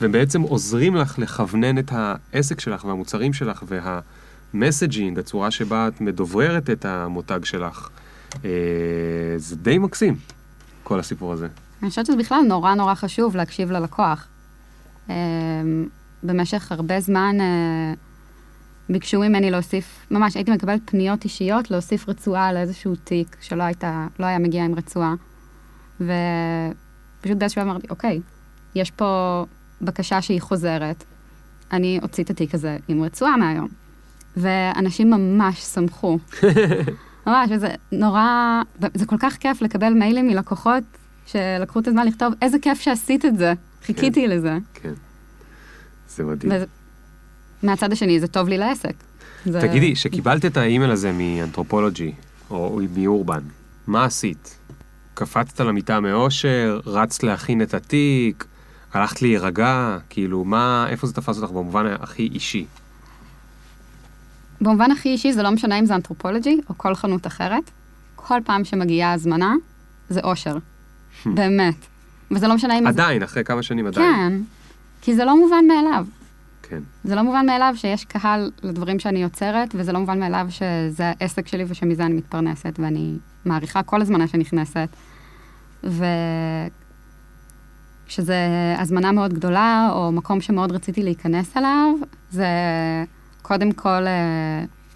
והם 0.00 0.12
בעצם 0.12 0.42
עוזרים 0.42 0.96
לך 0.96 1.18
לכוונן 1.18 1.78
את 1.78 1.92
העסק 1.92 2.60
שלך 2.60 2.84
והמוצרים 2.84 3.32
שלך 3.32 3.62
והמסג'ינג, 4.54 5.18
הצורה 5.18 5.50
שבה 5.50 5.88
את 5.88 6.00
מדובררת 6.00 6.70
את 6.70 6.84
המותג 6.84 7.44
שלך. 7.44 7.88
אה, 8.44 8.50
זה 9.36 9.56
די 9.56 9.78
מקסים, 9.78 10.16
כל 10.82 11.00
הסיפור 11.00 11.32
הזה. 11.32 11.48
אני 11.82 11.90
חושבת 11.90 12.06
שזה 12.06 12.16
בכלל 12.16 12.40
נורא 12.48 12.74
נורא 12.74 12.94
חשוב 12.94 13.36
להקשיב 13.36 13.70
ללקוח. 13.70 14.26
אה, 15.10 15.14
במשך 16.22 16.72
הרבה 16.72 17.00
זמן 17.00 17.36
אה, 17.40 17.94
ביקשו 18.88 19.20
ממני 19.20 19.50
להוסיף, 19.50 20.06
ממש 20.10 20.34
הייתי 20.34 20.50
מקבלת 20.50 20.80
פניות 20.84 21.24
אישיות 21.24 21.70
להוסיף 21.70 22.08
רצועה 22.08 22.52
לאיזשהו 22.52 22.94
תיק 22.96 23.36
שלא 23.40 23.62
הייתה, 23.62 24.06
לא 24.18 24.26
היה 24.26 24.38
מגיע 24.38 24.64
עם 24.64 24.74
רצועה. 24.74 25.14
ופשוט 26.00 27.36
באיזשהו 27.38 27.62
אמרתי, 27.62 27.86
אוקיי, 27.90 28.20
יש 28.74 28.90
פה 28.90 29.44
בקשה 29.82 30.22
שהיא 30.22 30.40
חוזרת, 30.40 31.04
אני 31.72 32.00
אוציא 32.02 32.24
את 32.24 32.30
התיק 32.30 32.54
הזה 32.54 32.76
עם 32.88 33.02
רצועה 33.02 33.36
מהיום. 33.36 33.68
ואנשים 34.36 35.10
ממש 35.10 35.60
שמחו. 35.60 36.18
ממש, 37.26 37.50
וזה 37.50 37.68
נורא, 37.92 38.62
זה 38.94 39.06
כל 39.06 39.16
כך 39.20 39.36
כיף 39.36 39.62
לקבל 39.62 39.92
מיילים 39.92 40.26
מלקוחות 40.26 40.84
שלקחו 41.26 41.78
את 41.78 41.88
הזמן 41.88 42.06
לכתוב, 42.06 42.34
איזה 42.42 42.58
כיף 42.58 42.80
שעשית 42.80 43.24
את 43.24 43.38
זה, 43.38 43.52
חיכיתי 43.82 44.28
לזה. 44.28 44.58
כן. 44.74 44.92
זה 46.08 46.24
מדהים. 46.24 46.52
ומהצד 47.62 47.92
השני, 47.92 48.20
זה 48.20 48.26
טוב 48.26 48.48
לי 48.48 48.58
לעסק. 48.58 48.94
זה... 49.44 49.60
תגידי, 49.60 49.96
שקיבלת 49.96 50.44
את 50.44 50.56
האימייל 50.56 50.90
הזה 50.90 51.12
מאנתרופולוגי, 51.12 52.12
או 52.50 52.80
מאורבן, 52.96 53.40
מה 53.86 54.04
עשית? 54.04 54.58
קפצת 55.14 55.60
למיטה 55.60 56.00
מאושר, 56.00 56.80
רצת 56.86 57.22
להכין 57.22 57.62
את 57.62 57.74
התיק, 57.74 58.44
הלכת 58.92 59.22
להירגע, 59.22 59.98
כאילו, 60.10 60.44
מה, 60.44 60.86
איפה 60.88 61.06
זה 61.06 61.12
תפס 61.12 61.38
אותך 61.38 61.50
במובן 61.50 61.86
הכי 62.00 62.22
אישי? 62.22 62.66
במובן 64.60 64.90
הכי 64.90 65.08
אישי, 65.08 65.32
זה 65.32 65.42
לא 65.42 65.50
משנה 65.50 65.78
אם 65.78 65.86
זה 65.86 65.94
אנתרופולוגי 65.94 66.60
או 66.68 66.78
כל 66.78 66.94
חנות 66.94 67.26
אחרת. 67.26 67.70
כל 68.16 68.38
פעם 68.44 68.64
שמגיעה 68.64 69.12
הזמנה, 69.12 69.54
זה 70.08 70.20
אושר. 70.20 70.56
באמת. 71.26 71.74
וזה 72.30 72.48
לא 72.48 72.54
משנה 72.54 72.78
אם... 72.78 72.86
עדיין, 72.86 73.22
אחרי 73.22 73.44
כמה 73.44 73.62
שנים 73.62 73.86
עדיין. 73.86 74.14
כן, 74.14 74.32
כי 75.02 75.14
זה 75.14 75.24
לא 75.24 75.36
מובן 75.40 75.64
מאליו. 75.68 76.06
כן. 76.68 76.80
זה 77.04 77.14
לא 77.14 77.22
מובן 77.22 77.46
מאליו 77.46 77.72
שיש 77.76 78.04
קהל 78.04 78.50
לדברים 78.62 78.98
שאני 78.98 79.22
יוצרת, 79.22 79.74
וזה 79.74 79.92
לא 79.92 79.98
מובן 79.98 80.20
מאליו 80.20 80.46
שזה 80.50 81.12
העסק 81.20 81.48
שלי 81.48 81.64
ושמזה 81.68 82.04
אני 82.04 82.14
מתפרנסת, 82.14 82.78
ואני 82.78 83.14
מעריכה 83.44 83.82
כל 83.82 84.02
הזמנה 84.02 84.28
שנכנסת. 84.28 84.88
וכשזה 88.08 88.46
הזמנה 88.78 89.12
מאוד 89.12 89.34
גדולה, 89.34 89.88
או 89.92 90.12
מקום 90.12 90.40
שמאוד 90.40 90.72
רציתי 90.72 91.02
להיכנס 91.02 91.56
אליו, 91.56 91.94
זה 92.30 92.46
קודם 93.42 93.72
כל 93.72 94.02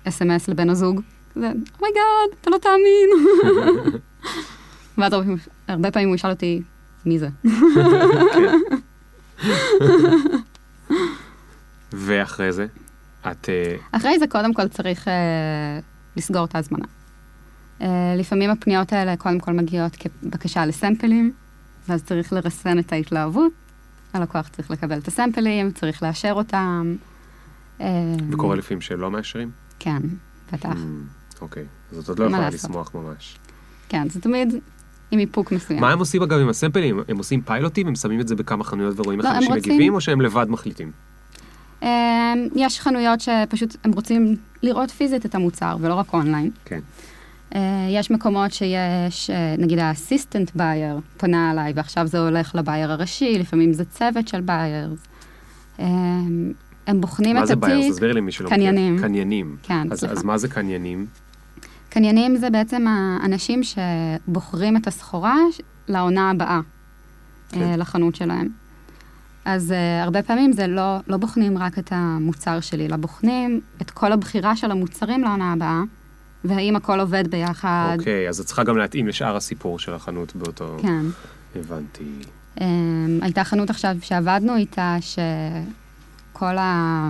SMS 0.09 0.49
לבן 0.49 0.71
הזוג. 0.71 1.01
זה, 1.35 1.47
oh 1.79 1.92
my 1.92 2.05
god, 2.05 2.31
אתה 2.41 2.51
לא 2.51 2.59
תאמין. 2.59 3.11
ואז 4.99 5.13
הרבה, 5.13 5.33
הרבה 5.69 5.91
פעמים 5.91 6.09
הוא 6.09 6.15
ישאל 6.15 6.31
אותי, 6.31 6.63
מי 7.07 7.19
זה? 7.19 7.29
ואחרי 11.97 12.53
זה, 12.53 12.67
את... 13.31 13.49
אה, 13.49 13.77
אחרי 13.93 14.19
זה 14.19 14.27
קודם 14.27 14.55
כל 14.55 14.69
צריך 14.69 15.09
אה, 15.09 15.13
לסגור 16.17 16.45
את 16.45 16.55
ההזמנה. 16.55 16.85
אה, 17.81 17.87
לפעמים 18.19 18.51
הפניות 18.51 18.93
האלה 18.93 19.17
קודם 19.17 19.41
כל 19.41 19.53
מגיעות 19.53 19.97
כבקשה 19.97 20.67
ל 20.67 20.74
sampleים, 20.74 21.33
ואז 21.89 22.03
צריך 22.05 22.33
לרסן 22.33 22.79
את 22.79 22.93
ההתלהבות. 22.93 23.53
הלקוח 24.13 24.49
צריך 24.49 24.71
לקבל 24.71 24.99
את 24.99 25.09
ה 25.09 25.15
sampleים, 25.15 25.71
צריך 25.73 26.03
לאשר 26.03 26.33
אותם. 26.33 26.97
אה, 27.81 27.87
וקורה 28.33 28.57
לפעמים 28.57 28.81
שלא 28.81 29.11
מאשרים? 29.11 29.51
כן, 29.79 29.99
בטח. 30.53 30.69
Mm, 30.73 31.41
אוקיי, 31.41 31.65
אז 31.93 31.99
את 31.99 32.09
עוד 32.09 32.19
לא 32.19 32.25
יכולה 32.25 32.41
לעשות? 32.41 32.71
לשמוח 32.71 32.95
ממש. 32.95 33.39
כן, 33.89 34.09
זה 34.09 34.21
תמיד 34.21 34.55
עם 35.11 35.19
איפוק 35.19 35.53
מסוים. 35.53 35.81
מה 35.81 35.91
הם 35.93 35.99
עושים 35.99 36.23
אגב 36.23 36.39
עם 36.39 36.49
ה 36.49 36.54
sampleים? 36.54 37.01
הם 37.09 37.19
עושים 37.19 37.43
פיילוטים? 37.43 37.87
הם 37.89 37.95
שמים 37.95 38.21
את 38.21 38.29
זה 38.29 38.35
בכמה 38.35 38.65
חנויות 38.65 39.01
ורואים 39.01 39.19
איך 39.21 39.25
לא, 39.27 39.31
הם 39.31 39.37
אנשים 39.37 39.53
רוצים- 39.55 39.73
מגיבים, 39.73 39.95
או 39.95 40.01
שהם 40.01 40.21
לבד 40.21 40.47
מחליטים? 40.49 40.91
אה, 41.83 41.89
יש 42.57 42.81
חנויות 42.81 43.21
שפשוט 43.21 43.77
הם 43.85 43.93
רוצים 43.93 44.37
לראות 44.63 44.91
פיזית 44.91 45.27
את 45.27 45.35
המוצר, 45.35 45.77
ולא 45.81 45.95
רק 45.95 46.15
אונליין. 46.15 46.51
כן. 46.65 46.81
אה, 47.55 47.61
יש 47.91 48.11
מקומות 48.11 48.53
שיש, 48.53 49.31
אה, 49.31 49.55
נגיד 49.59 49.79
ה 49.79 49.86
assistant 49.86 50.51
buyer 50.55 51.01
פונה 51.17 51.51
אליי, 51.51 51.73
ועכשיו 51.77 52.07
זה 52.07 52.19
הולך 52.19 52.55
ל 52.55 52.61
buyer 52.61 52.93
הראשי, 52.93 53.39
לפעמים 53.39 53.73
זה 53.73 53.85
צוות 53.85 54.29
של 54.29 54.41
buyers. 54.41 54.99
אה, 55.81 55.87
הם 56.87 57.01
בוחנים 57.01 57.37
מה 57.37 57.43
את 57.43 57.47
זה 57.47 57.57
בייר? 57.57 57.79
התיק. 57.79 57.93
תסבירי 57.93 58.13
למי 58.13 58.33
שלא 58.33 58.49
קניינים. 58.49 58.99
קניינים. 58.99 59.57
כן, 59.63 59.93
אז- 59.93 59.99
סליחה. 59.99 60.15
אז 60.15 60.25
מה 60.25 60.39
זה 60.39 60.49
קניינים? 60.49 61.07
קניינים 61.89 62.37
זה 62.37 62.51
בעצם 62.51 62.87
האנשים 62.89 63.61
שבוחרים 63.63 64.77
את 64.77 64.87
הסחורה 64.87 65.37
לעונה 65.89 66.31
הבאה 66.31 66.61
כן. 67.49 67.63
אה, 67.63 67.77
לחנות 67.77 68.15
שלהם. 68.15 68.49
אז 69.45 69.71
uh, 69.71 70.05
הרבה 70.05 70.23
פעמים 70.23 70.53
זה 70.53 70.67
לא, 70.67 70.99
לא 71.07 71.17
בוחנים 71.17 71.59
רק 71.59 71.79
את 71.79 71.89
המוצר 71.91 72.61
שלי, 72.61 72.87
אלא 72.87 72.97
בוחנים 72.97 73.61
את 73.83 73.91
כל 73.91 74.13
הבחירה 74.13 74.57
של 74.57 74.71
המוצרים 74.71 75.23
לעונה 75.23 75.53
הבאה, 75.53 75.83
והאם 76.45 76.77
הכל 76.77 77.01
עובד 77.01 77.29
ביחד. 77.29 77.97
אוקיי, 77.99 78.29
אז 78.29 78.41
את 78.41 78.47
צריכה 78.47 78.65
גם 78.65 78.77
להתאים 78.77 79.09
לשאר 79.09 79.37
הסיפור 79.37 79.79
של 79.79 79.95
החנות 79.95 80.37
באותו... 80.37 80.77
כן. 80.83 81.07
הבנתי. 81.57 82.05
Um, 82.59 82.63
הייתה 83.23 83.45
חנות 83.45 83.71
עכשיו 83.71 83.97
שעבדנו 84.03 84.57
איתה, 84.57 84.97
שכל 85.01 86.59
ה... 86.59 87.09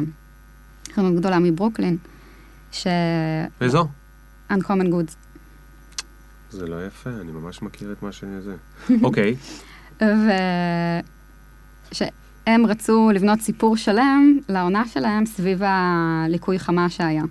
חנות 0.94 1.14
גדולה 1.14 1.38
מברוקלין, 1.38 1.96
ש... 2.72 2.86
וזו. 3.60 3.88
Uncommon 4.50 4.86
Goods. 4.86 5.14
זה 6.50 6.66
לא 6.66 6.86
יפה, 6.86 7.10
אני 7.10 7.32
ממש 7.32 7.62
מכיר 7.62 7.92
את 7.92 8.02
מה 8.02 8.12
שזה. 8.12 8.56
אוקיי, 9.02 9.36
ושהם 12.42 12.66
רצו 12.66 13.10
לבנות 13.14 13.40
סיפור 13.40 13.76
שלם 13.76 14.38
לעונה 14.48 14.86
שלהם 14.86 15.26
סביב 15.26 15.62
הליקוי 15.62 16.58
חמה 16.58 16.90
שהיה. 16.90 17.22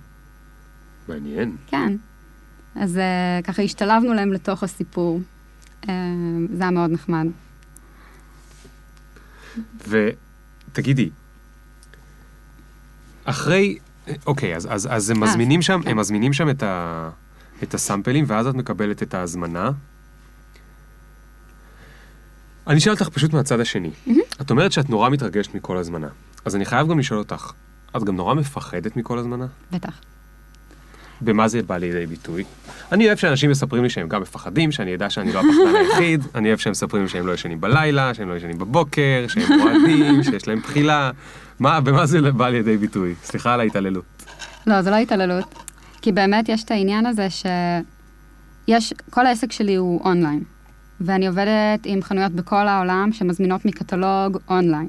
מעניין. 1.08 1.56
כן. 1.66 1.92
אז 2.74 2.96
uh, 2.96 3.44
ככה 3.46 3.62
השתלבנו 3.62 4.14
להם 4.14 4.32
לתוך 4.32 4.62
הסיפור. 4.62 5.20
Uh, 5.82 5.86
זה 6.52 6.62
היה 6.62 6.70
מאוד 6.70 6.90
נחמד. 6.90 7.26
ותגידי, 9.88 11.10
אחרי, 13.24 13.78
אוקיי, 14.26 14.56
אז, 14.56 14.68
אז, 14.70 14.88
אז 14.90 15.10
הם 15.10 15.20
מזמינים 15.20 15.62
שם, 15.62 15.80
כן. 15.82 15.90
הם 15.90 15.96
מזמינים 15.96 16.32
שם 16.32 16.50
את, 16.50 16.62
ה, 16.62 17.10
את 17.62 17.74
הסאמפלים, 17.74 18.24
ואז 18.28 18.46
את 18.46 18.54
מקבלת 18.54 19.02
את 19.02 19.14
ההזמנה. 19.14 19.70
אני 22.66 22.78
אשאל 22.78 22.92
אותך 22.92 23.08
פשוט 23.08 23.32
מהצד 23.32 23.60
השני. 23.60 23.90
את 24.40 24.50
אומרת 24.50 24.72
שאת 24.72 24.90
נורא 24.90 25.10
מתרגשת 25.10 25.54
מכל 25.54 25.76
הזמנה. 25.76 26.08
אז 26.44 26.56
אני 26.56 26.64
חייב 26.64 26.88
גם 26.88 26.98
לשאול 26.98 27.18
אותך, 27.18 27.52
את 27.96 28.04
גם 28.04 28.16
נורא 28.16 28.34
מפחדת 28.34 28.96
מכל 28.96 29.18
הזמנה? 29.18 29.46
בטח. 29.72 30.00
במה 31.20 31.48
זה 31.48 31.62
בא 31.62 31.76
לידי 31.76 32.06
ביטוי? 32.06 32.44
אני 32.92 33.06
אוהב 33.06 33.18
שאנשים 33.18 33.50
מספרים 33.50 33.82
לי 33.82 33.90
שהם 33.90 34.08
גם 34.08 34.22
מפחדים, 34.22 34.72
שאני 34.72 34.94
אדע 34.94 35.10
שאני 35.10 35.32
לא 35.32 35.38
הפחדן 35.38 35.74
היחיד, 35.76 36.24
אני 36.34 36.48
אוהב 36.48 36.58
שהם 36.58 36.70
מספרים 36.70 37.02
לי 37.02 37.08
שהם 37.08 37.26
לא 37.26 37.32
ישנים 37.32 37.60
בלילה, 37.60 38.14
שהם 38.14 38.28
לא 38.28 38.34
ישנים 38.34 38.58
בבוקר, 38.58 39.24
שהם 39.28 39.60
רועדים, 39.60 40.22
שיש 40.24 40.48
להם 40.48 40.60
בחילה. 40.60 41.10
מה, 41.58 41.80
במה 41.80 42.06
זה 42.06 42.32
בא 42.32 42.48
לידי 42.48 42.76
ביטוי? 42.76 43.14
סליחה 43.24 43.54
על 43.54 43.60
ההתעללות. 43.60 44.04
לא, 44.66 44.82
זה 44.82 44.90
לא 44.90 44.96
התעללות. 44.96 45.54
כי 46.02 46.12
באמת 46.12 46.48
יש 46.48 46.64
את 46.64 46.70
העניין 46.70 47.06
הזה 47.06 47.26
שיש, 47.30 48.94
כל 49.10 49.26
העסק 49.26 49.52
שלי 49.52 49.74
הוא 49.74 50.04
אונליין. 50.04 50.42
ואני 51.04 51.26
עובדת 51.26 51.80
עם 51.84 52.02
חנויות 52.02 52.32
בכל 52.32 52.68
העולם 52.68 53.08
שמזמינות 53.12 53.64
מקטלוג 53.64 54.38
אונליין. 54.50 54.88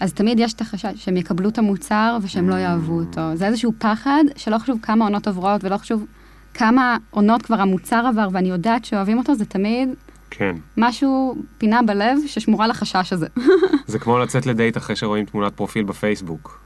אז 0.00 0.12
תמיד 0.12 0.40
יש 0.40 0.52
את 0.52 0.60
החשש 0.60 0.92
שהם 0.94 1.16
יקבלו 1.16 1.48
את 1.48 1.58
המוצר 1.58 2.18
ושהם 2.22 2.48
לא 2.48 2.54
יאהבו 2.54 3.00
אותו. 3.00 3.36
זה 3.36 3.46
איזשהו 3.46 3.72
פחד 3.78 4.24
שלא 4.36 4.58
חשוב 4.58 4.78
כמה 4.82 5.04
עונות 5.04 5.26
עוברות 5.26 5.64
ולא 5.64 5.76
חשוב 5.76 6.06
כמה 6.54 6.96
עונות 7.10 7.42
כבר 7.42 7.60
המוצר 7.60 8.06
עבר 8.06 8.28
ואני 8.32 8.48
יודעת 8.48 8.84
שאוהבים 8.84 9.18
אותו, 9.18 9.34
זה 9.34 9.44
תמיד 9.44 9.88
כן. 10.30 10.56
משהו, 10.76 11.36
פינה 11.58 11.82
בלב 11.82 12.18
ששמורה 12.26 12.66
לחשש 12.66 13.12
הזה. 13.12 13.26
זה 13.86 13.98
כמו 13.98 14.18
לצאת 14.18 14.46
לדייט 14.46 14.76
אחרי 14.76 14.96
שרואים 14.96 15.24
תמונת 15.24 15.54
פרופיל 15.54 15.84
בפייסבוק. 15.84 16.60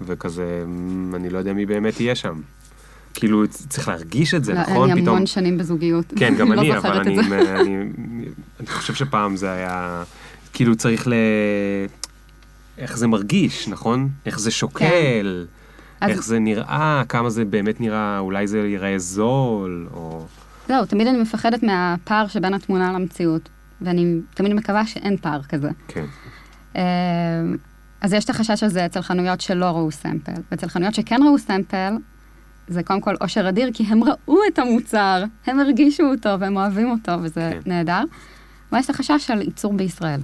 וכזה, 0.00 0.64
"מ, 0.66 1.14
אני 1.14 1.30
לא 1.30 1.38
יודע 1.38 1.52
מי 1.52 1.66
באמת 1.66 2.00
יהיה 2.00 2.14
שם. 2.14 2.40
כאילו, 3.14 3.46
צריך 3.48 3.88
להרגיש 3.88 4.34
את 4.34 4.44
זה, 4.44 4.54
לא, 4.54 4.60
נכון? 4.60 4.90
אני 4.90 5.02
פתאום... 5.02 5.14
המון 5.16 5.26
שנים 5.26 5.58
בזוגיות. 5.58 6.04
כן, 6.16 6.34
גם 6.38 6.52
אני, 6.52 6.68
לא 6.68 6.78
אבל 6.78 7.00
אני, 7.00 7.16
זה. 7.28 7.60
אני, 7.60 7.76
אני 8.60 8.66
חושב 8.66 8.94
שפעם 8.94 9.36
זה 9.36 9.52
היה, 9.52 10.02
כאילו 10.52 10.76
צריך 10.76 11.08
ל... 11.08 11.12
איך 12.78 12.98
זה 12.98 13.06
מרגיש, 13.06 13.68
נכון? 13.68 14.08
איך 14.26 14.38
זה 14.40 14.50
שוקל, 14.50 15.46
אז- 16.00 16.10
איך 16.10 16.22
זה 16.24 16.38
נראה, 16.38 17.02
כמה 17.08 17.30
זה 17.30 17.44
באמת 17.44 17.80
נראה, 17.80 18.18
אולי 18.18 18.46
זה 18.46 18.58
ייראה 18.58 18.98
זול, 18.98 19.88
או... 19.92 20.26
זהו, 20.68 20.84
תמיד 20.86 21.06
אני 21.06 21.18
מפחדת 21.22 21.62
מהפער 21.62 22.26
שבין 22.26 22.54
התמונה 22.54 22.92
למציאות, 22.92 23.48
ואני 23.80 24.14
תמיד 24.34 24.52
מקווה 24.54 24.86
שאין 24.86 25.16
פער 25.16 25.42
כזה. 25.42 25.68
כן. 25.88 26.04
אה, 26.76 26.82
אז 28.00 28.12
יש 28.12 28.24
את 28.24 28.30
החשש 28.30 28.62
הזה 28.62 28.86
אצל 28.86 29.02
חנויות 29.02 29.40
שלא 29.40 29.64
ראו 29.64 29.90
סמפל, 29.90 30.32
ואצל 30.50 30.68
חנויות 30.68 30.94
שכן 30.94 31.20
ראו 31.22 31.38
סמפל, 31.38 31.92
זה 32.70 32.82
קודם 32.82 33.00
כל 33.00 33.14
אושר 33.20 33.48
אדיר, 33.48 33.70
כי 33.74 33.82
הם 33.82 34.04
ראו 34.04 34.38
את 34.48 34.58
המוצר, 34.58 35.24
הם 35.46 35.60
הרגישו 35.60 36.02
אותו 36.02 36.40
והם 36.40 36.56
אוהבים 36.56 36.90
אותו, 36.90 37.12
וזה 37.22 37.50
כן. 37.52 37.70
נהדר. 37.70 38.02
ויש 38.72 38.84
את 38.84 38.90
החשש 38.90 39.26
של 39.26 39.42
ייצור 39.42 39.72
בישראל. 39.72 40.20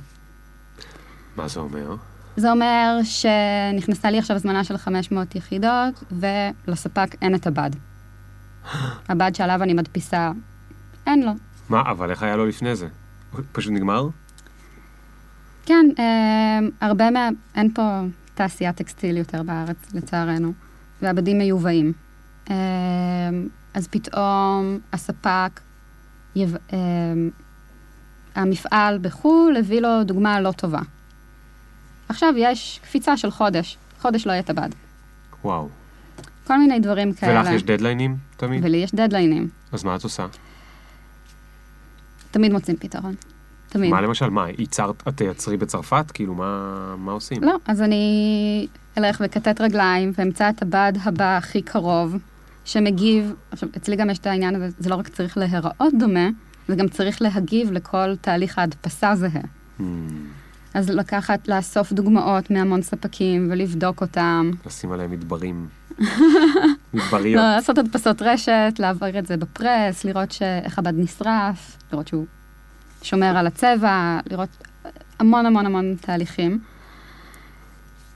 מה 1.36 1.48
זה 1.48 1.60
אומר? 1.60 1.96
זה 2.36 2.50
אומר 2.50 2.98
שנכנסה 3.02 4.10
לי 4.10 4.18
עכשיו 4.18 4.36
הזמנה 4.36 4.64
של 4.64 4.76
500 4.76 5.34
יחידות, 5.34 6.04
ולספק 6.12 7.14
אין 7.22 7.34
את 7.34 7.46
הבד. 7.46 7.70
הבד 9.08 9.34
שעליו 9.34 9.62
אני 9.62 9.74
מדפיסה, 9.74 10.30
אין 11.06 11.22
לו. 11.22 11.32
מה, 11.68 11.82
אבל 11.90 12.10
איך 12.10 12.22
היה 12.22 12.36
לו 12.36 12.46
לפני 12.46 12.76
זה? 12.76 12.86
פשוט 13.52 13.72
נגמר? 13.72 14.08
כן, 15.66 15.86
אה, 15.98 16.58
הרבה 16.80 17.10
מה... 17.10 17.28
אין 17.54 17.74
פה 17.74 18.00
תעשיית 18.34 18.76
טקסטיל 18.76 19.16
יותר 19.16 19.42
בארץ, 19.42 19.94
לצערנו, 19.94 20.52
והבדים 21.02 21.38
מיובאים. 21.38 22.05
אה, 22.50 22.54
אז 23.74 23.88
פתאום 23.88 24.78
הספק, 24.92 25.60
יב... 26.36 26.56
אה, 26.72 26.78
המפעל 28.34 28.98
בחו"ל 28.98 29.56
הביא 29.56 29.80
לו 29.80 30.04
דוגמה 30.04 30.40
לא 30.40 30.52
טובה. 30.52 30.80
עכשיו 32.08 32.34
יש 32.36 32.80
קפיצה 32.82 33.16
של 33.16 33.30
חודש, 33.30 33.78
חודש 34.00 34.26
לא 34.26 34.32
יהיה 34.32 34.42
הבד. 34.48 34.68
וואו. 35.44 35.68
כל 36.46 36.58
מיני 36.58 36.80
דברים 36.80 37.12
כאלה. 37.12 37.40
ולך 37.40 37.50
יש 37.50 37.62
דדליינים 37.62 38.16
תמיד? 38.36 38.64
ולי 38.64 38.76
יש 38.76 38.94
דדליינים. 38.94 39.48
אז 39.72 39.84
מה 39.84 39.96
את 39.96 40.04
עושה? 40.04 40.26
תמיד 42.30 42.52
מוצאים 42.52 42.76
פתרון. 42.76 43.14
תמיד. 43.68 43.90
מה 43.90 44.00
למשל, 44.00 44.30
מה, 44.30 44.46
ייצרת, 44.58 45.08
את 45.08 45.16
תייצרי 45.16 45.56
בצרפת? 45.56 46.10
כאילו, 46.14 46.34
מה, 46.34 46.94
מה 46.98 47.12
עושים? 47.12 47.44
לא, 47.44 47.56
אז 47.66 47.82
אני 47.82 48.66
אלך 48.98 49.22
וכתת 49.24 49.60
רגליים 49.60 50.12
ואמצא 50.18 50.50
את 50.50 50.62
הבד 50.62 50.92
הבא 51.04 51.36
הכי 51.36 51.62
קרוב, 51.62 52.16
שמגיב, 52.66 53.34
עכשיו, 53.50 53.68
אצלי 53.76 53.96
גם 53.96 54.10
יש 54.10 54.18
את 54.18 54.26
העניין 54.26 54.54
הזה, 54.54 54.68
זה 54.78 54.90
לא 54.90 54.94
רק 54.94 55.08
צריך 55.08 55.38
להיראות 55.38 55.94
דומה, 55.98 56.28
זה 56.68 56.76
גם 56.76 56.88
צריך 56.88 57.22
להגיב 57.22 57.72
לכל 57.72 58.16
תהליך 58.20 58.58
ההדפסה 58.58 59.14
זהה. 59.16 59.40
Hmm, 59.78 59.82
אז 60.74 60.90
לקחת, 60.90 61.48
לאסוף 61.48 61.92
דוגמאות 61.92 62.50
מהמון 62.50 62.82
ספקים 62.82 63.48
ולבדוק 63.50 64.00
אותם. 64.00 64.50
לשים 64.66 64.92
עליהם 64.92 65.10
מדברים. 65.10 65.66
מדבריות. 66.94 67.36
לא, 67.42 67.54
לעשות 67.54 67.78
הדפסות 67.78 68.22
רשת, 68.22 68.74
להעביר 68.78 69.18
את 69.18 69.26
זה 69.26 69.36
בפרס, 69.36 70.04
לראות 70.04 70.32
ש- 70.32 70.42
איך 70.42 70.78
הבד 70.78 70.92
נשרף, 70.96 71.76
לראות 71.92 72.08
שהוא 72.08 72.26
שומר 73.02 73.36
על 73.36 73.46
הצבע, 73.46 74.18
לראות 74.30 74.48
המון 75.18 75.46
המון 75.46 75.66
המון 75.66 75.96
תהליכים. 76.00 76.58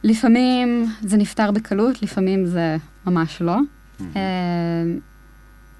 לפעמים 0.05 0.87
זה 1.01 1.17
נפתר 1.17 1.51
בקלות, 1.51 2.03
לפעמים 2.03 2.47
זה 2.47 2.77
ממש 3.07 3.43
לא. 3.43 3.57
אה, 4.17 4.21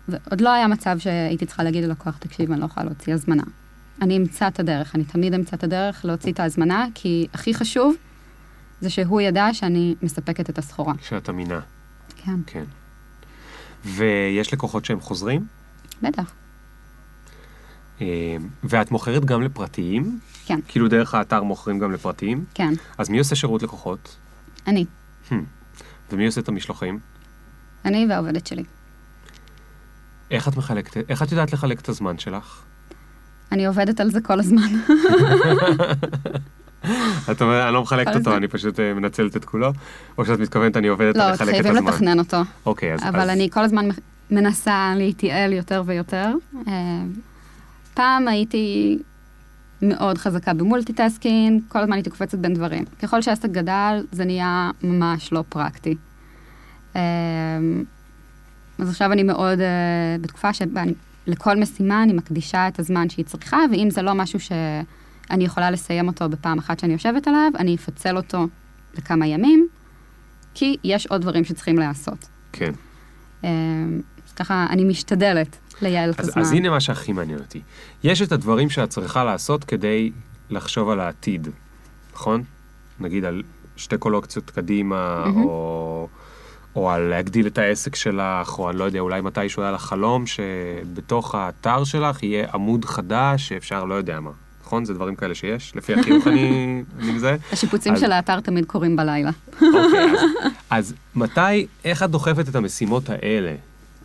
ועוד 0.09 0.41
לא 0.41 0.51
היה 0.53 0.69
מצב 0.69 0.99
שהייתי 0.99 1.47
צריכה 1.47 1.63
להגיד 1.63 1.85
ללקוח, 1.85 2.19
תקשיב, 2.19 2.53
אני 2.53 2.61
לא 2.61 2.67
יכולה 2.67 2.87
להוציא 2.87 3.15
הזמנה. 3.15 3.43
אני 4.03 4.17
אמצא 4.17 4.49
את 4.49 4.61
הדרך, 4.61 4.95
אני 4.95 5.05
תמיד 5.05 5.35
אמצא 5.35 5.57
את 5.57 5.65
הדרך 5.65 6.05
להוציא 6.05 6.33
את 6.33 6.41
ההזמנה, 6.41 6.87
כי 6.95 7.27
הכי 7.35 7.55
חשוב 7.55 7.95
זה 8.81 8.91
שהוא 8.91 9.21
ידע 9.21 9.49
שאני 9.53 9.95
מספקת 10.03 10.51
את 10.51 10.59
הסחורה. 10.59 10.95
שאת 11.03 11.29
אמינה, 11.29 11.61
כן, 12.17 12.37
כן. 12.47 12.65
ויש 13.85 14.53
לקוחות 14.53 14.85
שהם 14.85 15.01
חוזרים, 15.01 15.47
בטח, 16.03 16.33
אה, 18.01 18.37
ואת 18.65 18.91
מוכרת 18.91 19.25
גם 19.25 19.43
לפרטיים? 19.43 20.19
כן, 20.47 20.61
כאילו 20.69 20.89
דרך 20.89 21.15
האתר 21.15 21.43
מוכרים 21.43 21.79
גם 21.79 21.93
לפרטיים? 21.93 22.45
כן, 22.55 22.73
אז 22.99 23.09
מי 23.09 23.19
עושה 23.19 23.37
שירות 23.37 23.63
לקוחות? 23.63 24.17
אני. 24.67 24.85
ומי 26.13 26.27
עושה 26.27 26.41
את 26.41 26.49
המשלוחים? 26.49 26.99
אני 27.85 28.07
והעובדת 28.09 28.47
שלי. 28.47 28.65
איך 30.31 30.49
את 30.49 30.57
מחלקת, 30.57 31.11
איך 31.11 31.23
את 31.23 31.33
יודעת 31.33 31.53
לחלק 31.53 31.81
את 31.81 31.89
הזמן 31.89 32.19
שלך? 32.19 32.63
אני 33.53 33.67
עובדת 33.67 34.01
על 34.01 34.11
זה 34.11 34.21
כל 34.21 34.41
הזמן. 34.41 34.69
את 37.31 37.43
אומרת, 37.43 37.65
אני 37.65 37.75
לא 37.75 37.83
מחלקת 37.83 38.17
אותו. 38.17 38.37
אני 38.37 38.49
פשוט 38.49 38.81
אה, 38.81 38.95
מנצלת 38.95 39.37
את 39.37 39.45
כולו? 39.45 39.73
או 40.19 40.25
שאת 40.25 40.39
מתכוונת, 40.39 40.77
אני 40.77 40.89
עובדת 40.89 41.17
על 41.17 41.23
לא, 41.27 41.33
לחלק 41.33 41.49
את 41.49 41.55
חייבים 41.55 41.77
הזמן? 41.77 41.93
לתכנן 41.93 42.19
אותו. 42.19 42.37
אוקיי, 42.67 42.95
אז... 42.95 43.01
אבל 43.03 43.31
אני 43.31 43.51
כל 43.51 43.61
הזמן 43.61 43.89
מנסה 44.31 44.93
להתייעל 44.97 45.53
יותר 45.53 45.83
ויותר. 45.87 46.33
אה, 46.69 46.73
פעם 47.95 48.29
הייתי 48.29 48.99
מאוד 49.83 50.19
חזקה 50.19 50.55
ב 50.55 50.63
multitasking, 50.63 51.63
כל 51.69 51.79
הזמן 51.79 51.93
הייתי 51.93 52.11
קופצת 52.11 52.39
בין 52.39 52.55
דברים. 52.55 52.85
ככל 53.03 53.23
שהעסק 53.23 53.51
גדל, 53.51 54.07
זה 54.13 54.25
נהיה 54.25 54.71
ממש 54.83 55.33
לא 55.33 55.45
פרקטי. 55.49 55.97
אה, 56.97 57.01
אז 58.79 58.89
עכשיו 58.89 59.13
אני 59.13 59.23
מאוד, 59.23 59.61
אה, 59.61 60.17
בתקופה 60.21 60.53
שבה 60.53 60.83
אני, 60.83 60.95
לכל 61.27 61.57
משימה 61.57 62.03
אני 62.03 62.13
מקדישה 62.13 62.69
את 62.69 62.79
הזמן 62.79 63.09
שהיא 63.09 63.25
צריכה, 63.25 63.59
ואם 63.73 63.89
זה 63.91 64.03
לא 64.03 64.15
משהו 64.15 64.41
שאני 64.41 65.45
יכולה 65.45 65.71
לסיים 65.71 66.09
אותו 66.09 66.29
בפעם 66.29 66.59
אחת 66.59 66.79
שאני 66.79 66.93
יושבת 66.93 67.29
עליו, 67.29 67.51
אני 67.59 67.75
אפצל 67.75 68.17
אותו 68.17 68.47
לכמה 68.95 69.27
ימים, 69.27 69.69
כי 70.55 70.77
יש 70.85 71.07
עוד 71.07 71.21
דברים 71.23 71.45
שצריכים 71.45 71.79
להיעשות. 71.79 72.29
כן. 72.53 72.73
אה, 73.45 73.51
אז 74.27 74.33
ככה, 74.33 74.67
אני 74.71 74.85
משתדלת 74.85 75.57
לייעל 75.83 76.11
את 76.11 76.21
הזמן. 76.21 76.43
אז 76.43 76.53
הנה 76.53 76.71
מה 76.71 76.81
שהכי 76.81 77.13
מעניין 77.13 77.39
אותי. 77.39 77.61
יש 78.05 78.23
את 78.23 78.33
הדברים 78.33 78.71
שאת 78.71 78.91
צריכה 78.91 79.25
לעשות 79.25 79.65
כדי 79.65 80.11
לחשוב 80.51 80.89
על 80.89 81.01
העתיד, 81.01 81.49
נכון? 82.15 82.43
נגיד 83.01 83.25
על 83.25 83.43
שתי 83.77 83.99
קולוקציות 83.99 84.51
קדימה, 84.51 85.23
מהמם. 85.27 85.45
או, 85.45 86.09
או 86.77 86.91
על 86.91 87.03
להגדיל 87.03 87.47
את 87.47 87.59
העסק 87.59 87.95
שלך, 87.95 88.59
או 88.59 88.71
אני 88.71 88.79
לא 88.79 88.85
יודע, 88.85 89.01
אולי 89.01 89.21
מתישהו 89.21 89.63
היה 89.63 89.73
לך 89.73 89.83
חלום 89.83 90.25
שבתוך 90.27 91.35
האתר 91.35 91.85
שלך 91.85 92.23
יהיה 92.23 92.47
עמוד 92.55 92.85
חדש 92.85 93.49
שאפשר, 93.49 93.85
לא 93.85 93.95
יודע 93.95 94.21
מה. 94.21 94.31
נכון? 94.65 94.85
זה 94.85 94.95
דברים 94.95 95.15
כאלה 95.17 95.35
שיש? 95.35 95.73
לפי 95.77 95.95
החיוך 95.95 96.27
אני, 96.29 96.83
אני 96.99 97.13
מזהה. 97.13 97.37
השיפוצים 97.53 97.93
אז- 97.95 98.01
של 98.01 98.13
האתר 98.13 98.41
תמיד 98.41 98.65
קורים 98.65 98.97
בלילה. 98.97 99.31
אוקיי, 99.63 100.11
אז, 100.13 100.21
אז 100.71 100.95
מתי, 101.15 101.67
איך 101.85 102.03
את 102.03 102.11
דוחפת 102.11 102.49
את 102.49 102.55
המשימות 102.55 103.11
האלה? 103.11 103.55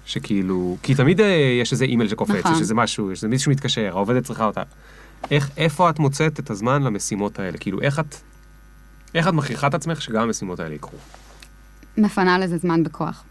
שכאילו, 0.05 0.77
כי 0.83 0.95
תמיד 0.95 1.21
אה, 1.21 1.25
יש 1.61 1.71
איזה 1.71 1.85
אימייל 1.85 2.09
שקופץ, 2.09 2.35
נכון. 2.35 2.53
יש 2.53 2.59
איזה 2.59 2.73
משהו, 2.75 3.11
יש 3.11 3.17
איזה 3.17 3.27
מישהו 3.27 3.51
שמתקשר, 3.51 3.89
העובדת 3.95 4.23
צריכה 4.23 4.45
אותה. 4.45 4.63
איך, 5.31 5.49
איפה 5.57 5.89
את 5.89 5.99
מוצאת 5.99 6.39
את 6.39 6.49
הזמן 6.49 6.83
למשימות 6.83 7.39
האלה? 7.39 7.57
כאילו, 7.57 7.81
איך 7.81 7.99
את, 7.99 8.15
איך 9.15 9.27
את 9.27 9.33
מכריחה 9.33 9.67
את 9.67 9.73
עצמך 9.73 10.01
שגם 10.01 10.21
המשימות 10.21 10.59
האלה 10.59 10.75
יקרו? 10.75 10.97
מפנה 11.97 12.39
לזה 12.39 12.57
זמן 12.57 12.83
בכוח. 12.83 13.23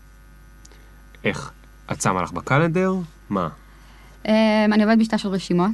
איך? 1.24 1.50
את 1.92 2.02
שמה 2.02 2.22
לך 2.22 2.32
בקלנדר? 2.32 2.94
מה? 3.30 3.48
אה, 4.28 4.64
אני 4.64 4.82
עובדת 4.82 4.98
בשיטה 4.98 5.18
של 5.18 5.28
רשימות. 5.28 5.70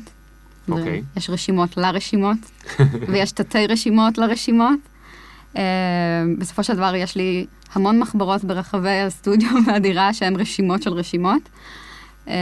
אוקיי. 0.68 1.02
יש 1.16 1.30
רשימות 1.30 1.76
לרשימות, 1.76 2.38
ויש 3.08 3.32
תתי 3.32 3.66
רשימות 3.66 4.18
לרשימות. 4.18 4.78
אה, 5.56 5.62
בסופו 6.38 6.64
של 6.64 6.76
דבר 6.76 6.94
יש 6.94 7.16
לי 7.16 7.46
המון 7.72 7.98
מחברות 7.98 8.44
ברחבי 8.44 9.00
הסטודיו 9.00 9.50
והדירה 9.66 10.14
שהן 10.14 10.36
רשימות 10.36 10.82
של 10.82 10.92
רשימות. 10.92 11.48
אה, 12.28 12.34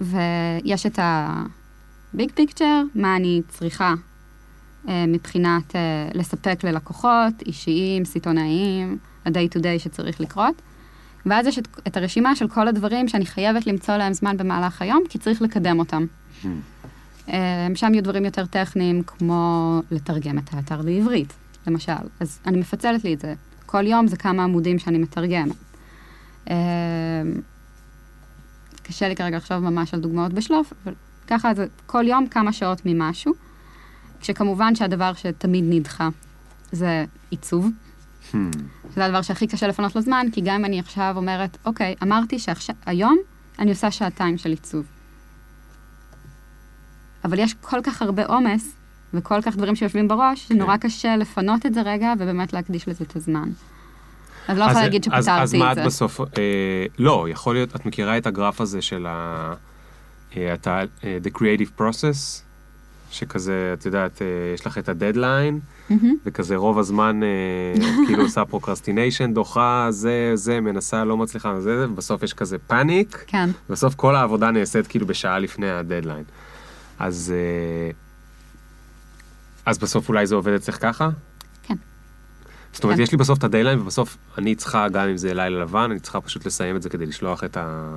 ויש 0.00 0.86
את 0.86 0.98
הביג 1.02 2.30
פיקצ'ר, 2.34 2.82
מה 2.94 3.16
אני 3.16 3.42
צריכה 3.48 3.94
מבחינת 4.84 5.76
אה, 5.76 6.08
לספק 6.14 6.64
ללקוחות 6.64 7.42
אישיים, 7.46 8.04
סיטונאיים, 8.04 8.98
ה-day 9.24 9.56
to 9.56 9.58
day 9.58 9.78
שצריך 9.78 10.20
לקרות. 10.20 10.62
ואז 11.26 11.46
יש 11.46 11.58
את, 11.58 11.68
את 11.86 11.96
הרשימה 11.96 12.36
של 12.36 12.48
כל 12.48 12.68
הדברים 12.68 13.08
שאני 13.08 13.26
חייבת 13.26 13.66
למצוא 13.66 13.96
להם 13.96 14.12
זמן 14.12 14.36
במהלך 14.36 14.82
היום, 14.82 15.02
כי 15.08 15.18
צריך 15.18 15.42
לקדם 15.42 15.78
אותם. 15.78 16.06
אה, 17.28 17.68
שם 17.74 17.94
יהיו 17.94 18.02
דברים 18.02 18.24
יותר 18.24 18.46
טכניים, 18.46 19.02
כמו 19.02 19.82
לתרגם 19.90 20.38
את 20.38 20.54
האתר 20.54 20.80
לעברית, 20.80 21.32
למשל. 21.66 21.92
אז 22.20 22.40
אני 22.46 22.58
מפצלת 22.58 23.04
לי 23.04 23.14
את 23.14 23.20
זה. 23.20 23.34
כל 23.66 23.86
יום 23.86 24.06
זה 24.06 24.16
כמה 24.16 24.44
עמודים 24.44 24.78
שאני 24.78 24.98
מתרגמת. 24.98 25.56
אה, 26.50 26.56
קשה 28.82 29.08
לי 29.08 29.16
כרגע 29.16 29.36
לחשוב 29.36 29.58
ממש 29.58 29.94
על 29.94 30.00
דוגמאות 30.00 30.32
בשלוף, 30.32 30.72
אבל 30.84 30.94
ככה 31.26 31.54
זה 31.54 31.66
כל 31.86 32.04
יום 32.06 32.26
כמה 32.26 32.52
שעות 32.52 32.82
ממשהו. 32.84 33.47
כשכמובן 34.20 34.74
שהדבר 34.74 35.12
שתמיד 35.14 35.64
נדחה 35.68 36.08
זה 36.72 37.04
עיצוב. 37.30 37.68
Hmm, 38.32 38.36
שזה 38.94 39.04
הדבר 39.04 39.22
שהכי 39.22 39.46
קשה 39.46 39.66
לפנות 39.66 39.96
לו 39.96 40.00
זמן, 40.00 40.26
כי 40.32 40.40
גם 40.40 40.54
אם 40.54 40.64
אני 40.64 40.80
עכשיו 40.80 41.14
אומרת, 41.16 41.56
אוקיי, 41.64 41.94
אמרתי 42.02 42.38
שהיום 42.38 43.18
אני 43.58 43.70
עושה 43.70 43.90
שעתיים 43.90 44.38
של 44.38 44.50
עיצוב. 44.50 44.86
אבל 47.24 47.38
יש 47.38 47.54
כל 47.60 47.80
כך 47.82 48.02
הרבה 48.02 48.24
עומס, 48.26 48.72
וכל 49.14 49.42
כך 49.42 49.56
דברים 49.56 49.76
שיושבים 49.76 50.08
בראש, 50.08 50.48
שנורא 50.48 50.76
קשה 50.76 51.16
לפנות 51.16 51.66
את 51.66 51.74
זה 51.74 51.82
רגע, 51.82 52.12
ובאמת 52.18 52.52
להקדיש 52.52 52.88
לזה 52.88 53.04
את 53.04 53.16
הזמן. 53.16 53.48
אז 54.48 54.58
לא 54.58 54.64
יכולה 54.64 54.80
להגיד 54.80 55.04
שפתרתי 55.04 55.30
אז 55.30 55.54
מה 55.54 55.72
את 55.72 55.78
את 55.78 55.82
זה. 55.82 55.86
בסוף, 55.86 56.20
אה, 56.20 56.26
לא, 56.98 57.26
יכול 57.30 57.54
להיות, 57.54 57.76
את 57.76 57.86
מכירה 57.86 58.18
את 58.18 58.26
הגרף 58.26 58.60
הזה 58.60 58.82
של 58.82 59.06
ה... 59.06 59.52
אה, 60.36 60.54
אתה, 60.54 60.80
אה, 61.04 61.18
the 61.24 61.30
creative 61.38 61.80
process, 61.80 62.42
שכזה, 63.10 63.74
את 63.78 63.86
יודעת, 63.86 64.22
אה, 64.22 64.26
יש 64.54 64.66
לך 64.66 64.78
את 64.78 64.88
הדדליין, 64.88 65.60
מהמם. 65.90 66.14
וכזה 66.26 66.56
רוב 66.56 66.78
הזמן 66.78 67.20
אה, 67.22 67.86
כאילו 68.06 68.22
עושה 68.22 68.44
procrastination, 68.44 69.34
דוחה, 69.34 69.86
זה, 69.90 70.32
זה, 70.34 70.60
מנסה, 70.60 71.04
לא 71.04 71.16
מצליחה, 71.16 71.60
זה, 71.60 71.78
זה, 71.78 71.86
ובסוף 71.90 72.22
יש 72.22 72.32
כזה 72.32 72.58
פאניק, 72.58 73.24
כן, 73.26 73.50
בסוף 73.70 73.94
כל 73.94 74.16
העבודה 74.16 74.50
נעשית 74.50 74.86
כאילו 74.86 75.06
בשעה 75.06 75.38
לפני 75.38 75.70
הדדליין. 75.70 76.24
אז, 76.98 77.34
אה, 77.36 77.90
אז 79.66 79.78
בסוף 79.78 80.08
אולי 80.08 80.26
זה 80.26 80.34
עובד 80.34 80.52
אצלך 80.52 80.76
ככה? 80.80 81.08
כן. 81.62 81.74
זאת 82.72 82.84
אומרת, 82.84 82.96
כן. 82.96 83.02
יש 83.02 83.12
לי 83.12 83.18
בסוף 83.18 83.38
את 83.38 83.44
הדדליין, 83.44 83.80
ובסוף 83.80 84.16
אני 84.38 84.54
צריכה, 84.54 84.88
גם 84.88 85.08
אם 85.08 85.16
זה 85.16 85.34
לילה 85.34 85.62
לבן, 85.62 85.90
אני 85.90 86.00
צריכה 86.00 86.20
פשוט 86.20 86.46
לסיים 86.46 86.76
את 86.76 86.82
זה 86.82 86.88
כדי 86.90 87.06
לשלוח 87.06 87.44
את 87.44 87.56
ה... 87.56 87.88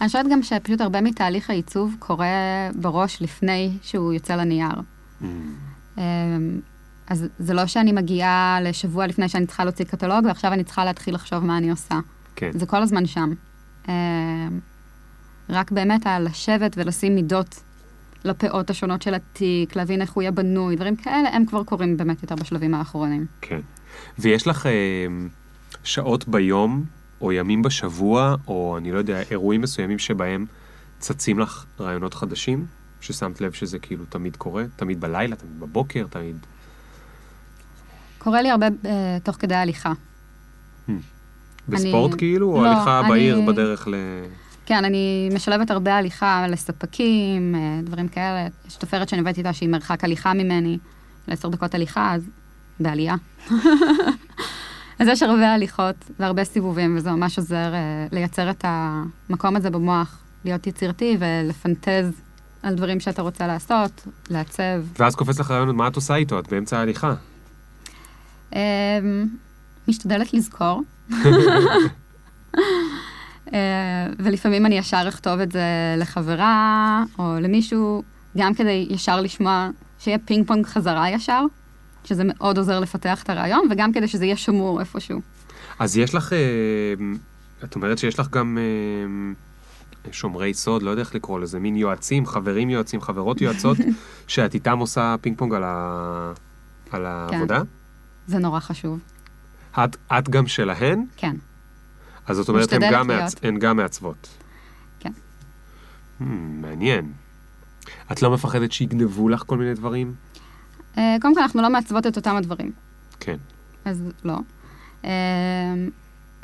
אני 0.00 0.06
חושבת 0.06 0.26
גם 0.30 0.42
שפשוט 0.42 0.80
הרבה 0.80 1.00
מתהליך 1.00 1.50
העיצוב 1.50 1.96
קורה 1.98 2.26
בראש 2.74 3.22
לפני 3.22 3.76
שהוא 3.82 4.12
יוצא 4.12 4.36
לנייר. 4.36 4.80
אמ, 5.22 6.02
אז 7.06 7.26
זה 7.38 7.54
לא 7.54 7.66
שאני 7.66 7.92
מגיעה 7.92 8.58
לשבוע 8.62 9.06
לפני 9.06 9.28
שאני 9.28 9.46
צריכה 9.46 9.64
להוציא 9.64 9.84
קטלוג, 9.84 10.24
ועכשיו 10.24 10.52
אני 10.52 10.64
צריכה 10.64 10.84
להתחיל 10.84 11.14
לחשוב 11.14 11.44
מה 11.44 11.58
אני 11.58 11.70
עושה. 11.70 11.98
כן. 12.36 12.50
זה 12.54 12.66
כל 12.66 12.82
הזמן 12.82 13.06
שם. 13.06 13.32
אמ, 13.88 13.92
רק 15.48 15.70
באמת 15.70 16.06
על 16.06 16.24
לשבת 16.24 16.74
ולשים 16.76 17.14
מידות 17.14 17.60
לפאות 18.24 18.70
השונות 18.70 19.02
של 19.02 19.14
התיק, 19.14 19.76
להבין 19.76 20.00
איך 20.00 20.12
הוא 20.12 20.22
יהיה 20.22 20.30
בנוי, 20.30 20.76
דברים 20.76 20.96
כאלה, 20.96 21.28
הם 21.28 21.46
כבר 21.46 21.64
קורים 21.64 21.96
באמת 21.96 22.22
יותר 22.22 22.34
בשלבים 22.34 22.74
האחרונים. 22.74 23.26
כן. 23.40 23.60
ויש 24.18 24.46
לך 24.46 24.66
אה, 24.66 25.06
שעות 25.84 26.28
ביום, 26.28 26.84
או 27.20 27.32
ימים 27.32 27.62
בשבוע, 27.62 28.34
או 28.48 28.74
אני 28.78 28.92
לא 28.92 28.98
יודע, 28.98 29.20
אירועים 29.30 29.60
מסוימים 29.60 29.98
שבהם 29.98 30.46
צצים 30.98 31.38
לך 31.38 31.64
רעיונות 31.80 32.14
חדשים, 32.14 32.66
ששמת 33.00 33.40
לב 33.40 33.52
שזה 33.52 33.78
כאילו 33.78 34.04
תמיד 34.08 34.36
קורה? 34.36 34.64
תמיד 34.76 35.00
בלילה, 35.00 35.36
תמיד 35.36 35.60
בבוקר, 35.60 36.06
תמיד... 36.10 36.36
קורה 38.18 38.42
לי 38.42 38.50
הרבה 38.50 38.66
אה, 38.84 39.18
תוך 39.24 39.36
כדי 39.38 39.54
הליכה. 39.54 39.92
בספורט 41.68 42.10
אני- 42.12 42.18
כאילו? 42.18 42.52
או 42.56 42.62
לא, 42.64 42.68
הליכה 42.68 43.00
אני- 43.00 43.08
בעיר 43.08 43.40
בדרך 43.40 43.88
ל... 43.88 43.94
כן, 44.66 44.84
אני 44.84 45.28
משלבת 45.34 45.70
הרבה 45.70 45.96
הליכה 45.96 46.46
לספקים, 46.48 47.54
אה, 47.54 47.80
דברים 47.84 48.08
כאלה. 48.08 48.46
יש 48.68 48.76
תופרת 48.76 49.08
שאני 49.08 49.20
עובדת 49.20 49.38
איתה 49.38 49.52
שהיא 49.52 49.68
מרחק 49.68 50.04
הליכה 50.04 50.34
ממני, 50.34 50.78
לעשר 51.28 51.48
דקות 51.48 51.74
הליכה, 51.74 52.14
אז 52.14 52.22
בעלייה. 52.80 53.14
אז 54.98 55.08
יש 55.08 55.22
הרבה 55.22 55.54
הליכות 55.54 55.96
והרבה 56.18 56.44
סיבובים, 56.44 56.96
וזה 56.96 57.10
ממש 57.10 57.38
עוזר 57.38 57.74
אה, 57.74 58.06
לייצר 58.12 58.50
את 58.50 58.64
המקום 58.64 59.56
הזה 59.56 59.70
במוח, 59.70 60.18
להיות 60.44 60.66
יצירתי 60.66 61.16
ולפנטז 61.20 62.12
על 62.62 62.74
דברים 62.74 63.00
שאתה 63.00 63.22
רוצה 63.22 63.46
לעשות, 63.46 64.06
לעצב. 64.30 64.82
ואז 64.98 65.14
קופץ 65.14 65.40
לך 65.40 65.50
רעיון, 65.50 65.76
מה 65.76 65.88
את 65.88 65.96
עושה 65.96 66.14
איתו? 66.14 66.38
את 66.38 66.48
באמצע 66.48 66.78
ההליכה. 66.78 67.14
אמ, 68.52 68.58
משתדלת 69.88 70.34
לזכור. 70.34 70.82
אה, 73.54 74.06
ולפעמים 74.18 74.66
אני 74.66 74.78
ישר 74.78 75.04
אכתוב 75.08 75.40
את 75.40 75.52
זה 75.52 75.94
לחברה 75.98 77.04
או 77.18 77.36
למישהו, 77.40 78.02
גם 78.38 78.54
כדי 78.54 78.86
ישר 78.90 79.20
לשמוע, 79.20 79.68
שיהיה 79.98 80.18
פינג 80.18 80.46
פונג 80.46 80.66
חזרה 80.66 81.10
ישר, 81.10 81.44
שזה 82.04 82.22
מאוד 82.26 82.58
עוזר 82.58 82.80
לפתח 82.80 83.22
את 83.22 83.30
הרעיון, 83.30 83.68
וגם 83.70 83.92
כדי 83.92 84.08
שזה 84.08 84.24
יהיה 84.24 84.36
שמור 84.36 84.80
איפשהו. 84.80 85.20
אז 85.78 85.96
יש 85.96 86.14
לך, 86.14 86.32
אה, 86.32 86.38
את 87.64 87.74
אומרת 87.74 87.98
שיש 87.98 88.18
לך 88.18 88.30
גם 88.30 88.58
אה, 88.58 90.12
שומרי 90.12 90.54
סוד, 90.54 90.82
לא 90.82 90.90
יודע 90.90 91.02
איך 91.02 91.14
לקרוא 91.14 91.40
לזה, 91.40 91.58
מין 91.58 91.76
יועצים, 91.76 92.26
חברים 92.26 92.70
יועצים, 92.70 93.00
חברות 93.00 93.40
יועצות, 93.40 93.76
שאת 94.26 94.54
איתם 94.54 94.78
עושה 94.78 95.14
פינג 95.20 95.38
פונג 95.38 95.54
על, 95.54 95.62
ה... 95.64 96.32
על 96.90 97.06
העבודה? 97.06 97.62
זה 98.26 98.38
נורא 98.38 98.60
חשוב. 98.60 98.98
את, 99.72 99.96
את 100.12 100.28
גם 100.28 100.46
שלהן? 100.46 101.04
כן. 101.16 101.36
אז 102.26 102.36
זאת 102.36 102.48
אומרת, 102.48 102.72
הן 102.72 102.92
גם. 102.92 103.06
מעצ... 103.06 103.34
הן 103.42 103.58
גם 103.58 103.76
מעצבות. 103.76 104.28
כן. 105.00 105.12
Hmm, 106.20 106.24
מעניין. 106.60 107.12
את 108.12 108.22
לא 108.22 108.30
מפחדת 108.30 108.72
שיגנבו 108.72 109.28
לך 109.28 109.42
כל 109.46 109.58
מיני 109.58 109.74
דברים? 109.74 110.14
אה, 110.98 111.16
קודם 111.20 111.34
כל, 111.34 111.40
אנחנו 111.40 111.62
לא 111.62 111.70
מעצבות 111.70 112.06
את 112.06 112.16
אותם 112.16 112.36
הדברים. 112.36 112.72
כן. 113.20 113.36
אז 113.84 114.02
לא. 114.24 114.38
אמ, 115.04 115.10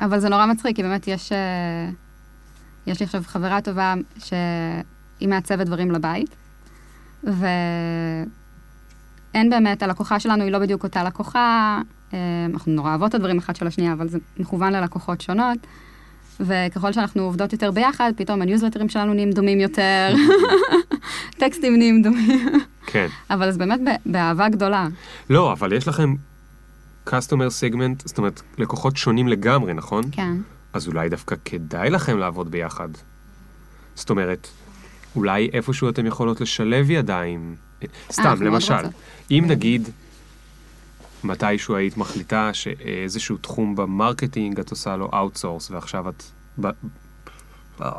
אבל 0.01 0.19
זה 0.19 0.29
נורא 0.29 0.45
מצחיק, 0.45 0.75
כי 0.75 0.83
באמת 0.83 1.07
יש, 1.07 1.31
אה, 1.31 1.89
יש 2.87 2.99
לי 2.99 3.03
עכשיו 3.03 3.23
חברה 3.25 3.61
טובה 3.61 3.93
שהיא 4.17 5.29
מעצבת 5.29 5.65
דברים 5.65 5.91
לבית, 5.91 6.35
ואין 7.23 8.29
באמת, 9.49 9.83
הלקוחה 9.83 10.19
שלנו 10.19 10.43
היא 10.43 10.51
לא 10.51 10.59
בדיוק 10.59 10.83
אותה 10.83 11.03
לקוחה, 11.03 11.81
אה, 12.13 12.19
אנחנו 12.53 12.71
נורא 12.71 12.89
אוהבות 12.89 13.09
את 13.09 13.15
הדברים 13.15 13.37
אחת 13.37 13.55
של 13.55 13.67
השנייה, 13.67 13.93
אבל 13.93 14.09
זה 14.09 14.17
מכוון 14.37 14.73
ללקוחות 14.73 15.21
שונות. 15.21 15.57
וככל 16.39 16.93
שאנחנו 16.93 17.23
עובדות 17.23 17.53
יותר 17.53 17.71
ביחד, 17.71 18.11
פתאום 18.15 18.41
הניוזלטרים 18.41 18.89
שלנו 18.89 19.13
נהיים 19.13 19.31
דומים 19.31 19.59
יותר, 19.59 20.15
טקסטים 21.39 21.77
נהיים 21.77 22.01
דומים, 22.01 22.59
כן. 22.85 23.07
אבל 23.29 23.51
זה 23.51 23.59
באמת 23.59 23.79
באהבה 24.05 24.49
גדולה. 24.49 24.87
לא, 25.29 25.51
אבל 25.51 25.73
יש 25.73 25.87
לכם 25.87 26.15
customer 27.07 27.49
segment, 27.61 28.01
זאת 28.05 28.17
אומרת, 28.17 28.41
לקוחות 28.57 28.97
שונים 28.97 29.27
לגמרי, 29.27 29.73
נכון? 29.73 30.03
כן. 30.11 30.37
אז 30.73 30.87
אולי 30.87 31.09
דווקא 31.09 31.35
כדאי 31.45 31.89
לכם 31.89 32.17
לעבוד 32.17 32.51
ביחד. 32.51 32.89
זאת 33.95 34.09
אומרת, 34.09 34.47
אולי 35.15 35.49
איפשהו 35.53 35.89
אתם 35.89 36.05
יכולות 36.05 36.41
לשלב 36.41 36.91
ידיים. 36.91 37.55
סתם, 38.11 38.23
אנחנו 38.23 38.43
מאוד 38.43 38.53
למשל. 38.53 38.87
אם 39.31 39.45
נגיד 39.47 39.89
מתישהו 41.25 41.75
היית 41.75 41.97
מחליטה 41.97 42.53
שאיזשהו 42.53 43.37
תחום 43.37 43.75
ב 43.75 43.83
marketing 43.83 44.59
את 44.59 44.71
עושה 44.71 44.95
לו 44.95 45.09
outsource, 45.13 45.71
ועכשיו 45.71 46.09
את... 46.09 46.23
ב... 46.61 46.67
אה, 47.81 47.91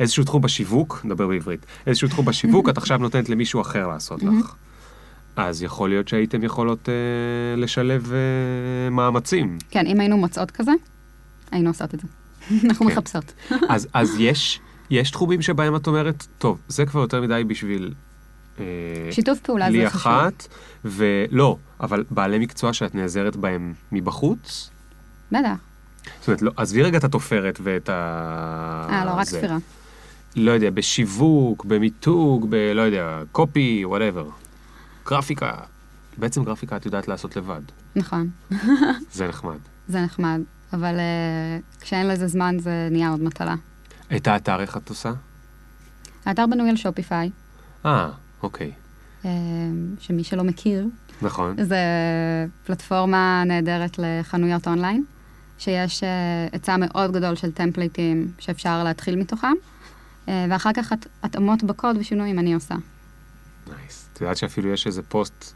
איזשהו 0.00 0.24
תחום 0.24 0.42
בשיווק, 0.42 1.00
נדבר 1.04 1.26
בעברית, 1.26 1.66
איזשהו 1.86 2.08
תחום 2.08 2.24
בשיווק, 2.24 2.68
את 2.68 2.78
עכשיו 2.78 2.98
נותנת 2.98 3.28
למישהו 3.28 3.60
אחר 3.60 3.86
לעשות 3.88 4.22
לך. 4.22 4.54
אז 5.36 5.62
יכול 5.62 5.88
להיות 5.88 6.08
שהייתם 6.08 6.44
יכולות 6.44 6.88
אה, 6.88 6.94
לשלב 7.56 8.12
אה, 8.12 8.90
מאמצים. 8.90 9.58
כן, 9.70 9.86
אם 9.86 10.00
היינו 10.00 10.16
מוצאות 10.16 10.50
כזה, 10.50 10.72
היינו 11.50 11.70
עושות 11.70 11.94
את 11.94 12.00
זה. 12.00 12.06
אנחנו 12.68 12.86
כן. 12.86 12.92
מחפשות. 12.92 13.32
אז, 13.68 13.88
אז 13.92 14.16
יש, 14.18 14.60
יש 14.90 15.10
תחומים 15.10 15.42
שבהם 15.42 15.76
את 15.76 15.86
אומרת, 15.86 16.26
טוב, 16.38 16.60
זה 16.68 16.86
כבר 16.86 17.00
יותר 17.00 17.20
מדי 17.20 17.42
בשביל 17.46 17.94
שיתוף 19.10 19.40
פעולה 19.40 19.72
זה 19.72 19.90
חשוב. 19.90 20.12
אחת, 20.12 20.48
ולא, 20.84 21.56
אבל 21.80 22.04
בעלי 22.10 22.38
מקצוע 22.38 22.72
שאת 22.72 22.94
נעזרת 22.94 23.36
בהם 23.36 23.72
מבחוץ, 23.92 24.70
בטח. 25.32 25.54
זאת 26.20 26.28
אומרת, 26.28 26.42
לא, 26.42 26.52
עזבי 26.56 26.82
רגע 26.82 26.98
את 26.98 27.04
התופרת 27.04 27.58
ואת 27.62 27.88
ה... 27.88 28.86
אה, 28.90 29.04
לא, 29.04 29.10
רק. 29.10 29.24
ספירה. 29.24 29.56
לא 30.36 30.50
יודע, 30.50 30.70
בשיווק, 30.70 31.64
במיתוג, 31.64 32.46
ב... 32.50 32.54
לא 32.54 32.82
יודע, 32.82 33.22
copy, 33.32 33.84
whatever. 33.84 34.28
גרפיקה. 35.06 35.52
בעצם 36.16 36.44
גרפיקה 36.44 36.76
את 36.76 36.86
יודעת 36.86 37.08
לעשות 37.08 37.36
לבד. 37.36 37.60
נכון, 37.96 38.30
זה 39.12 39.28
נחמד. 39.28 39.58
זה 39.88 40.00
נחמד. 40.00 40.40
אבל 40.72 40.94
אה, 40.96 41.82
כשאין 41.82 42.08
לזה 42.08 42.26
זמן 42.26 42.56
זה 42.58 42.88
נהיה 42.90 43.10
עוד 43.10 43.22
מטלה. 43.22 43.54
את 44.16 44.26
האתר 44.26 44.60
איך 44.60 44.76
את 44.76 44.88
עושה? 44.88 45.12
האתר 46.24 46.46
בנוי 46.46 46.70
על 46.70 46.76
Shopify, 46.76 47.30
אה, 47.86 48.10
אוקיי. 48.42 48.72
אה, 49.22 49.26
שמי 49.98 50.24
שלא 50.24 50.44
מכיר, 50.44 50.86
נכון. 51.22 51.64
זה 51.64 51.78
פלטפורמה 52.66 53.42
נהדרת 53.46 53.98
לחנויות 53.98 54.68
אונליין, 54.68 55.04
שיש 55.58 56.00
אה, 56.00 56.06
היצע 56.52 56.76
מאוד 56.76 57.12
גדול 57.12 57.34
של 57.36 57.52
טמפליטים 57.52 58.32
שאפשר 58.38 58.84
להתחיל 58.84 59.16
מתוכם, 59.16 59.52
אה, 60.26 60.30
ואחר 60.50 60.70
כך 60.72 60.92
הת- 60.92 61.06
התאמות 61.22 61.62
בקוד 61.64 61.96
ושינויים 62.00 62.38
אני 62.38 62.54
עושה. 62.54 62.74
nice. 63.66 64.08
את 64.12 64.20
יודעת 64.20 64.36
שאפילו 64.36 64.68
יש 64.72 64.86
איזה 64.86 65.02
פוסט, 65.02 65.52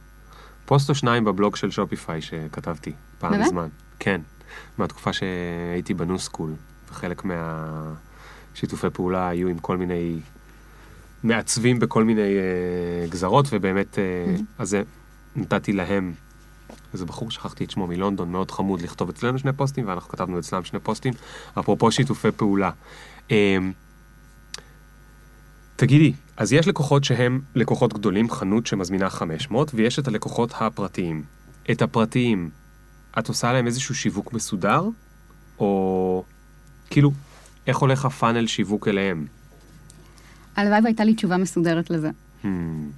פוסט 0.64 0.88
או 0.88 0.94
שניים 0.94 1.24
בבלוג 1.24 1.56
של 1.56 1.70
Shopify 1.70 2.22
שכתבתי 2.22 2.92
פעם 3.18 3.32
באמת? 3.32 3.46
מזמן. 3.46 3.68
כן. 3.98 4.20
מהתקופה 4.78 5.10
שהייתי 5.12 5.94
ב 5.94 6.00
New 6.00 6.18
School, 6.18 6.52
וחלק 6.90 7.22
מהשיתופי 7.24 8.90
פעולה 8.92 9.28
היו 9.28 9.48
עם 9.48 9.58
כל 9.58 9.76
מיני 9.76 10.18
מעצבים 11.26 11.78
בכל 11.78 12.04
מיני 12.04 12.20
אה, 12.20 13.06
גזרות, 13.08 13.46
ובאמת, 13.52 13.98
אה, 13.98 14.36
Mhm. 14.36 14.40
אז 14.58 14.68
זה, 14.68 14.82
נתתי 15.36 15.72
להם, 15.72 16.12
איזה 16.92 17.04
בחור, 17.04 17.30
שכחתי 17.30 17.64
את 17.64 17.70
שמו, 17.70 17.86
מלונדון, 17.86 18.32
מאוד 18.32 18.50
חמוד, 18.50 18.82
לכתוב 18.82 19.08
אצלנו 19.08 19.38
שני 19.38 19.52
פוסטים, 19.52 19.88
ואנחנו 19.88 20.08
כתבנו 20.10 20.38
אצלם 20.38 20.64
שני 20.64 20.80
פוסטים, 20.80 21.12
אפרופו 21.58 21.92
שיתופי 21.92 22.28
פעולה. 22.36 22.70
אה, 23.30 23.56
תגידי, 25.76 26.12
אז 26.36 26.52
יש 26.52 26.68
לקוחות 26.68 27.04
שהם 27.04 27.40
לקוחות 27.54 27.92
גדולים, 27.92 28.30
חנות 28.30 28.66
שמזמינה 28.66 29.10
500, 29.10 29.70
ויש 29.74 29.98
את 29.98 30.08
הלקוחות 30.08 30.52
הפרטיים. 30.60 31.22
את 31.70 31.82
הפרטיים, 31.82 32.50
את 33.18 33.28
עושה 33.28 33.52
להם 33.52 33.66
איזשהו 33.66 33.94
שיווק 33.94 34.32
מסודר? 34.32 34.82
או 35.58 36.24
כאילו, 36.90 37.12
איך 37.66 37.76
הולך 37.78 38.04
הפאנל 38.04 38.46
שיווק 38.46 38.88
אליהם? 38.88 39.26
הלוואי 40.56 40.80
והייתה 40.82 41.04
לי 41.04 41.14
תשובה 41.14 41.36
מסודרת 41.36 41.90
לזה. 41.90 42.10
Hmm, 42.42 42.46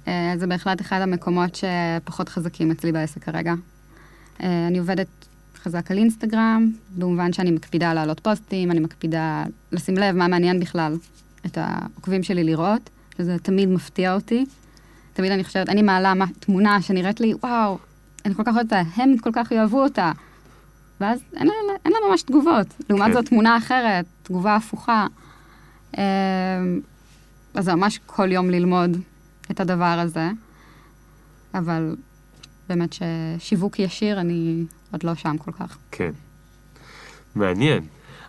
אה, 0.07 0.33
זה 0.37 0.47
בהחלט 0.47 0.81
אחד 0.81 1.01
המקומות 1.01 1.55
שפחות 1.55 2.29
חזקים 2.29 2.71
אצלי 2.71 2.91
בעסק 2.91 3.23
כרגע. 3.23 3.53
אה, 4.43 4.67
אני 4.67 4.77
עובדת 4.79 5.07
חזק 5.63 5.91
על 5.91 5.97
אינסטגרם, 5.97 6.71
במובן 6.97 7.33
שאני 7.33 7.51
מקפידה 7.51 7.93
להעלות 7.93 8.19
פוסטים, 8.19 8.71
אני 8.71 8.79
מקפידה 8.79 9.43
לשים 9.71 9.97
לב 9.97 10.15
מה 10.15 10.27
מעניין 10.27 10.59
בכלל 10.59 10.97
את 11.45 11.57
העוקבים 11.61 12.23
שלי 12.23 12.43
לראות, 12.43 12.89
שזה 13.17 13.37
תמיד 13.39 13.69
מפתיע 13.69 14.13
אותי. 14.13 14.45
תמיד 15.13 15.31
אני 15.31 15.43
חושבת, 15.43 15.69
אני 15.69 15.81
מעלה 15.81 16.13
מה- 16.13 16.25
תמונה 16.39 16.81
שנראית 16.81 17.19
לי, 17.19 17.33
וואו, 17.43 17.77
אני 18.25 18.33
כל 18.35 18.43
כך 18.43 18.53
אוהבת 18.55 18.63
אותה, 18.63 18.81
הם 18.95 19.17
כל 19.17 19.29
כך 19.33 19.51
יאהבו 19.51 19.83
אותה. 19.83 20.11
ואז 21.01 21.19
אין 21.37 21.47
לה, 21.47 21.53
אין 21.85 21.93
לה 21.93 22.09
ממש 22.09 22.21
תגובות. 22.21 22.67
לעומת 22.89 23.05
כן. 23.07 23.13
זאת, 23.13 23.25
תמונה 23.25 23.57
אחרת, 23.57 24.05
תגובה 24.23 24.55
הפוכה. 24.55 25.07
אז 27.53 27.65
זה 27.65 27.75
ממש 27.75 27.99
כל 28.05 28.31
יום 28.31 28.49
ללמוד 28.49 28.97
את 29.51 29.59
הדבר 29.59 29.99
הזה. 29.99 30.29
אבל 31.53 31.95
באמת 32.69 32.93
ששיווק 32.93 33.79
ישיר, 33.79 34.19
אני 34.19 34.63
עוד 34.91 35.03
לא 35.03 35.15
שם 35.15 35.37
כל 35.37 35.51
כך. 35.51 35.77
כן. 35.91 36.11
מעניין. 37.35 37.83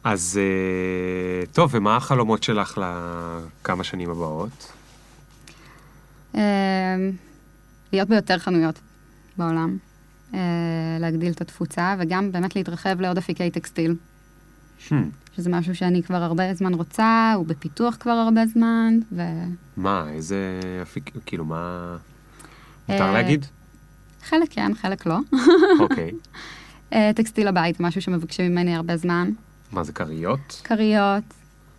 אז 0.05 0.41
אה, 0.43 1.47
טוב, 1.53 1.71
ומה 1.75 1.97
החלומות 1.97 2.43
שלך 2.43 2.81
לכמה 2.81 3.85
שנים 3.85 4.11
הבאות? 4.11 4.73
אה, 6.35 6.41
להיות 7.93 8.09
ביותר 8.09 8.39
חנויות 8.39 8.81
בעולם, 9.37 9.77
אה, 10.35 10.41
להגדיל 11.01 11.33
את 11.33 11.41
התפוצה, 11.41 11.95
וגם 11.99 12.33
באמת 12.33 12.57
להתרחב 12.57 13.01
לעוד 13.01 13.19
אפיקי 13.19 13.51
טקסטיל. 13.51 13.95
Hmm. 14.89 14.95
שזה 15.41 15.51
משהו 15.51 15.75
שאני 15.75 16.03
כבר 16.03 16.23
הרבה 16.23 16.55
זמן 16.55 16.75
רוצה, 16.75 17.33
הוא 17.37 17.47
בפיתוח 17.47 17.97
כבר 18.01 18.11
הרבה 18.11 18.47
זמן, 18.47 18.99
ו... 19.13 19.23
מה, 19.77 20.07
איזה 20.11 20.61
אפיק, 20.83 21.11
כאילו, 21.27 21.45
מה... 21.45 21.97
מותר 22.89 23.05
אה, 23.05 23.13
להגיד? 23.13 23.47
חלק 24.23 24.49
כן, 24.51 24.75
חלק 24.75 25.07
לא. 25.07 25.19
אוקיי. 25.81 26.11
אה, 26.93 27.11
טקסטיל 27.15 27.49
הבית 27.49 27.81
משהו 27.81 28.03
שמבקשים 28.03 28.53
ממני 28.53 28.77
הרבה 28.77 28.97
זמן. 28.97 29.31
מה 29.73 29.85
זה, 29.85 29.93
כריות? 29.93 30.61
כריות. 30.65 31.25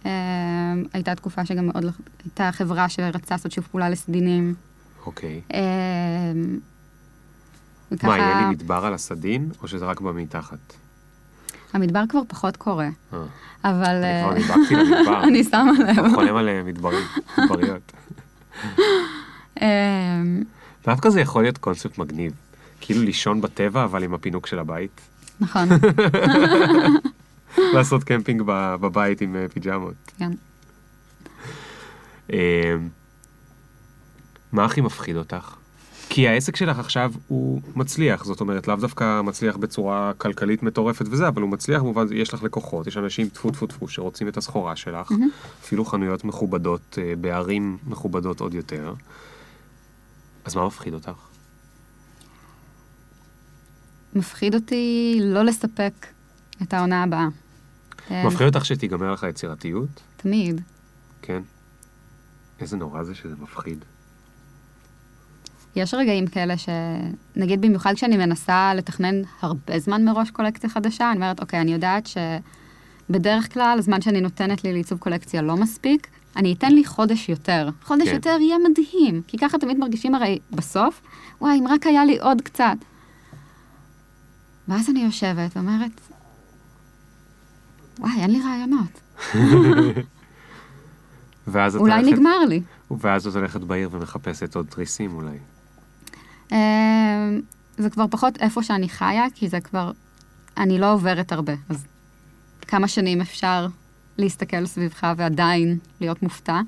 אה, 0.05 0.11
הייתה 0.93 1.15
תקופה 1.15 1.45
שגם 1.45 1.67
מאוד, 1.67 1.83
לא- 1.83 1.91
הייתה 2.23 2.49
חברה 2.51 2.89
שרצתה 2.89 3.35
לעשות 3.35 3.51
שיתוף 3.51 3.67
פעולה 3.67 3.89
לסדינים. 3.89 4.55
אוקיי. 5.05 5.41
וככה, 7.91 8.07
מה, 8.07 8.17
יהיה 8.17 8.41
לי 8.41 8.45
מדבר 8.45 8.85
על 8.85 8.93
הסדין, 8.93 9.49
או 9.61 9.67
שזה 9.67 9.85
רק 9.85 10.01
במתחת? 10.01 10.80
המדבר 11.73 12.03
כבר 12.09 12.21
פחות 12.27 12.57
קורה, 12.57 12.89
אה, 13.13 13.19
אבל... 13.63 14.03
אני 14.03 14.43
כבר 14.43 14.53
אה, 14.53 14.59
נדבקתי 14.59 14.75
למדבר. 14.75 15.23
אני 15.27 15.43
שמה 15.43 15.71
לב. 15.79 16.13
חולם 16.15 16.35
על 16.35 16.49
אה, 16.49 16.63
מדברים, 16.63 17.05
מדבריות. 17.37 17.91
דווקא 20.85 21.09
זה 21.09 21.21
יכול 21.21 21.43
להיות 21.43 21.57
קונספט 21.57 21.97
מגניב. 21.97 22.33
כאילו 22.81 23.01
לישון 23.01 23.41
בטבע, 23.41 23.83
אבל 23.83 24.03
עם 24.03 24.13
הפינוק 24.13 24.47
של 24.47 24.59
הבית. 24.59 25.01
נכון, 25.39 25.69
לעשות 27.75 28.03
קמפינג 28.03 28.41
בבית 28.45 29.21
עם 29.21 29.35
פיג'מות. 29.53 30.11
כן. 30.17 30.31
מה 34.51 34.65
הכי 34.65 34.81
מפחיד 34.81 35.15
אותך? 35.15 35.55
כי 36.13 36.27
העסק 36.27 36.55
שלך 36.55 36.79
עכשיו 36.79 37.11
הוא 37.27 37.61
מצליח, 37.75 38.25
זאת 38.25 38.41
אומרת, 38.41 38.67
לאו 38.67 38.75
דווקא 38.75 39.21
מצליח 39.21 39.57
בצורה 39.57 40.11
כלכלית 40.17 40.63
מטורפת 40.63 41.05
וזה, 41.09 41.27
אבל 41.27 41.41
הוא 41.41 41.49
מצליח 41.49 41.81
במובן, 41.81 42.05
יש 42.11 42.33
לך 42.33 42.43
לקוחות, 42.43 42.87
יש 42.87 42.97
אנשים 42.97 43.29
טפו 43.29 43.51
טפו 43.51 43.67
טפו 43.67 43.87
שרוצים 43.87 44.27
את 44.27 44.37
הסחורה 44.37 44.75
שלך, 44.75 45.11
מהמם. 45.11 45.29
אפילו 45.61 45.85
חנויות 45.85 46.23
מכובדות, 46.23 46.97
אה, 47.01 47.13
בערים 47.21 47.77
מכובדות 47.87 48.39
עוד 48.39 48.53
יותר. 48.53 48.93
אז 50.45 50.55
מה 50.55 50.67
מפחיד 50.67 50.93
אותך? 50.93 51.11
מפחיד 54.13 54.55
אותי 54.55 55.17
לא 55.21 55.43
לספק 55.43 56.07
את 56.61 56.73
העונה 56.73 57.03
הבאה. 57.03 57.27
אה, 58.11 58.27
מפחיד 58.27 58.47
אותך 58.47 58.65
שתיגמר 58.65 59.11
לך 59.11 59.25
יצירתיות? 59.29 60.01
תמיד. 60.17 60.61
כן. 61.21 61.41
איזה 62.59 62.77
נורא 62.77 63.03
זה 63.03 63.15
שזה 63.15 63.35
מפחיד. 63.39 63.85
יש 65.75 65.93
רגעים 65.93 66.27
כאלה 66.27 66.53
שנגיד 66.57 67.61
במיוחד 67.61 67.93
כשאני 67.93 68.17
מנסה 68.17 68.73
לתכנן 68.73 69.21
הרבה 69.41 69.79
זמן 69.79 70.05
מראש 70.05 70.31
קולקציה 70.31 70.69
חדשה, 70.69 71.11
אני 71.11 71.15
אומרת, 71.15 71.39
אוקיי, 71.39 71.61
אני 71.61 71.73
יודעת 71.73 72.09
שבדרך 73.09 73.53
כלל 73.53 73.75
הזמן 73.79 74.01
שאני 74.01 74.21
נותנת 74.21 74.63
לי 74.63 74.73
לעיצוב 74.73 74.99
קולקציה 74.99 75.41
לא 75.41 75.55
מספיק, 75.55 76.07
אני 76.35 76.53
אתן 76.53 76.71
לי 76.71 76.85
חודש 76.85 77.29
יותר. 77.29 77.69
חודש 77.83 78.07
כן. 78.07 78.15
יותר 78.15 78.37
יהיה 78.41 78.57
מדהים, 78.69 79.21
כי 79.27 79.37
ככה 79.37 79.57
תמיד 79.57 79.77
מרגישים 79.77 80.15
הרי 80.15 80.39
בסוף, 80.51 81.01
וואי, 81.41 81.59
אם 81.59 81.67
רק 81.67 81.87
היה 81.87 82.05
לי 82.05 82.19
עוד 82.19 82.41
קצת. 82.41 82.77
ואז 84.67 84.89
אני 84.89 84.99
יושבת 85.03 85.57
ואומרת, 85.57 86.01
וואי, 87.99 88.21
אין 88.21 88.31
לי 88.31 88.39
רעיונות. 88.41 89.01
ואז 91.47 91.75
אולי 91.75 91.93
הולכת, 91.93 92.11
נגמר 92.11 92.39
לי. 92.39 92.61
ואז 92.91 93.27
את 93.27 93.35
הולכת 93.35 93.61
בעיר 93.61 93.89
ומחפשת 93.91 94.55
עוד 94.55 94.65
תריסים 94.69 95.15
אולי. 95.15 95.37
אה, 96.51 96.57
זה 97.77 97.89
כבר 97.89 98.05
פחות 98.11 98.37
איפה 98.37 98.63
שאני 98.63 98.89
חיה, 98.89 99.25
כי 99.35 99.49
זה 99.49 99.59
כבר, 99.59 99.91
אני 100.57 100.79
לא 100.79 100.93
עוברת 100.93 101.31
הרבה, 101.31 101.53
אז 101.69 101.85
כמה 102.61 102.87
שנים 102.87 103.21
אפשר 103.21 103.67
להסתכל 104.17 104.65
סביבך 104.65 105.07
ועדיין 105.17 105.77
להיות 106.01 106.23
מופתע. 106.23 106.61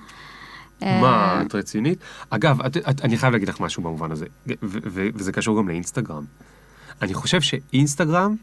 אה, 0.84 1.02
מה, 1.02 1.42
את 1.42 1.56
רצינית? 1.56 2.00
אגב, 2.30 2.62
את, 2.62 2.78
את, 2.78 3.02
אני 3.02 3.18
חייב 3.18 3.34
להגיד 3.34 3.50
לך 3.50 3.60
משהו 3.60 3.84
במובן 3.84 4.12
הזה, 4.12 4.26
ו- 4.48 4.54
ו- 4.64 5.08
וזה 5.16 5.32
קשור 5.32 5.58
גם 5.58 5.68
לאינסטגרם. 5.68 6.26
אני 7.02 7.14
חושב 7.14 7.42
שאינסטגרם 7.42 8.36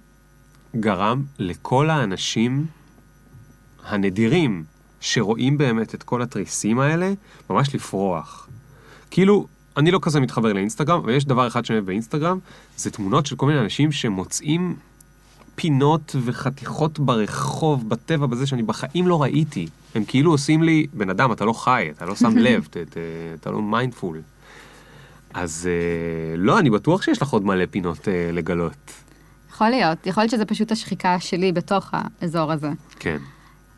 גרם 0.77 1.25
לכל 1.39 1.91
האנשים 1.91 2.67
הנדירים 3.85 4.65
שרואים 5.01 5.59
באמת 5.59 5.95
את 5.95 6.03
כל 6.03 6.23
התריסים 6.23 6.81
האלה, 6.81 7.13
ממש 7.51 7.75
לפרוח. 7.75 8.49
כאילו, 9.11 9.47
אני 9.77 9.91
לא 9.91 9.99
כזה 10.03 10.21
מתחבר 10.21 10.53
לאינסטגרם, 10.53 10.99
אבל 10.99 11.13
יש 11.13 11.25
דבר 11.25 11.47
אחד 11.47 11.65
שאני 11.65 11.77
אוהב 11.77 11.87
באינסטגרם, 11.87 12.39
זה 12.77 12.91
תמונות 12.91 13.27
של 13.27 13.37
כל 13.37 13.47
מיני 13.47 13.61
אנשים 13.61 13.93
שמוצאים 13.93 14.77
פינות 15.55 16.17
וחתיכות 16.25 16.99
ברחוב, 16.99 17.89
בטבע, 17.89 18.27
בזה 18.27 18.47
שאני 18.47 18.63
בחיים 18.63 19.09
לא 19.09 19.23
ראיתי. 19.23 19.67
הם 19.95 20.05
כאילו 20.05 20.31
עושים 20.31 20.63
לי, 20.63 20.87
בן 20.93 21.11
אדם, 21.11 21.33
אתה 21.33 21.45
לא 21.45 21.53
חי, 21.53 21.89
אתה 21.97 22.07
לא 22.07 22.15
שם 22.15 22.39
לב, 22.47 22.69
ת, 22.71 22.77
ת, 22.77 22.97
אתה 23.41 23.51
לא 23.51 23.63
מיינדפול. 23.63 24.21
אז 25.35 25.69
אה, 25.71 26.37
לא, 26.37 26.59
אני 26.59 26.71
בטוח 26.71 27.03
שיש 27.03 27.23
לך 27.23 27.29
עוד 27.29 27.45
מלא 27.45 27.65
פינות 27.71 28.09
אה, 28.09 28.31
לגלות. 28.33 28.93
יכול 29.51 29.69
להיות, 29.69 30.07
יכול 30.07 30.23
להיות 30.23 30.31
שזה 30.31 30.45
פשוט 30.45 30.73
השחיקה 30.73 31.21
שלי 31.21 31.53
בתוך 31.53 31.91
האזור 31.93 32.53
הזה. 32.53 32.71
כן. 32.99 33.19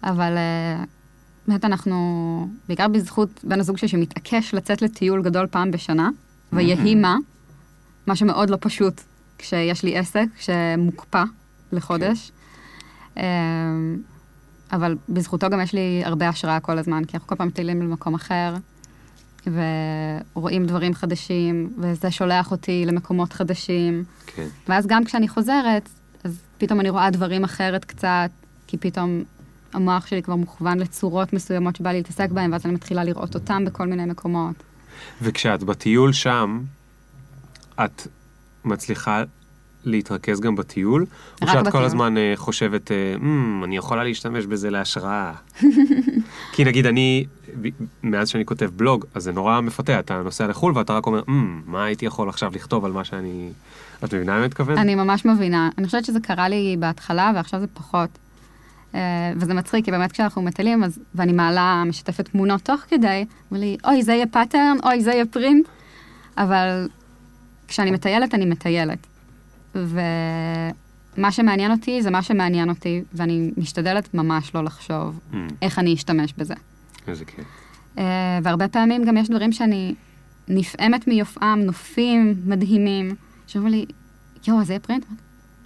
אבל 0.05 0.37
אה, 0.37 0.85
באמת 1.49 1.65
אנחנו, 1.65 2.49
בעיקר 2.69 2.89
בזכות 2.89 3.41
בן 3.45 3.61
הזוג 3.61 3.77
שלי 3.77 3.89
שמתעקש 3.89 4.55
לצאת 4.55 4.83
לטיול 4.83 5.23
גדול 5.23 5.47
פעם 5.47 5.71
בשנה, 5.71 6.11
ויהי 6.53 6.95
מה, 6.95 7.17
מה 8.07 8.17
שמאוד 8.17 8.51
לא 8.51 8.57
פשוט 8.61 9.01
כשיש 9.39 9.83
לי 9.83 9.99
עסק 9.99 10.27
שמוקפא 10.37 11.23
לחודש. 11.73 12.33
אה, 13.19 13.25
אבל 14.73 14.97
בזכותו 15.09 15.51
גם 15.51 15.61
יש 15.61 15.73
לי 15.73 16.03
הרבה 16.05 16.29
השראה 16.29 16.61
כל 16.61 16.79
הזמן, 16.79 17.05
כי 17.05 17.17
אנחנו 17.17 17.29
כל 17.29 17.35
פעם 17.35 17.49
מטיילים 17.49 17.83
למקום 17.83 18.15
אחר, 18.15 18.55
ורואים 19.47 20.67
דברים 20.67 20.95
חדשים, 20.95 21.73
וזה 21.79 22.11
שולח 22.11 22.51
אותי 22.51 22.85
למקומות 22.87 23.33
חדשים. 23.33 24.05
כן. 24.27 24.47
ואז 24.69 24.87
גם 24.87 25.05
כשאני 25.05 25.29
חוזרת, 25.29 25.89
אז 26.25 26.41
פתאום 26.59 26.81
אני 26.81 26.91
רואה 26.91 27.11
דברים 27.11 27.45
אחרת 27.45 27.85
קצת, 27.85 28.31
כי 28.67 28.77
פתאום 28.77 29.23
המוח 29.73 30.07
שלי 30.07 30.23
כבר 30.23 30.37
מוכוון 30.37 30.79
לצורות 30.79 31.33
מסוימות 31.33 31.77
שבא 31.77 31.91
לי 31.91 31.97
להתעסק 31.97 32.31
בהן, 32.31 32.53
ואז 32.53 32.67
אני 32.67 32.75
מתחילה 32.75 33.05
לראות 33.05 33.35
אותם 33.35 33.65
בכל 33.65 33.87
מיני 33.87 34.05
מקומות. 34.05 34.55
וכשאת 35.23 35.63
בטיול 35.63 36.13
שם, 36.13 36.61
את 37.85 38.07
מצליחה 38.65 39.23
להתרכז 39.85 40.41
גם 40.41 40.57
בטיול? 40.57 41.07
או 41.43 41.47
שאת 41.47 41.55
כל 41.63 41.69
בטיול. 41.69 41.85
הזמן 41.85 42.17
אה, 42.17 42.33
חושבת, 42.37 42.91
אה, 42.93 43.17
"מ, 43.19 43.65
אני 43.65 43.77
יכולה 43.77 44.05
להשתמש 44.05 44.47
בזה 44.47 44.71
להשראה? 44.71 45.33
כי 46.53 46.65
נגיד 46.65 46.87
אני, 46.87 47.27
מאז 48.03 48.29
שאני 48.29 48.45
כותב 48.45 48.71
בלוג, 48.77 49.05
אז 49.15 49.23
זה 49.23 49.33
נורא 49.33 49.61
מפתה, 49.61 49.99
אתה 49.99 50.23
נוסע 50.23 50.47
לחו"ל 50.47 50.73
ואתה 50.79 50.93
רק 50.93 51.07
אומר, 51.07 51.23
"מ, 51.29 51.63
מה 51.67 51.85
הייתי 51.85 52.07
יכול 52.07 52.29
עכשיו 52.29 52.53
לכתוב 52.55 52.85
על 52.85 52.93
מה 52.93 53.05
שאני... 53.05 53.51
את 54.05 54.15
מבינה 54.15 54.33
מה 54.33 54.39
אני 54.39 54.47
מתכוון? 54.47 54.79
אני 54.79 54.95
ממש 54.95 55.25
מבינה. 55.25 55.71
אני 55.79 55.87
חושבת 55.87 56.05
שזה 56.05 56.21
קרה 56.21 56.49
לי 56.49 56.77
בהתחלה, 56.79 57.33
ועכשיו 57.35 57.61
זה 57.61 57.67
פחות. 57.67 58.11
אה, 58.95 59.01
וזה 59.37 59.55
מצחיק, 59.55 59.85
כי 59.85 59.91
באמת 59.91 60.13
כשאנחנו 60.13 60.43
מטיילים, 60.43 60.85
אז, 60.85 60.99
ואני 61.15 61.33
מעלה, 61.33 61.83
משתפת 61.87 62.29
תמונות 62.29 62.61
תוך 62.61 62.81
כדי, 62.89 63.25
אומרים 63.51 63.71
לי, 63.71 63.77
אוי, 63.85 64.03
זה 64.03 64.13
יהיה 64.13 64.27
pattern, 64.27 64.77
אוי, 64.85 65.03
זה 65.03 65.11
יהיה 65.11 65.27
print. 65.27 65.69
אבל 66.39 66.89
כשאני 67.69 67.91
מטיילת, 67.91 68.35
אני 68.35 68.45
מטיילת. 68.45 69.07
ומה 69.75 71.33
שמעניין 71.33 71.71
אותי 71.71 72.03
זה 72.03 72.11
מה 72.11 72.23
שמעניין 72.23 72.69
אותי, 72.69 73.03
ואני 73.13 73.51
משתדלת 73.57 74.15
ממש 74.15 74.55
לא 74.55 74.65
לחשוב 74.65 75.21
"מ, 75.33 75.47
איך 75.63 75.79
אני 75.79 75.95
אשתמש 75.95 76.35
בזה. 76.39 76.55
איזה 77.09 77.25
כיף. 77.25 77.45
אה, 77.99 78.39
והרבה 78.43 78.69
פעמים 78.69 79.05
גם 79.05 79.17
יש 79.17 79.29
דברים 79.29 79.53
שאני 79.53 79.95
נפעמת 80.49 81.09
מיופיים, 81.09 81.61
נופים 81.61 82.35
מדהימים, 82.47 83.15
שאומרים 83.47 83.75
לי, 83.75 83.87
יואו, 84.47 84.65
זה 84.65 84.73
יהיה 84.73 84.81
print? 84.81 85.05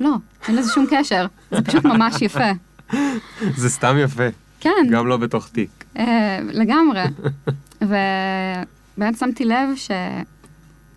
לא, 0.01 0.15
אין 0.49 0.57
לזה 0.57 0.73
שום 0.73 0.87
קשר, 0.91 1.27
זה 1.51 1.63
פשוט 1.63 1.85
ממש 1.85 2.23
יפה. 2.23 2.51
זה 3.61 3.71
סתם 3.71 3.97
יפה, 3.99 4.29
כן, 4.61 4.87
גם 4.91 5.07
לא 5.07 5.17
בתוך 5.17 5.49
תיק. 5.49 5.85
אה, 5.99 6.39
לגמרי. 6.43 7.03
ובאמת 7.81 9.19
שמתי 9.19 9.45
לב 9.45 9.69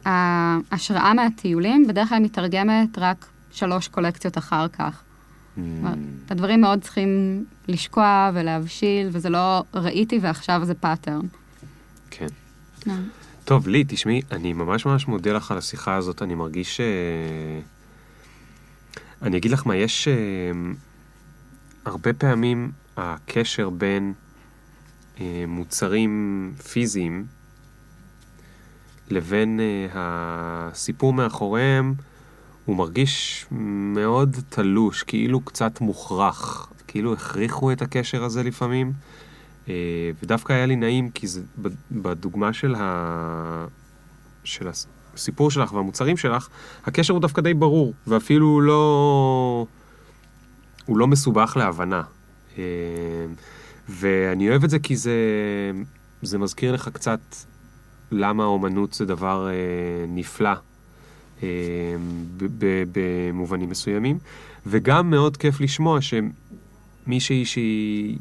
שההשראה 0.05 1.13
מהטיולים 1.13 1.87
בדרך 1.87 2.09
כלל 2.09 2.19
מתרגמת 2.19 2.97
רק 2.97 3.25
שלוש 3.51 3.87
קולקציות 3.87 4.37
אחר 4.37 4.67
כך. 4.67 5.01
"מ, 5.57 5.61
כלומר, 5.81 5.93
הדברים 6.29 6.61
מאוד 6.61 6.81
צריכים 6.81 7.43
לשקוע 7.67 8.31
ולהבשיל, 8.33 9.09
וזה 9.11 9.29
לא 9.29 9.63
ראיתי 9.73 10.19
ועכשיו 10.21 10.61
זה 10.65 10.73
pattern. 10.73 11.21
כן. 12.11 12.27
אה. 12.87 12.93
טוב, 13.45 13.67
לי, 13.67 13.83
תשמעי, 13.87 14.21
אני 14.31 14.53
ממש 14.53 14.85
ממש 14.85 15.07
מודה 15.07 15.31
לך 15.31 15.51
על 15.51 15.57
השיחה 15.57 15.95
הזאת, 15.95 16.21
אני 16.21 16.35
מרגיש 16.35 16.77
ש... 16.77 16.81
אני 19.21 19.37
אגיד 19.37 19.51
לך 19.51 19.67
מה, 19.67 19.75
יש 19.75 20.07
אה, 20.07 20.13
הרבה 21.85 22.13
פעמים 22.13 22.71
הקשר 22.97 23.69
בין 23.69 24.13
אה, 25.19 25.43
מוצרים 25.47 26.53
פיזיים 26.71 27.25
לבין 29.09 29.59
אה, 29.59 29.87
הסיפור 29.93 31.13
מאחוריהם, 31.13 31.93
הוא 32.65 32.75
מרגיש 32.75 33.45
מאוד 33.51 34.37
תלוש, 34.49 35.03
כאילו 35.03 35.41
קצת 35.41 35.81
מוכרח. 35.81 36.73
כאילו 36.87 37.13
הכריחו 37.13 37.71
את 37.71 37.81
הקשר 37.81 38.23
הזה 38.23 38.43
לפעמים. 38.43 38.93
אה, 39.69 39.73
ודווקא 40.23 40.53
היה 40.53 40.65
לי 40.65 40.75
נעים, 40.75 41.09
כי 41.09 41.27
זה, 41.27 41.41
בדוגמה 41.91 42.53
של, 42.53 42.75
ה... 42.77 43.65
של 44.43 44.67
הסיפור 44.67 45.51
שלך 45.51 45.73
והמוצרים 45.73 46.17
שלך, 46.17 46.47
הקשר 46.85 47.13
הוא 47.13 47.21
דווקא 47.21 47.41
די 47.41 47.53
ברור, 47.53 47.93
ואפילו 48.07 48.61
לא... 48.61 49.65
הוא 50.89 50.97
לא 50.97 51.07
מסובך 51.07 51.53
להבנה. 51.57 52.01
אה, 52.57 52.63
ואני 53.89 54.49
אוהב 54.49 54.63
את 54.63 54.69
זה 54.69 54.79
כי 54.79 54.95
זה, 54.95 55.13
זה 56.21 56.37
מזכיר 56.37 56.73
לך 56.73 56.89
קצת 56.93 57.19
למה 58.11 58.43
האומנות 58.43 58.93
זה 58.93 59.05
דבר 59.05 59.47
אה, 59.49 59.53
נפלא 60.07 60.49
אה, 61.43 61.47
במובנים 62.91 63.69
מסוימים, 63.69 64.17
וגם 64.65 65.09
מאוד 65.09 65.37
כיף 65.37 65.61
לשמוע 65.61 65.99
שמישהי 66.01 67.45
שהיא 67.45 68.17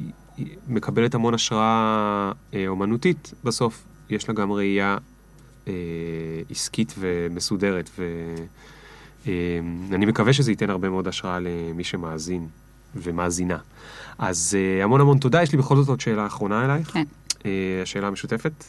מקבלת 0.69 1.15
המון 1.15 1.35
השראה 1.35 2.33
אה, 2.55 2.65
אומנותית, 2.67 3.35
בסוף 3.45 3.85
יש 4.11 4.29
לה 4.29 4.35
גם 4.35 4.53
ראייה 4.53 4.97
עסקית 6.51 6.95
ומסודרת, 6.99 7.91
ואני 7.99 8.47
אה, 9.27 9.33
מקווה 9.91 10.33
שזה 10.33 10.53
ייתן 10.53 10.71
הרבה 10.71 10.89
מאוד 10.89 11.09
השראה 11.09 11.39
למי 11.41 11.85
שמאזין 11.85 12.49
ומאזינה. 12.95 13.59
אז 14.19 14.57
אה, 14.59 14.85
המון 14.85 15.01
המון 15.01 15.19
תודה, 15.19 15.43
יש 15.43 15.53
לי 15.53 15.59
בכל 15.59 15.77
זאת 15.77 15.89
עוד 15.89 16.01
שאלה 16.01 16.27
אחרונה 16.27 16.65
אלייך. 16.65 16.91
כן. 16.91 17.05
אה, 17.47 17.81
השאלה 17.83 18.07
המשותפת. 18.07 18.65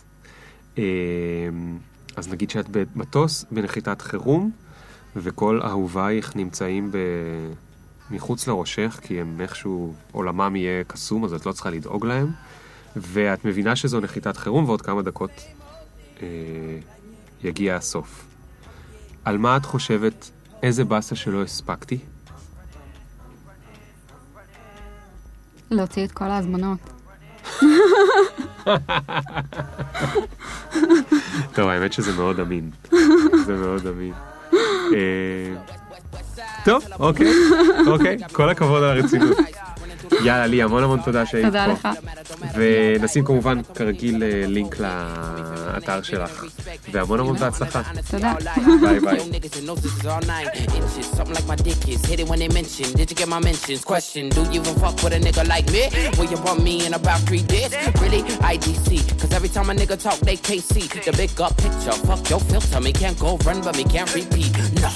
אז 2.15 2.27
נגיד 2.27 2.49
שאת 2.49 2.65
במטוס 2.71 3.45
בנחיתת 3.51 4.01
חירום, 4.01 4.51
וכל 5.15 5.61
אהובייך 5.63 6.35
נמצאים 6.35 6.91
ב... 6.91 6.97
מחוץ 8.11 8.47
לראשך, 8.47 8.99
כי 9.01 9.21
הם 9.21 9.41
איכשהו, 9.41 9.93
עולמם 10.11 10.55
יהיה 10.55 10.83
קסום, 10.83 11.25
אז 11.25 11.33
את 11.33 11.45
לא 11.45 11.51
צריכה 11.51 11.69
לדאוג 11.69 12.05
להם, 12.05 12.31
ואת 12.95 13.45
מבינה 13.45 13.75
שזו 13.75 13.99
נחיתת 13.99 14.37
חירום, 14.37 14.65
ועוד 14.65 14.81
כמה 14.81 15.01
דקות 15.01 15.31
אה, 16.21 16.27
יגיע 17.43 17.75
הסוף. 17.75 18.25
על 19.25 19.37
מה 19.37 19.57
את 19.57 19.65
חושבת, 19.65 20.31
איזה 20.63 20.83
באסה 20.85 21.15
שלא 21.15 21.43
הספקתי? 21.43 21.97
להוציא 25.71 26.05
את 26.05 26.11
כל 26.11 26.25
ההזמנות. 26.25 26.79
טוב, 31.53 31.69
האמת 31.69 31.93
שזה 31.93 32.13
מאוד 32.13 32.39
אמין. 32.39 32.69
זה 33.45 33.55
מאוד 33.55 33.87
אמין. 33.87 34.13
אה, 34.93 35.55
טוב, 36.65 36.83
אוקיי, 36.99 37.31
אוקיי, 37.87 38.17
כל 38.33 38.49
הכבוד 38.49 38.83
על 38.83 38.89
הרצינות. 38.97 39.37
יאללה, 40.23 40.47
לי, 40.47 40.63
המון 40.63 40.83
המון 40.83 40.99
תודה 41.05 41.25
שהיית 41.25 41.45
פה. 41.45 41.51
תודה 41.51 41.67
לך. 41.67 41.87
ונשים 42.55 43.25
כמובן, 43.25 43.61
כרגיל, 43.75 44.23
אה, 44.23 44.43
לינק 44.47 44.75
לאתר 44.79 46.01
שלך. 46.01 46.43
והמון 46.91 47.19
המון 47.19 47.37
בהצלחה. 47.37 47.81
תודה. 48.11 48.33
ביי 48.81 48.99
ביי. 48.99 49.19
Something 51.17 51.35
like 51.35 51.47
my 51.47 51.55
dick 51.55 51.87
is 51.93 52.01
hit 52.09 52.19
it 52.19 52.27
when 52.29 52.39
they 52.39 52.49
mention. 52.59 52.87
Did 52.97 53.07
you 53.11 53.17
get 53.21 53.29
my 53.35 53.39
mentions? 53.49 53.81
Question: 53.83 54.23
Do 54.35 54.41
you 54.53 54.61
even 54.61 54.75
fuck 54.83 54.95
with 55.03 55.13
a 55.17 55.19
nigga 55.27 55.43
like 55.53 55.67
me? 55.75 55.83
Will 56.17 56.29
you 56.33 56.39
bump 56.45 56.59
me 56.67 56.75
in 56.85 56.93
about 57.01 57.19
three 57.27 57.45
days? 57.53 57.71
Really? 58.01 58.21
IDC. 58.53 58.87
Cause 59.19 59.31
every 59.37 59.51
time 59.55 59.69
a 59.69 59.75
nigga 59.81 59.97
talk, 60.05 60.19
they 60.29 60.37
can't 60.47 60.65
see 60.73 60.85
the 61.05 61.13
big 61.21 61.31
up 61.45 61.53
picture. 61.63 61.95
Fuck 62.07 62.23
your 62.31 62.41
filter. 62.49 62.79
Me 62.87 62.91
can't 63.01 63.17
go 63.25 63.31
run, 63.47 63.57
but 63.65 63.73
me 63.79 63.85
can't 63.93 64.11
repeat. 64.19 64.51
No. 64.83 64.91